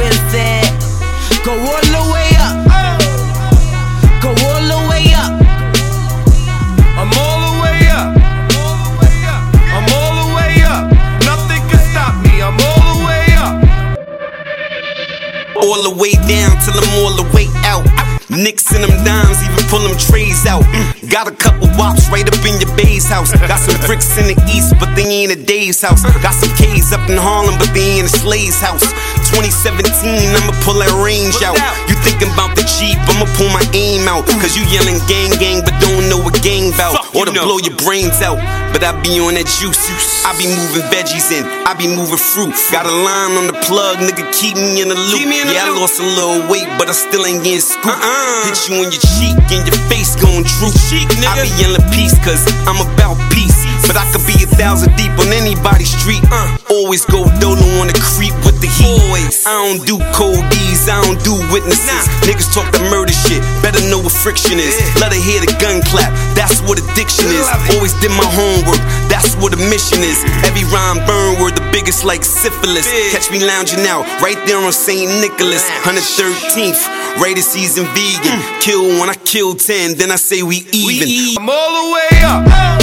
All 15.65 15.81
the 15.81 15.97
way 15.97 16.13
down 16.29 16.53
till 16.61 16.77
I'm 16.77 16.91
all 17.01 17.17
the 17.17 17.25
way 17.33 17.49
out. 17.65 17.89
Nicks 18.29 18.69
in 18.75 18.83
them 18.85 18.93
dimes, 19.05 19.41
even 19.41 19.65
pull 19.73 19.81
them 19.81 19.97
trays 19.97 20.45
out. 20.45 20.65
Mm, 20.65 21.09
Got 21.11 21.29
a 21.29 21.35
couple 21.37 21.69
wops 21.81 22.09
right 22.13 22.25
up 22.27 22.41
in 22.45 22.61
your 22.61 22.69
bay's 22.77 23.09
house. 23.09 23.33
Got 23.33 23.61
some 23.61 23.79
bricks 23.87 24.13
in 24.21 24.29
the 24.29 24.37
east, 24.53 24.75
but 24.81 24.93
they 24.97 25.05
ain't 25.05 25.33
a 25.33 25.41
day's 25.41 25.81
house. 25.81 26.03
Got 26.21 26.35
some 26.35 26.53
K's 26.57 26.93
up 26.93 27.05
in 27.09 27.17
Harlem, 27.17 27.57
but 27.57 27.73
they 27.73 28.01
ain't 28.01 28.09
a 28.09 28.13
Slay's 28.13 28.61
house. 28.61 28.85
2017, 29.33 29.89
I'ma 30.37 30.53
pull 30.65 30.77
that 30.81 30.93
range 31.05 31.41
out. 31.45 31.57
You 31.89 31.97
thinking 32.05 32.33
about 32.33 32.57
the 32.57 32.65
Jeep, 32.81 32.99
I'ma 33.09 33.29
pull 33.37 33.49
my 33.53 33.65
aim 33.73 34.09
out. 34.09 34.27
Cause 34.41 34.57
you 34.57 34.65
yelling 34.69 35.01
gang 35.09 35.33
gang, 35.41 35.61
but 35.65 35.77
don't 35.81 36.09
know 36.09 36.19
what 36.21 36.37
gang 36.43 36.73
bout. 36.77 37.04
Or 37.15 37.25
to 37.25 37.33
blow 37.33 37.63
your 37.63 37.77
brains 37.79 38.21
out. 38.21 38.43
But 38.75 38.83
I 38.83 38.91
be 39.07 39.23
on 39.23 39.39
that 39.39 39.47
juice. 39.47 39.79
I 40.27 40.35
be 40.35 40.51
moving 40.51 40.83
veggies 40.91 41.31
in, 41.31 41.47
I 41.63 41.79
be 41.79 41.87
moving 41.87 42.19
fruit. 42.19 42.51
Got 42.75 42.91
a 42.91 42.95
line 42.95 43.39
on 43.39 43.47
the 43.47 43.57
plug, 43.63 44.03
nigga, 44.03 44.27
keep 44.35 44.59
me 44.59 44.83
in 44.83 44.91
the 44.91 44.99
loop. 44.99 45.23
yeah, 45.23 45.71
I 45.71 45.79
lost 45.79 46.03
a 46.03 46.07
little 46.07 46.43
weight, 46.51 46.67
but 46.75 46.91
I 46.91 46.97
still 46.97 47.23
ain't 47.23 47.47
getting 47.47 47.63
scooped. 47.63 48.03
Hit 48.51 48.59
you 48.67 48.83
in 48.83 48.91
your 48.91 49.05
cheek 49.15 49.39
and 49.55 49.63
your 49.63 49.79
face 49.87 50.19
gon' 50.19 50.43
droop. 50.43 50.75
I 51.23 51.47
be 51.47 51.51
yelling 51.63 51.87
peace, 51.95 52.19
cause 52.27 52.43
I'm 52.67 52.83
about 52.83 53.15
peace. 53.31 53.55
But 53.87 53.95
I 53.95 54.05
could 54.11 54.25
be 54.27 54.35
a 54.43 54.49
thousand 54.59 54.97
deep 54.97 55.13
on 55.23 55.31
anybody's 55.31 55.93
street. 55.95 56.25
Uh, 56.33 56.57
always 56.73 57.05
go 57.07 57.31
dolo 57.39 57.63
on 57.79 57.87
the 57.87 57.97
creep 58.01 58.35
with 58.43 58.54
the 58.65 58.73
heat. 58.73 58.97
Always. 59.05 59.45
I 59.45 59.53
don't 59.61 59.85
do 59.85 60.01
cold 60.17 60.41
D's, 60.49 60.89
I 60.89 60.97
don't 61.05 61.21
do 61.21 61.37
witnesses. 61.53 62.09
Niggas 62.25 62.49
talk 62.57 62.65
the 62.73 62.81
murder 62.89 63.13
shit, 63.13 63.45
better 63.61 63.85
know 63.93 64.01
what 64.01 64.17
friction 64.17 64.57
is. 64.57 64.73
Let 64.97 65.13
her 65.13 65.21
hear 65.21 65.45
the 65.45 65.53
gun 65.61 65.85
clap, 65.85 66.09
that's 66.33 66.65
what 66.65 66.81
addiction 66.81 67.29
is. 67.29 67.45
Always 67.77 67.93
did 68.01 68.11
my 68.17 68.25
homework, 68.25 68.81
that's 69.13 69.37
what 69.37 69.53
a 69.53 69.61
mission 69.69 70.01
is. 70.01 70.17
Every 70.49 70.65
rhyme 70.73 71.05
burn 71.05 71.41
word, 71.41 71.61
the 71.61 71.67
biggest 71.69 72.05
like 72.09 72.25
syphilis. 72.25 72.89
Catch 73.13 73.29
me 73.29 73.45
lounging 73.45 73.85
out, 73.85 74.09
right 74.25 74.41
there 74.49 74.59
on 74.59 74.73
St. 74.73 75.13
Nicholas, 75.21 75.69
113th. 75.85 76.81
Rated 77.21 77.45
season 77.45 77.85
vegan. 77.95 78.41
Mm. 78.41 78.61
Kill 78.61 78.99
one, 78.99 79.09
I 79.09 79.15
kill 79.15 79.55
10, 79.55 79.95
then 79.99 80.11
I 80.11 80.17
say 80.17 80.43
we 80.43 80.67
even. 80.73 81.39
I'm 81.39 81.51
all 81.51 81.71
the 81.79 81.87
way 81.93 82.09
up. 82.25 82.74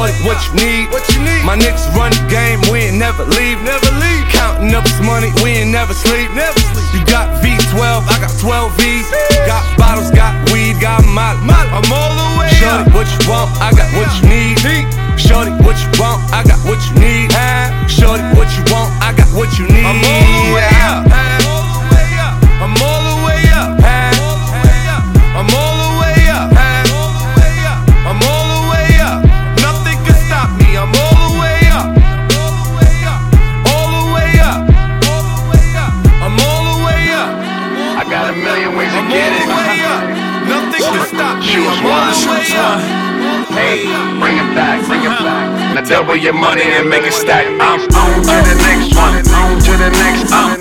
Shorty, 0.00 0.16
what 0.24 0.40
you 0.48 0.52
need? 0.56 0.88
What 0.88 1.04
you 1.12 1.20
need? 1.20 1.44
My 1.44 1.60
niggas 1.60 1.84
run 1.92 2.08
the 2.08 2.24
game, 2.32 2.56
we 2.72 2.88
ain't 2.88 2.96
never 2.96 3.20
leave, 3.36 3.60
never 3.60 3.92
leave. 4.00 4.24
Counting 4.32 4.72
up 4.72 4.82
this 4.84 4.96
money, 5.04 5.28
we 5.44 5.60
ain't 5.60 5.68
never 5.68 5.92
sleep, 5.92 6.32
never 6.32 6.56
sleep. 6.72 6.88
You 6.96 7.04
got 7.04 7.28
V12, 7.44 8.08
I 8.08 8.16
got 8.16 8.32
12 8.40 8.80
V's. 8.80 9.04
Got 9.44 9.60
bottles, 9.76 10.10
got 10.10 10.32
weed, 10.56 10.80
got 10.80 11.04
molly. 11.04 11.44
I'm 11.44 11.84
all 11.92 12.16
the 12.16 12.40
way 12.40 12.48
Shorty, 12.48 12.88
up. 12.88 12.96
what 12.96 13.12
you 13.12 13.20
want? 13.28 13.52
I 13.60 13.76
got 13.76 13.92
what 13.92 14.08
you 14.16 14.24
need. 14.24 14.56
Shorty, 15.20 15.52
what 15.60 15.76
you 15.76 15.92
want? 16.00 16.24
I 16.32 16.48
got 16.48 16.56
what 16.64 16.80
you 16.88 16.96
need. 16.96 17.28
Shorty, 17.84 18.24
what 18.32 18.48
you 18.56 18.64
want? 18.72 18.80
Choose 19.60 21.09
double 46.10 46.24
your 46.24 46.32
money 46.32 46.62
and 46.62 46.88
make 46.88 47.04
it 47.04 47.12
stack. 47.12 47.46
I'm 47.46 47.80
on 47.80 48.22
to 48.22 48.36
the 48.48 48.54
next 48.58 48.96
one. 48.96 49.14
On 49.32 49.60
to 49.60 49.70
the 49.76 49.90
next. 49.90 50.32
I'm 50.32 50.59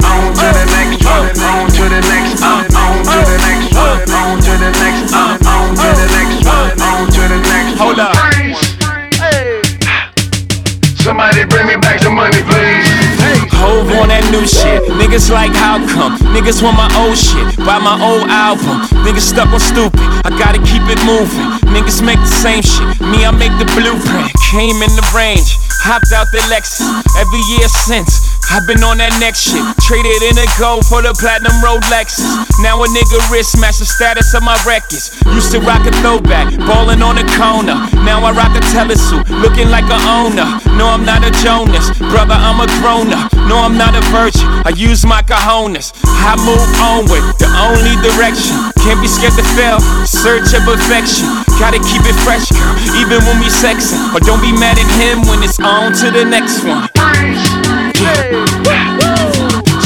Niggas 15.09 15.33
like 15.33 15.49
how 15.57 15.81
come? 15.89 16.21
Niggas 16.37 16.61
want 16.61 16.77
my 16.77 16.85
old 17.01 17.17
shit. 17.17 17.57
Buy 17.65 17.81
my 17.81 17.97
old 17.97 18.29
album. 18.29 18.85
Niggas 19.01 19.33
stuck 19.33 19.49
on 19.49 19.59
stupid. 19.59 19.97
I 20.21 20.29
gotta 20.37 20.61
keep 20.61 20.85
it 20.85 21.01
moving. 21.01 21.49
Niggas 21.73 22.05
make 22.05 22.21
the 22.21 22.29
same 22.29 22.61
shit. 22.61 22.85
Me, 23.01 23.25
I 23.25 23.33
make 23.33 23.49
the 23.57 23.65
blueprint. 23.73 24.29
Came 24.53 24.77
in 24.85 24.93
the 24.93 25.01
range. 25.09 25.57
Hopped 25.81 26.13
out 26.13 26.29
the 26.29 26.37
Lexus. 26.53 26.85
Every 27.17 27.41
year 27.57 27.65
since. 27.89 28.38
I've 28.49 28.65
been 28.65 28.81
on 28.81 28.97
that 28.97 29.13
next 29.21 29.45
shit. 29.45 29.61
Traded 29.85 30.25
in 30.25 30.33
a 30.41 30.47
gold 30.57 30.81
for 30.89 31.05
the 31.05 31.13
platinum 31.13 31.53
Rolexes. 31.61 32.25
Now 32.65 32.81
a 32.81 32.87
nigga 32.89 33.21
wrist 33.29 33.61
match 33.61 33.77
the 33.77 33.85
status 33.85 34.33
of 34.33 34.41
my 34.41 34.57
records. 34.65 35.13
Used 35.37 35.53
to 35.53 35.61
rock 35.61 35.85
a 35.85 35.93
throwback, 36.01 36.49
ballin' 36.65 37.05
on 37.05 37.21
a 37.21 37.25
corner. 37.37 37.77
Now 38.01 38.25
I 38.25 38.33
rock 38.33 38.57
a 38.57 38.61
telesuit, 38.73 39.29
looking 39.29 39.69
like 39.69 39.85
a 39.93 39.99
owner. 40.09 40.49
No, 40.73 40.89
I'm 40.89 41.05
not 41.05 41.21
a 41.21 41.31
Jonas, 41.45 41.93
brother, 42.09 42.33
I'm 42.33 42.57
a 42.57 42.65
grown 42.81 43.13
up. 43.13 43.29
No, 43.45 43.61
I'm 43.61 43.77
not 43.77 43.93
a 43.93 44.01
virgin. 44.09 44.49
I 44.65 44.73
use 44.73 45.05
my 45.05 45.21
cojones. 45.21 45.93
I 46.03 46.33
move 46.41 46.65
onward, 46.81 47.21
the 47.37 47.49
only 47.53 47.95
direction. 48.01 48.57
Can't 48.81 48.97
be 48.97 49.07
scared 49.07 49.37
to 49.37 49.45
fail. 49.53 49.77
Search 50.09 50.57
of 50.57 50.65
perfection. 50.65 51.29
Gotta 51.61 51.77
keep 51.85 52.01
it 52.01 52.17
fresh, 52.25 52.49
girl, 52.49 52.73
even 52.97 53.21
when 53.29 53.37
we 53.37 53.53
sexin'. 53.53 54.09
But 54.09 54.25
don't 54.25 54.41
be 54.41 54.51
mad 54.51 54.81
at 54.81 54.89
him 54.97 55.21
when 55.29 55.45
it's 55.45 55.61
on 55.61 55.93
to 56.01 56.09
the 56.09 56.25
next 56.25 56.65
one. 56.65 56.89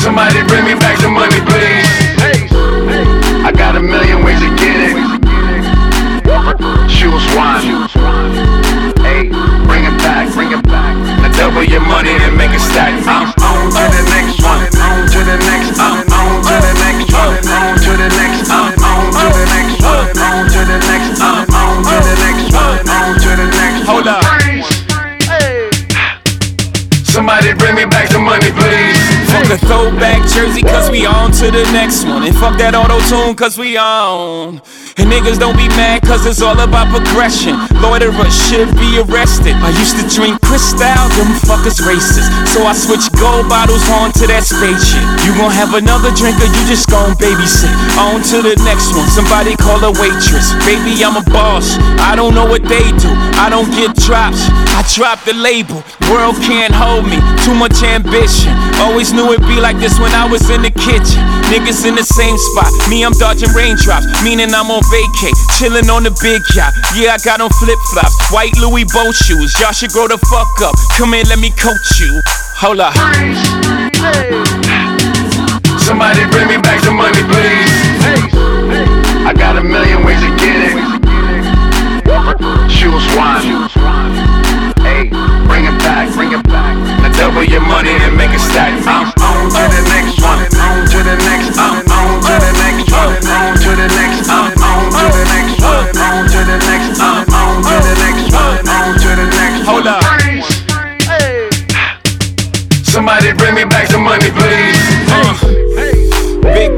Somebody 0.04 0.44
bring 0.48 0.66
me 0.66 0.76
back 0.76 1.00
the 1.02 1.10
money, 1.10 1.40
please. 1.48 1.90
I 3.46 3.52
got 3.52 3.76
a 3.76 3.82
million 3.82 4.24
ways 4.24 4.40
to 4.40 4.50
get 4.56 4.92
it. 4.92 4.96
Choose 6.90 7.26
one. 7.36 7.90
Hey, 9.02 9.30
bring 9.66 9.86
it 9.86 9.98
back, 10.00 10.34
bring 10.34 10.52
it 10.52 10.64
back. 10.64 10.96
Now 11.22 11.32
double 11.38 11.64
your 11.64 11.82
money 11.82 12.12
and 12.12 12.38
make 12.38 12.52
it 12.52 12.62
stack. 12.62 12.94
I'm 13.08 13.34
on 13.42 13.72
to 13.72 13.84
the 13.96 14.04
next 14.12 14.44
one. 14.44 14.62
On 14.80 15.08
to 15.10 15.20
the 15.24 15.38
next. 15.38 16.03
To 31.44 31.52
the 31.52 31.72
next 31.74 32.06
one. 32.06 32.24
And 32.24 32.36
fuck 32.36 32.58
that 32.60 32.74
auto 32.74 33.00
tune, 33.10 33.36
cause 33.36 33.58
we 33.58 33.76
on. 33.78 34.62
And 34.98 35.10
niggas 35.10 35.42
don't 35.42 35.58
be 35.58 35.68
mad, 35.74 36.06
cause 36.06 36.26
it's 36.30 36.42
all 36.42 36.60
about 36.60 36.94
progression. 36.94 37.58
Loiterers 37.82 38.30
should 38.30 38.70
be 38.78 39.02
arrested. 39.02 39.58
I 39.58 39.74
used 39.82 39.98
to 39.98 40.06
drink 40.06 40.38
Cristal, 40.46 41.10
them 41.18 41.34
fuckers 41.50 41.82
racist. 41.82 42.30
So 42.54 42.62
I 42.70 42.78
switched 42.78 43.10
gold 43.18 43.50
bottles 43.50 43.82
on 43.90 44.14
to 44.22 44.30
that 44.30 44.46
spaceship. 44.46 45.02
You 45.26 45.34
gon' 45.34 45.50
have 45.50 45.74
another 45.74 46.14
drink, 46.14 46.38
or 46.38 46.46
you 46.46 46.64
just 46.70 46.86
gon' 46.94 47.18
babysit. 47.18 47.74
On 47.98 48.22
to 48.30 48.46
the 48.46 48.54
next 48.62 48.94
one, 48.94 49.10
somebody 49.10 49.58
call 49.58 49.82
a 49.82 49.90
waitress. 49.98 50.54
Baby, 50.62 51.02
I'm 51.02 51.18
a 51.18 51.26
boss. 51.34 51.74
I 51.98 52.14
don't 52.14 52.38
know 52.38 52.46
what 52.46 52.62
they 52.70 52.86
do. 53.02 53.10
I 53.42 53.50
don't 53.50 53.70
get 53.74 53.98
drops. 53.98 54.46
I 54.78 54.86
drop 54.94 55.26
the 55.26 55.34
label. 55.34 55.82
World 56.14 56.38
can't 56.46 56.74
hold 56.74 57.10
me. 57.10 57.18
Too 57.42 57.58
much 57.58 57.82
ambition. 57.82 58.54
Always 58.78 59.10
knew 59.10 59.34
it'd 59.34 59.48
be 59.50 59.58
like 59.58 59.82
this 59.82 59.98
when 59.98 60.14
I 60.14 60.30
was 60.30 60.46
in 60.54 60.62
the 60.62 60.70
kitchen. 60.70 61.22
Niggas 61.50 61.82
in 61.86 61.98
the 61.98 62.06
same 62.06 62.38
spot. 62.54 62.70
Me, 62.90 63.02
I'm 63.02 63.14
dodging 63.18 63.50
raindrops, 63.58 64.06
meaning 64.22 64.54
I'm 64.54 64.70
on 64.70 64.83
vacay. 64.92 65.34
Chillin' 65.56 65.90
on 65.90 66.04
the 66.04 66.14
big 66.22 66.42
yacht. 66.56 66.74
Yeah, 66.96 67.16
I 67.16 67.18
got 67.24 67.42
on 67.42 67.50
flip 67.62 67.80
flops. 67.92 68.16
White 68.32 68.56
Louis 68.60 68.86
boat 68.92 69.16
shoes. 69.16 69.54
Y'all 69.60 69.72
should 69.72 69.92
grow 69.92 70.08
the 70.08 70.18
fuck 70.30 70.52
up. 70.62 70.76
Come 70.98 71.14
in, 71.14 71.28
let 71.28 71.40
me 71.40 71.52
coach 71.56 72.00
you. 72.00 72.12
Hold 72.60 72.80
up. 72.80 72.94
Somebody 75.80 76.24
bring 76.32 76.48
me 76.48 76.58
back 76.58 76.82
the 76.84 76.92
money, 76.92 77.24
please. 77.28 77.72
I 79.28 79.34
got 79.36 79.58
a 79.58 79.64
million 79.64 80.04
ways 80.04 80.20
to 80.22 80.32
get 80.40 80.72
it. 80.72 80.76
Choose 82.72 83.04
one. 83.16 83.68
Hey, 84.80 85.08
bring 85.48 85.66
it 85.66 85.78
back, 85.80 86.14
bring 86.14 86.32
it 86.32 86.44
back. 86.44 86.76
Now 87.02 87.12
double 87.20 87.44
your 87.44 87.62
money 87.62 87.92
and 87.92 88.16
make 88.16 88.32
it 88.32 88.40
stack. 88.40 88.74
I'm 88.88 89.12
on 89.20 89.50
to 89.52 89.64
the 89.76 89.84
next 89.92 90.22
one. 90.24 90.40
On 90.60 90.88
to 90.88 91.00
the 91.04 91.16
next. 91.24 91.58
I'm 91.58 91.83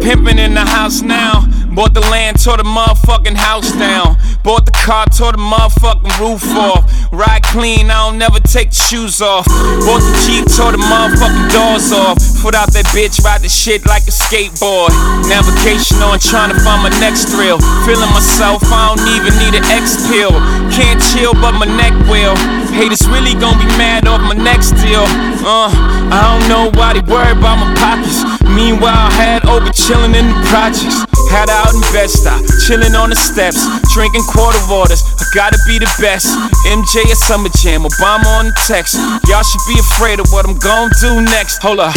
Big 0.06 0.18
pimpin' 0.20 0.38
in 0.38 0.54
the 0.54 0.64
house 0.64 1.02
now. 1.02 1.65
Bought 1.76 1.94
the 1.94 2.00
land, 2.08 2.40
tore 2.40 2.56
the 2.56 2.64
motherfucking 2.64 3.36
house 3.36 3.70
down. 3.76 4.16
Bought 4.48 4.66
the 4.66 4.72
car, 4.72 5.04
tore 5.12 5.34
the 5.36 5.44
motherfucking 5.44 6.08
roof 6.24 6.48
off. 6.56 6.88
Ride 7.12 7.44
clean, 7.44 7.92
I 7.92 8.08
don't 8.08 8.18
never 8.18 8.40
take 8.40 8.72
the 8.72 8.80
shoes 8.80 9.20
off. 9.20 9.44
Bought 9.84 10.00
the 10.00 10.16
Jeep, 10.24 10.48
tore 10.56 10.72
the 10.72 10.80
motherfucking 10.80 11.52
doors 11.52 11.92
off. 11.92 12.16
Put 12.40 12.56
out 12.56 12.72
that 12.72 12.88
bitch, 12.96 13.20
ride 13.28 13.44
the 13.44 13.52
shit 13.52 13.84
like 13.84 14.08
a 14.08 14.16
skateboard. 14.16 14.96
Navigation 15.28 16.00
on, 16.00 16.16
trying 16.24 16.56
to 16.56 16.60
find 16.64 16.80
my 16.80 16.96
next 17.04 17.28
thrill. 17.28 17.60
Feeling 17.84 18.08
myself, 18.16 18.64
I 18.72 18.96
don't 18.96 19.04
even 19.12 19.36
need 19.44 19.60
an 19.60 19.68
X 19.68 20.00
pill. 20.08 20.32
Can't 20.72 21.04
chill, 21.12 21.36
but 21.44 21.60
my 21.60 21.68
neck 21.68 21.92
will. 22.08 22.40
Haters 22.72 23.04
really 23.12 23.36
gonna 23.36 23.60
be 23.60 23.68
mad 23.76 24.08
off 24.08 24.24
my 24.24 24.40
next 24.40 24.80
deal. 24.80 25.04
Uh, 25.44 25.68
I 26.08 26.24
don't 26.24 26.48
know 26.48 26.72
why 26.80 26.96
they 26.96 27.04
worry 27.04 27.36
about 27.36 27.60
my 27.60 27.68
pockets. 27.76 28.24
Meanwhile, 28.48 28.96
I 28.96 29.12
had 29.12 29.44
over 29.44 29.68
chillin' 29.76 30.16
in 30.16 30.32
the 30.32 30.40
projects. 30.48 31.15
Had 31.32 31.50
out 31.50 31.74
in 31.74 31.82
Bed-Stuy, 31.92 32.42
chillin' 32.64 32.96
on 32.98 33.10
the 33.10 33.16
steps, 33.16 33.66
drinking 33.94 34.24
quarter 34.24 34.60
waters. 34.70 35.04
I 35.20 35.26
gotta 35.34 35.60
be 35.68 35.80
the 35.80 35.90
best. 36.00 36.28
MJ 36.66 37.04
at 37.12 37.18
Summer 37.18 37.50
Jam, 37.62 37.84
Obama 37.84 38.26
on 38.40 38.46
the 38.48 38.56
text. 38.68 38.96
Y'all 39.28 39.44
should 39.44 39.66
be 39.68 39.78
afraid 39.80 40.20
of 40.20 40.28
what 40.32 40.48
I'm 40.48 40.58
gon' 40.60 40.90
do 41.02 41.22
next. 41.22 41.62
Hold 41.62 41.80
up. 41.80 41.94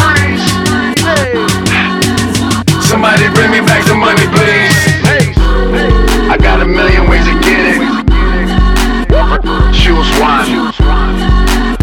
Somebody 2.82 3.28
bring 3.36 3.52
me 3.52 3.60
back 3.60 3.84
the 3.86 3.94
money, 3.94 4.26
please. 4.32 4.74
I 6.28 6.36
got 6.36 6.60
a 6.60 6.66
million 6.66 7.08
ways 7.08 7.24
to 7.24 7.34
get 7.40 7.76
it. 7.76 7.80
Choose 9.72 10.08
one. 10.20 10.72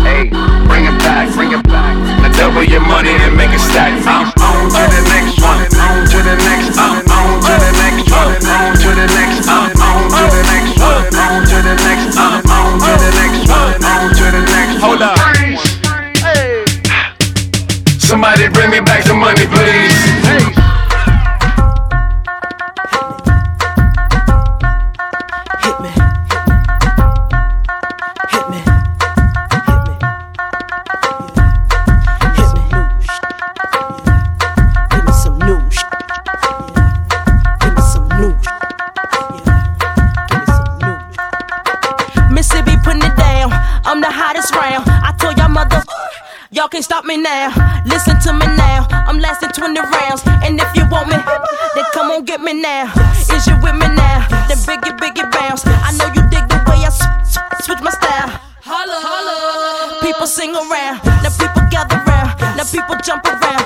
Hey, 0.02 0.30
bring 0.70 0.86
it 0.86 0.98
back, 1.02 1.34
bring 1.34 1.52
it 1.52 1.64
back. 1.66 1.98
Now 2.22 2.32
double 2.38 2.64
your 2.64 2.82
money 2.82 3.10
and 3.10 3.36
make 3.36 3.50
it 3.50 3.60
stack. 3.60 3.94
I'm 4.06 4.30
on 4.38 4.70
to 4.70 4.84
the 4.94 5.02
next 5.10 5.42
one. 5.42 5.65
Lasting 49.92 49.92
20 49.92 49.98
rounds. 49.98 50.22
And 50.46 50.60
if 50.60 50.72
you 50.76 50.86
want 50.90 51.10
me, 51.10 51.18
then 51.76 51.86
come 51.94 52.12
on 52.12 52.26
get 52.26 52.42
me 52.42 52.54
now. 52.54 52.92
Is 53.34 53.48
you 53.48 53.56
with 53.62 53.76
me 53.76 53.88
now? 53.94 54.26
Then 54.48 54.58
biggie, 54.66 54.96
biggie 54.98 55.30
bounce. 55.32 55.64
I 55.66 55.92
know 55.98 56.08
you 56.14 56.22
dig 56.30 56.46
the 56.50 56.58
way 56.70 56.86
I 56.86 56.90
sw- 56.90 57.34
sw- 57.34 57.66
switch 57.66 57.82
my 57.82 57.92
style. 57.92 58.30
Holla, 58.66 58.98
holla. 58.98 60.02
People 60.02 60.28
sing 60.28 60.56
around. 60.56 61.04
Now 61.24 61.30
people 61.38 61.64
gather 61.70 61.98
round. 62.08 62.34
Now 62.58 62.66
people 62.66 62.96
jump 63.04 63.26
around. 63.26 63.65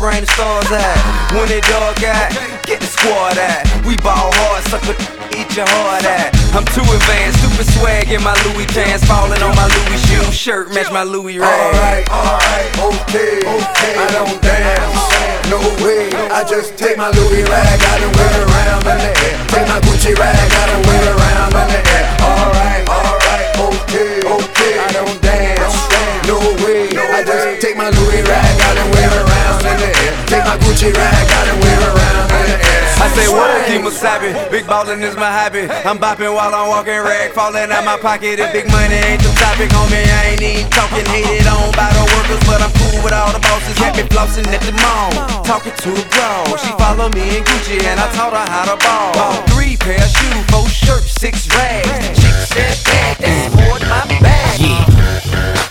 The 0.00 0.26
stars 0.32 0.72
out. 0.72 1.32
When 1.36 1.52
it 1.52 1.64
dog 1.68 2.00
out, 2.04 2.32
get 2.64 2.80
the 2.80 2.86
squad 2.86 3.36
out. 3.36 3.68
We 3.84 4.00
ball 4.00 4.32
hard, 4.32 4.64
sucker 4.72 4.96
eat 5.36 5.52
your 5.52 5.68
heart 5.68 6.04
out. 6.08 6.32
I'm 6.56 6.64
too 6.72 6.84
advanced, 6.88 7.44
stupid 7.44 7.68
swag 7.76 8.08
in 8.08 8.24
my 8.24 8.32
Louis 8.48 8.64
pants, 8.72 9.04
falling 9.04 9.42
on 9.44 9.52
my 9.52 9.68
Louis 9.68 10.00
shoe 10.08 10.24
shirt, 10.32 10.72
match 10.72 10.90
my 10.90 11.04
Louis 11.04 11.38
rag. 11.38 11.52
Alright, 11.52 12.08
alright, 12.08 12.72
okay, 12.80 13.44
okay. 13.44 13.94
I 14.00 14.08
don't 14.16 14.40
dance, 14.40 15.52
no 15.52 15.60
way. 15.84 16.08
I 16.32 16.48
just 16.48 16.78
take 16.78 16.96
my 16.96 17.12
Louis 17.12 17.44
rag, 17.44 17.76
I 17.76 18.00
done 18.00 18.12
wear 18.16 18.32
around 18.40 18.88
in 18.88 18.98
the 19.04 19.12
air. 19.20 19.36
Take 19.52 19.68
my 19.68 19.80
Gucci 19.84 20.16
rag, 20.16 20.32
I 20.32 20.64
done 20.64 20.82
wear 20.88 21.04
around 21.12 21.52
in 21.60 21.68
the 21.76 21.80
air. 21.92 22.08
Alright, 22.24 22.84
alright, 22.88 23.48
okay, 23.68 24.24
okay. 24.24 24.72
I 24.80 24.88
don't 24.96 25.20
dance, 25.20 25.76
no 26.24 26.40
way. 26.64 26.89
I 27.20 27.22
just 27.22 27.60
take 27.60 27.76
my 27.76 27.92
Louis 27.92 28.24
rag, 28.24 28.48
I 28.64 28.80
done 28.80 28.88
wear 28.96 29.04
it 29.04 29.20
around 29.20 29.60
in 29.68 29.76
the 29.76 29.90
air. 29.92 30.12
Take 30.24 30.40
my 30.48 30.56
Gucci 30.56 30.88
rag, 30.88 31.28
I 31.28 31.52
done 31.52 31.60
wear 31.60 31.76
it 31.76 31.92
around 31.92 32.32
in 32.32 32.44
the 32.48 32.56
air. 32.56 32.80
I 32.96 33.06
say, 33.12 33.28
what 33.28 33.52
keep 33.68 33.84
Wasabi? 33.84 34.32
Big 34.48 34.64
ballin' 34.64 35.04
is 35.04 35.20
my 35.20 35.28
hobby. 35.28 35.68
I'm 35.84 36.00
bopping 36.00 36.32
while 36.32 36.48
I'm 36.48 36.72
walking, 36.72 36.96
rag 36.96 37.36
falling 37.36 37.68
out 37.68 37.84
my 37.84 38.00
pocket. 38.00 38.40
If 38.40 38.56
big 38.56 38.72
money 38.72 38.96
ain't 38.96 39.20
the 39.20 39.28
topic, 39.36 39.68
homie, 39.68 40.00
I 40.00 40.32
ain't 40.32 40.40
even 40.40 40.72
talking. 40.72 41.04
Hated 41.12 41.44
on 41.44 41.68
by 41.76 41.92
the 41.92 42.08
workers, 42.08 42.40
but 42.48 42.64
I'm 42.64 42.72
cool 42.80 43.04
with 43.04 43.12
all 43.12 43.36
the 43.36 43.42
bosses. 43.44 43.76
Got 43.76 44.00
me 44.00 44.08
flossing 44.08 44.48
at 44.48 44.64
the 44.64 44.72
mall, 44.80 45.12
talking 45.44 45.76
to 45.76 45.90
a 45.92 46.04
bro. 46.16 46.56
She 46.56 46.72
follow 46.80 47.12
me 47.12 47.36
in 47.36 47.44
Gucci, 47.44 47.84
and 47.84 48.00
I 48.00 48.08
taught 48.16 48.32
her 48.32 48.48
how 48.48 48.64
to 48.64 48.80
ball. 48.80 49.12
Bought 49.12 49.44
three 49.52 49.76
pair 49.76 50.00
of 50.00 50.08
shoes, 50.08 50.44
four 50.48 50.64
shirts, 50.72 51.20
six 51.20 51.44
rags. 51.52 52.16
Chick 52.16 52.32
said 52.48 52.80
that, 52.88 53.20
that's 53.20 53.52
more 53.52 53.76
than 53.76 53.92
my 53.92 54.08
bag. 54.24 54.56
Yeah. 54.56 55.69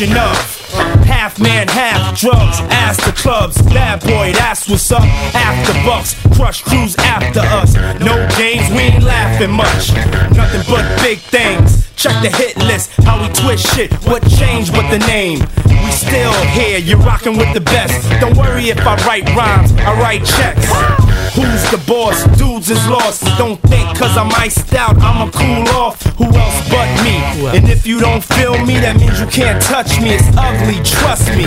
Definition 0.00 0.16
of 0.16 1.04
half 1.04 1.38
man, 1.38 1.68
half 1.68 2.18
drugs. 2.18 2.60
Ask 2.70 3.04
the 3.04 3.12
clubs, 3.12 3.60
bad 3.62 4.00
boy, 4.00 4.32
that's 4.32 4.68
what's 4.68 4.90
up. 4.90 5.02
After 5.34 5.72
bucks, 5.84 6.14
crush 6.36 6.62
crews 6.62 6.96
after 6.98 7.40
us. 7.40 7.74
No 8.00 8.28
games, 8.38 8.70
we 8.70 8.94
ain't 8.94 9.04
laughing 9.04 9.50
much. 9.50 9.92
Nothing 10.34 10.62
but 10.68 11.02
big 11.02 11.18
things. 11.18 11.89
Check 12.00 12.22
the 12.22 12.30
hit 12.34 12.56
list, 12.56 12.90
how 13.04 13.20
we 13.20 13.28
twist 13.34 13.74
shit. 13.74 13.92
What 14.08 14.26
changed 14.26 14.72
but 14.72 14.88
the 14.88 15.00
name? 15.00 15.40
We 15.68 15.90
still 15.90 16.32
here, 16.46 16.78
you're 16.78 16.96
rocking 16.96 17.36
with 17.36 17.52
the 17.52 17.60
best. 17.60 18.08
Don't 18.22 18.38
worry 18.38 18.70
if 18.70 18.78
I 18.86 18.96
write 19.04 19.28
rhymes, 19.36 19.72
I 19.72 19.92
write 20.00 20.24
checks. 20.24 20.64
Who's 21.36 21.62
the 21.70 21.82
boss? 21.86 22.24
Dudes 22.38 22.70
is 22.70 22.88
lost. 22.88 23.24
Don't 23.36 23.60
think 23.68 23.86
cause 23.98 24.16
I'm 24.16 24.32
iced 24.32 24.72
out, 24.72 24.96
I'ma 24.96 25.30
cool 25.30 25.68
off. 25.76 26.00
Who 26.16 26.24
else 26.24 26.70
but 26.70 26.88
me? 27.04 27.20
And 27.56 27.68
if 27.68 27.86
you 27.86 28.00
don't 28.00 28.24
feel 28.24 28.56
me, 28.64 28.80
that 28.80 28.96
means 28.96 29.20
you 29.20 29.26
can't 29.26 29.60
touch 29.62 30.00
me. 30.00 30.16
It's 30.16 30.24
ugly, 30.36 30.80
trust 30.82 31.28
me. 31.36 31.44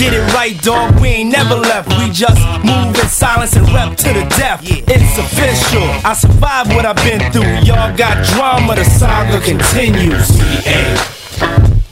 Get 0.00 0.14
it 0.14 0.24
right, 0.32 0.56
dog. 0.62 0.98
We 1.00 1.08
ain't 1.08 1.32
never 1.32 1.56
left. 1.56 1.88
We 2.00 2.10
just 2.10 2.40
move 2.64 2.96
in 2.96 3.08
silence 3.08 3.54
and 3.54 3.68
rep 3.72 3.96
to 3.98 4.08
the 4.16 4.24
death. 4.36 4.60
It's 4.64 5.18
official. 5.18 5.84
I 6.04 6.14
survived 6.14 6.72
what 6.74 6.84
I've 6.86 6.96
been 6.96 7.20
through. 7.32 7.68
Y'all 7.68 7.94
got 7.96 8.24
drama, 8.32 8.74
the 8.76 8.84
saga 8.84 9.40
continues. 9.44 9.89
We 9.90 9.96
ain't 9.96 11.00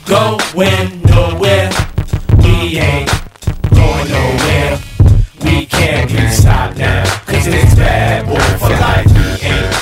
going 0.07 1.03
nowhere. 1.03 1.69
We 2.39 2.79
ain't 2.79 3.11
going 3.75 4.09
nowhere. 4.09 4.79
We 5.43 5.67
can't 5.67 6.09
be 6.09 6.29
stopped 6.29 6.79
now. 6.79 7.03
Cause 7.27 7.49
it's 7.49 7.75
bad 7.75 8.27
boy 8.27 8.39
for 8.59 8.71
life. 8.71 9.11
We 9.11 9.49
ain't 9.49 9.75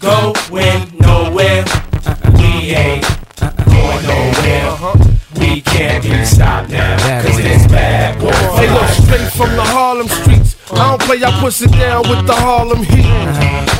going 0.00 0.98
nowhere. 1.00 1.64
We 2.38 2.70
ain't 2.76 3.04
going 3.40 4.06
nowhere. 4.06 4.94
We 5.40 5.62
can't 5.62 6.04
be 6.04 6.24
stopped 6.24 6.70
now. 6.70 7.22
Cause 7.22 7.38
it's 7.40 7.66
bad 7.66 8.20
boy 8.20 8.30
for 8.30 8.60
Hey, 8.60 8.72
look, 8.72 8.88
straight 8.90 9.32
from 9.32 9.56
the 9.56 9.64
Harlem 9.64 10.06
streets. 10.06 10.25
I 10.76 10.90
don't 10.90 11.02
play, 11.02 11.24
I 11.24 11.30
push 11.40 11.62
it 11.62 11.72
down 11.72 12.08
with 12.08 12.26
the 12.26 12.34
Harlem 12.34 12.82
heat. 12.82 13.08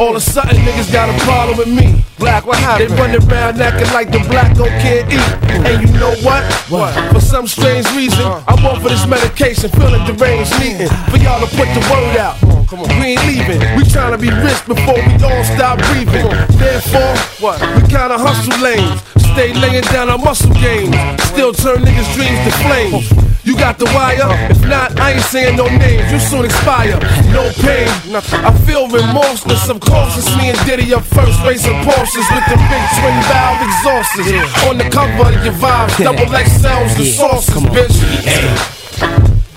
All 0.01 0.11
of 0.11 0.16
a 0.16 0.20
sudden, 0.20 0.57
niggas 0.64 0.92
got 0.92 1.09
a 1.09 1.16
problem 1.24 1.57
with 1.57 1.68
me. 1.68 2.05
Black, 2.18 2.47
what 2.47 2.59
happened? 2.59 2.90
They 2.90 2.97
running 2.97 3.22
around 3.28 3.61
acting 3.61 3.92
like 3.92 4.11
the 4.11 4.20
black 4.28 4.57
don't 4.57 4.72
can't 4.80 5.05
eat. 5.12 5.30
And 5.68 5.82
you 5.84 5.92
know 6.01 6.14
what? 6.24 6.42
What? 6.68 6.92
For 7.12 7.20
some 7.20 7.47
strange 7.47 7.86
reason, 7.92 8.24
uh. 8.24 8.42
I'm 8.49 8.64
on 8.64 8.80
for 8.80 8.88
this 8.88 9.07
medication, 9.07 9.70
feeling 9.70 10.05
deranged, 10.05 10.53
needing 10.61 10.88
for 11.12 11.18
y'all 11.18 11.40
to 11.40 11.49
put 11.57 11.68
the 11.76 11.84
word 11.92 12.16
out. 12.16 12.36
We 12.72 13.14
ain't 13.14 13.24
leaving. 13.28 13.61
We 13.76 13.84
trying 13.84 14.12
to 14.12 14.18
be 14.18 14.28
rich 14.28 14.59
before 14.66 14.97
we 14.97 15.14
all 15.22 15.44
stop 15.44 15.78
breathing. 15.92 16.26
Therefore, 16.59 17.14
what? 17.38 17.61
We 17.76 17.82
kinda 17.88 18.18
hustle 18.18 18.59
lanes. 18.61 19.01
Stay 19.37 19.53
laying 19.53 19.84
down 19.93 20.09
our 20.09 20.16
muscle 20.16 20.49
games. 20.55 20.97
Still 21.24 21.53
turn 21.53 21.84
niggas' 21.84 22.09
dreams 22.16 22.41
to 22.49 22.51
flames. 22.64 23.05
You 23.45 23.55
got 23.55 23.78
the 23.78 23.84
wire? 23.93 24.16
If 24.51 24.64
not, 24.64 24.99
I 24.99 25.12
ain't 25.12 25.22
saying 25.24 25.57
no 25.59 25.66
names. 25.68 26.11
You 26.11 26.18
soon 26.18 26.47
expire. 26.47 26.97
No 27.37 27.53
pain. 27.61 27.87
I 28.16 28.51
feel 28.64 28.89
remorseless. 28.89 29.68
It's 29.68 30.37
me 30.39 30.49
and 30.49 30.59
Diddy 30.64 30.95
up 30.95 31.05
first, 31.05 31.39
racing 31.45 31.76
Porsches 31.84 32.24
with 32.32 32.47
the 32.49 32.57
big 32.57 32.84
twin 32.97 33.12
valve 33.28 33.61
exhausts. 33.61 34.16
On 34.64 34.78
the 34.78 34.89
cover 34.89 35.28
of 35.28 35.45
your 35.45 35.53
vibes, 35.61 36.03
double 36.03 36.32
XLs, 36.32 36.97
the 36.97 37.05
sauces, 37.05 37.62
bitch. 37.76 38.01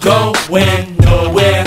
Going 0.02 0.98
nowhere. 0.98 1.64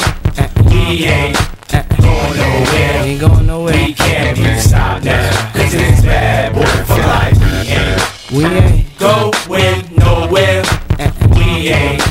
We 0.68 1.06
ain't 1.06 1.51
going 1.80 2.36
nowhere. 2.36 3.02
We 3.02 3.10
ain't 3.10 3.20
going 3.20 3.46
nowhere. 3.46 3.74
We 3.86 3.94
can't 3.94 4.36
be 4.36 4.58
stopped 4.60 5.04
now. 5.04 5.52
Cause 5.52 5.74
it's 5.74 6.02
bad 6.02 6.54
boy 6.54 6.64
for 6.84 6.98
life. 7.00 7.38
We 7.40 7.70
ain't. 7.72 8.02
We 8.32 8.44
ain't 8.44 8.98
going 8.98 9.96
nowhere. 9.96 10.62
We 11.34 11.68
ain't 11.72 12.02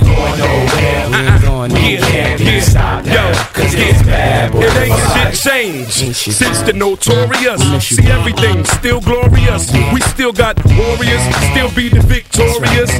going 0.00 0.38
nowhere. 0.38 1.08
We 1.10 1.16
ain't 1.16 1.42
going 1.42 1.72
nowhere. 1.72 1.90
We 1.90 1.96
can't 1.98 2.38
be 2.40 2.60
stopped 2.60 3.06
now. 3.06 3.32
Cause 3.52 3.74
it's 3.74 4.02
bad 4.02 4.52
boy 4.52 4.60
It 4.62 4.70
for 4.72 4.78
ain't 4.80 4.90
life. 4.90 5.34
shit 5.34 5.52
changed 5.52 6.16
since 6.34 6.62
the 6.62 6.72
notorious. 6.72 7.60
See 7.86 8.06
everything 8.06 8.64
still 8.64 9.00
glorious. 9.00 9.70
We 9.92 10.00
still 10.00 10.32
got 10.32 10.56
warriors, 10.66 11.22
still 11.50 11.70
be 11.74 11.88
the 11.88 12.00
victorious. 12.00 12.90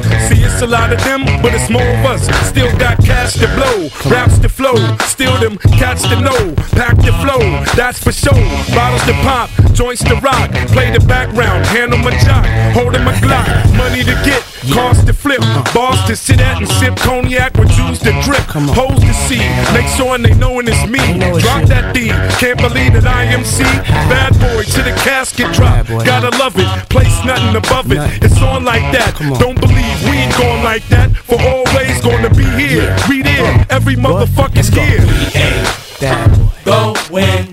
A 0.61 0.67
lot 0.67 0.93
of 0.93 1.03
them, 1.03 1.25
but 1.41 1.55
it's 1.55 1.71
more 1.71 1.81
of 1.81 2.05
us. 2.05 2.21
Still 2.47 2.69
got 2.77 3.03
cash 3.03 3.33
to 3.33 3.47
blow, 3.57 3.89
raps 4.11 4.37
to 4.37 4.47
flow, 4.47 4.75
still 5.07 5.35
them 5.39 5.57
catch 5.57 6.03
to 6.03 6.21
know. 6.21 6.53
Pack 6.77 6.97
the 6.97 7.11
flow, 7.17 7.41
that's 7.73 7.97
for 7.97 8.11
sure. 8.11 8.45
Bottles 8.69 9.03
to 9.09 9.13
pop, 9.25 9.49
joints 9.73 10.03
to 10.03 10.13
rock. 10.21 10.51
Play 10.69 10.91
the 10.91 11.03
background, 11.07 11.65
handle 11.65 11.97
my 11.97 12.11
jock, 12.21 12.45
holding 12.77 13.03
my 13.03 13.13
Glock. 13.13 13.49
Money 13.75 14.03
to 14.03 14.13
get, 14.23 14.43
cars 14.71 15.03
to 15.05 15.13
flip, 15.13 15.41
bars 15.73 15.97
to 16.05 16.15
sit 16.15 16.39
at 16.39 16.57
and 16.57 16.69
sip 16.69 16.95
cognac 16.97 17.57
with 17.57 17.69
juice 17.69 17.80
to 18.03 18.11
drip. 18.21 18.41
Hoes 18.73 18.99
to 18.99 19.13
see, 19.13 19.41
make 19.73 19.87
sure 19.87 20.17
they 20.17 20.33
knowin' 20.33 20.67
it's 20.67 20.85
me. 20.87 20.99
Drop 21.39 21.65
that 21.69 21.93
D, 21.93 22.09
can't 22.39 22.57
believe 22.57 22.93
that 22.93 23.05
I 23.05 23.23
am 23.23 23.43
C. 23.45 23.63
Bad 24.09 24.33
boy 24.39 24.63
to 24.63 24.81
the 24.81 24.93
casket 25.03 25.53
drop, 25.53 25.87
gotta 25.87 26.35
love 26.37 26.57
it. 26.57 26.67
Place 26.89 27.23
nothing 27.25 27.55
above 27.55 27.91
it. 27.91 27.99
It's 28.23 28.41
on 28.41 28.65
like 28.65 28.91
that. 28.93 29.15
Don't 29.39 29.59
believe 29.59 29.97
we 30.05 30.17
ain't 30.17 30.37
going 30.37 30.63
like 30.63 30.87
that. 30.89 31.15
For 31.15 31.39
always 31.39 32.01
gonna 32.01 32.29
be 32.29 32.45
here. 32.59 32.95
We 33.09 33.21
there, 33.21 33.65
every 33.69 33.95
motherfucker's 33.95 34.69
here. 34.69 35.01
We 35.01 35.39
ain't 35.39 35.67
that 35.99 36.51
going 36.65 37.50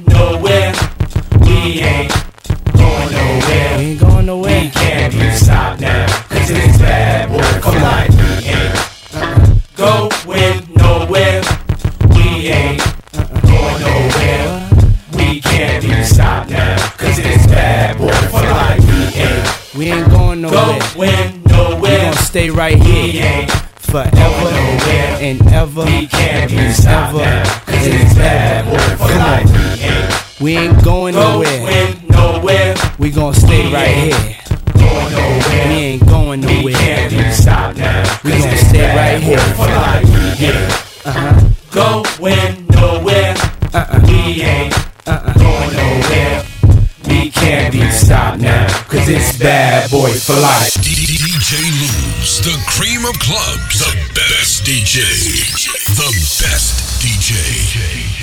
We 19.78 19.92
ain't 19.92 20.10
going 20.10 20.40
nowhere. 20.40 20.56
Going 20.56 21.42
nowhere. 21.44 21.80
We 21.80 21.88
gonna 21.88 22.16
stay 22.16 22.50
right 22.50 22.76
here. 22.82 23.46
Forever 23.76 24.10
and 25.22 25.40
ever. 25.52 25.84
We 25.84 26.08
can't 26.08 26.50
be 26.50 26.72
stopped 26.72 27.16
now. 27.16 27.44
Cause 27.64 27.86
it's 27.86 28.14
bad 28.14 28.64
boy 28.64 28.96
for 28.96 29.14
life. 29.14 30.40
We 30.40 30.56
ain't. 30.56 30.82
Going 30.82 31.14
nowhere. 31.14 31.94
Nowhere. 32.10 32.74
We 32.98 33.12
gonna 33.12 33.36
stay 33.36 33.72
right 33.72 33.94
here. 33.94 34.36
We 34.74 35.74
ain't 35.74 36.06
going 36.08 36.40
nowhere. 36.40 36.64
We 36.64 36.72
can't 36.72 37.12
be 37.12 37.30
stopped 37.30 37.78
now. 37.78 38.18
We 38.24 38.32
gonna 38.32 38.56
stay 38.56 38.96
right 38.96 39.22
here 39.22 39.38
for 39.54 39.66
life. 39.66 40.02
We 40.40 40.46
ain't. 40.46 41.06
Uh-huh. 41.06 41.50
Going 41.70 42.67
Cause 48.88 49.06
it's 49.06 49.36
bad 49.36 49.90
boy 49.90 50.10
for 50.12 50.32
life. 50.32 50.72
DJ 50.80 51.60
Luz, 51.78 52.40
the 52.40 52.56
cream 52.68 53.04
of 53.04 53.18
clubs, 53.18 53.80
the 53.80 53.94
best 54.14 54.64
DJ, 54.64 55.04
the 55.94 56.10
best 56.40 57.02
DJ. 57.02 58.17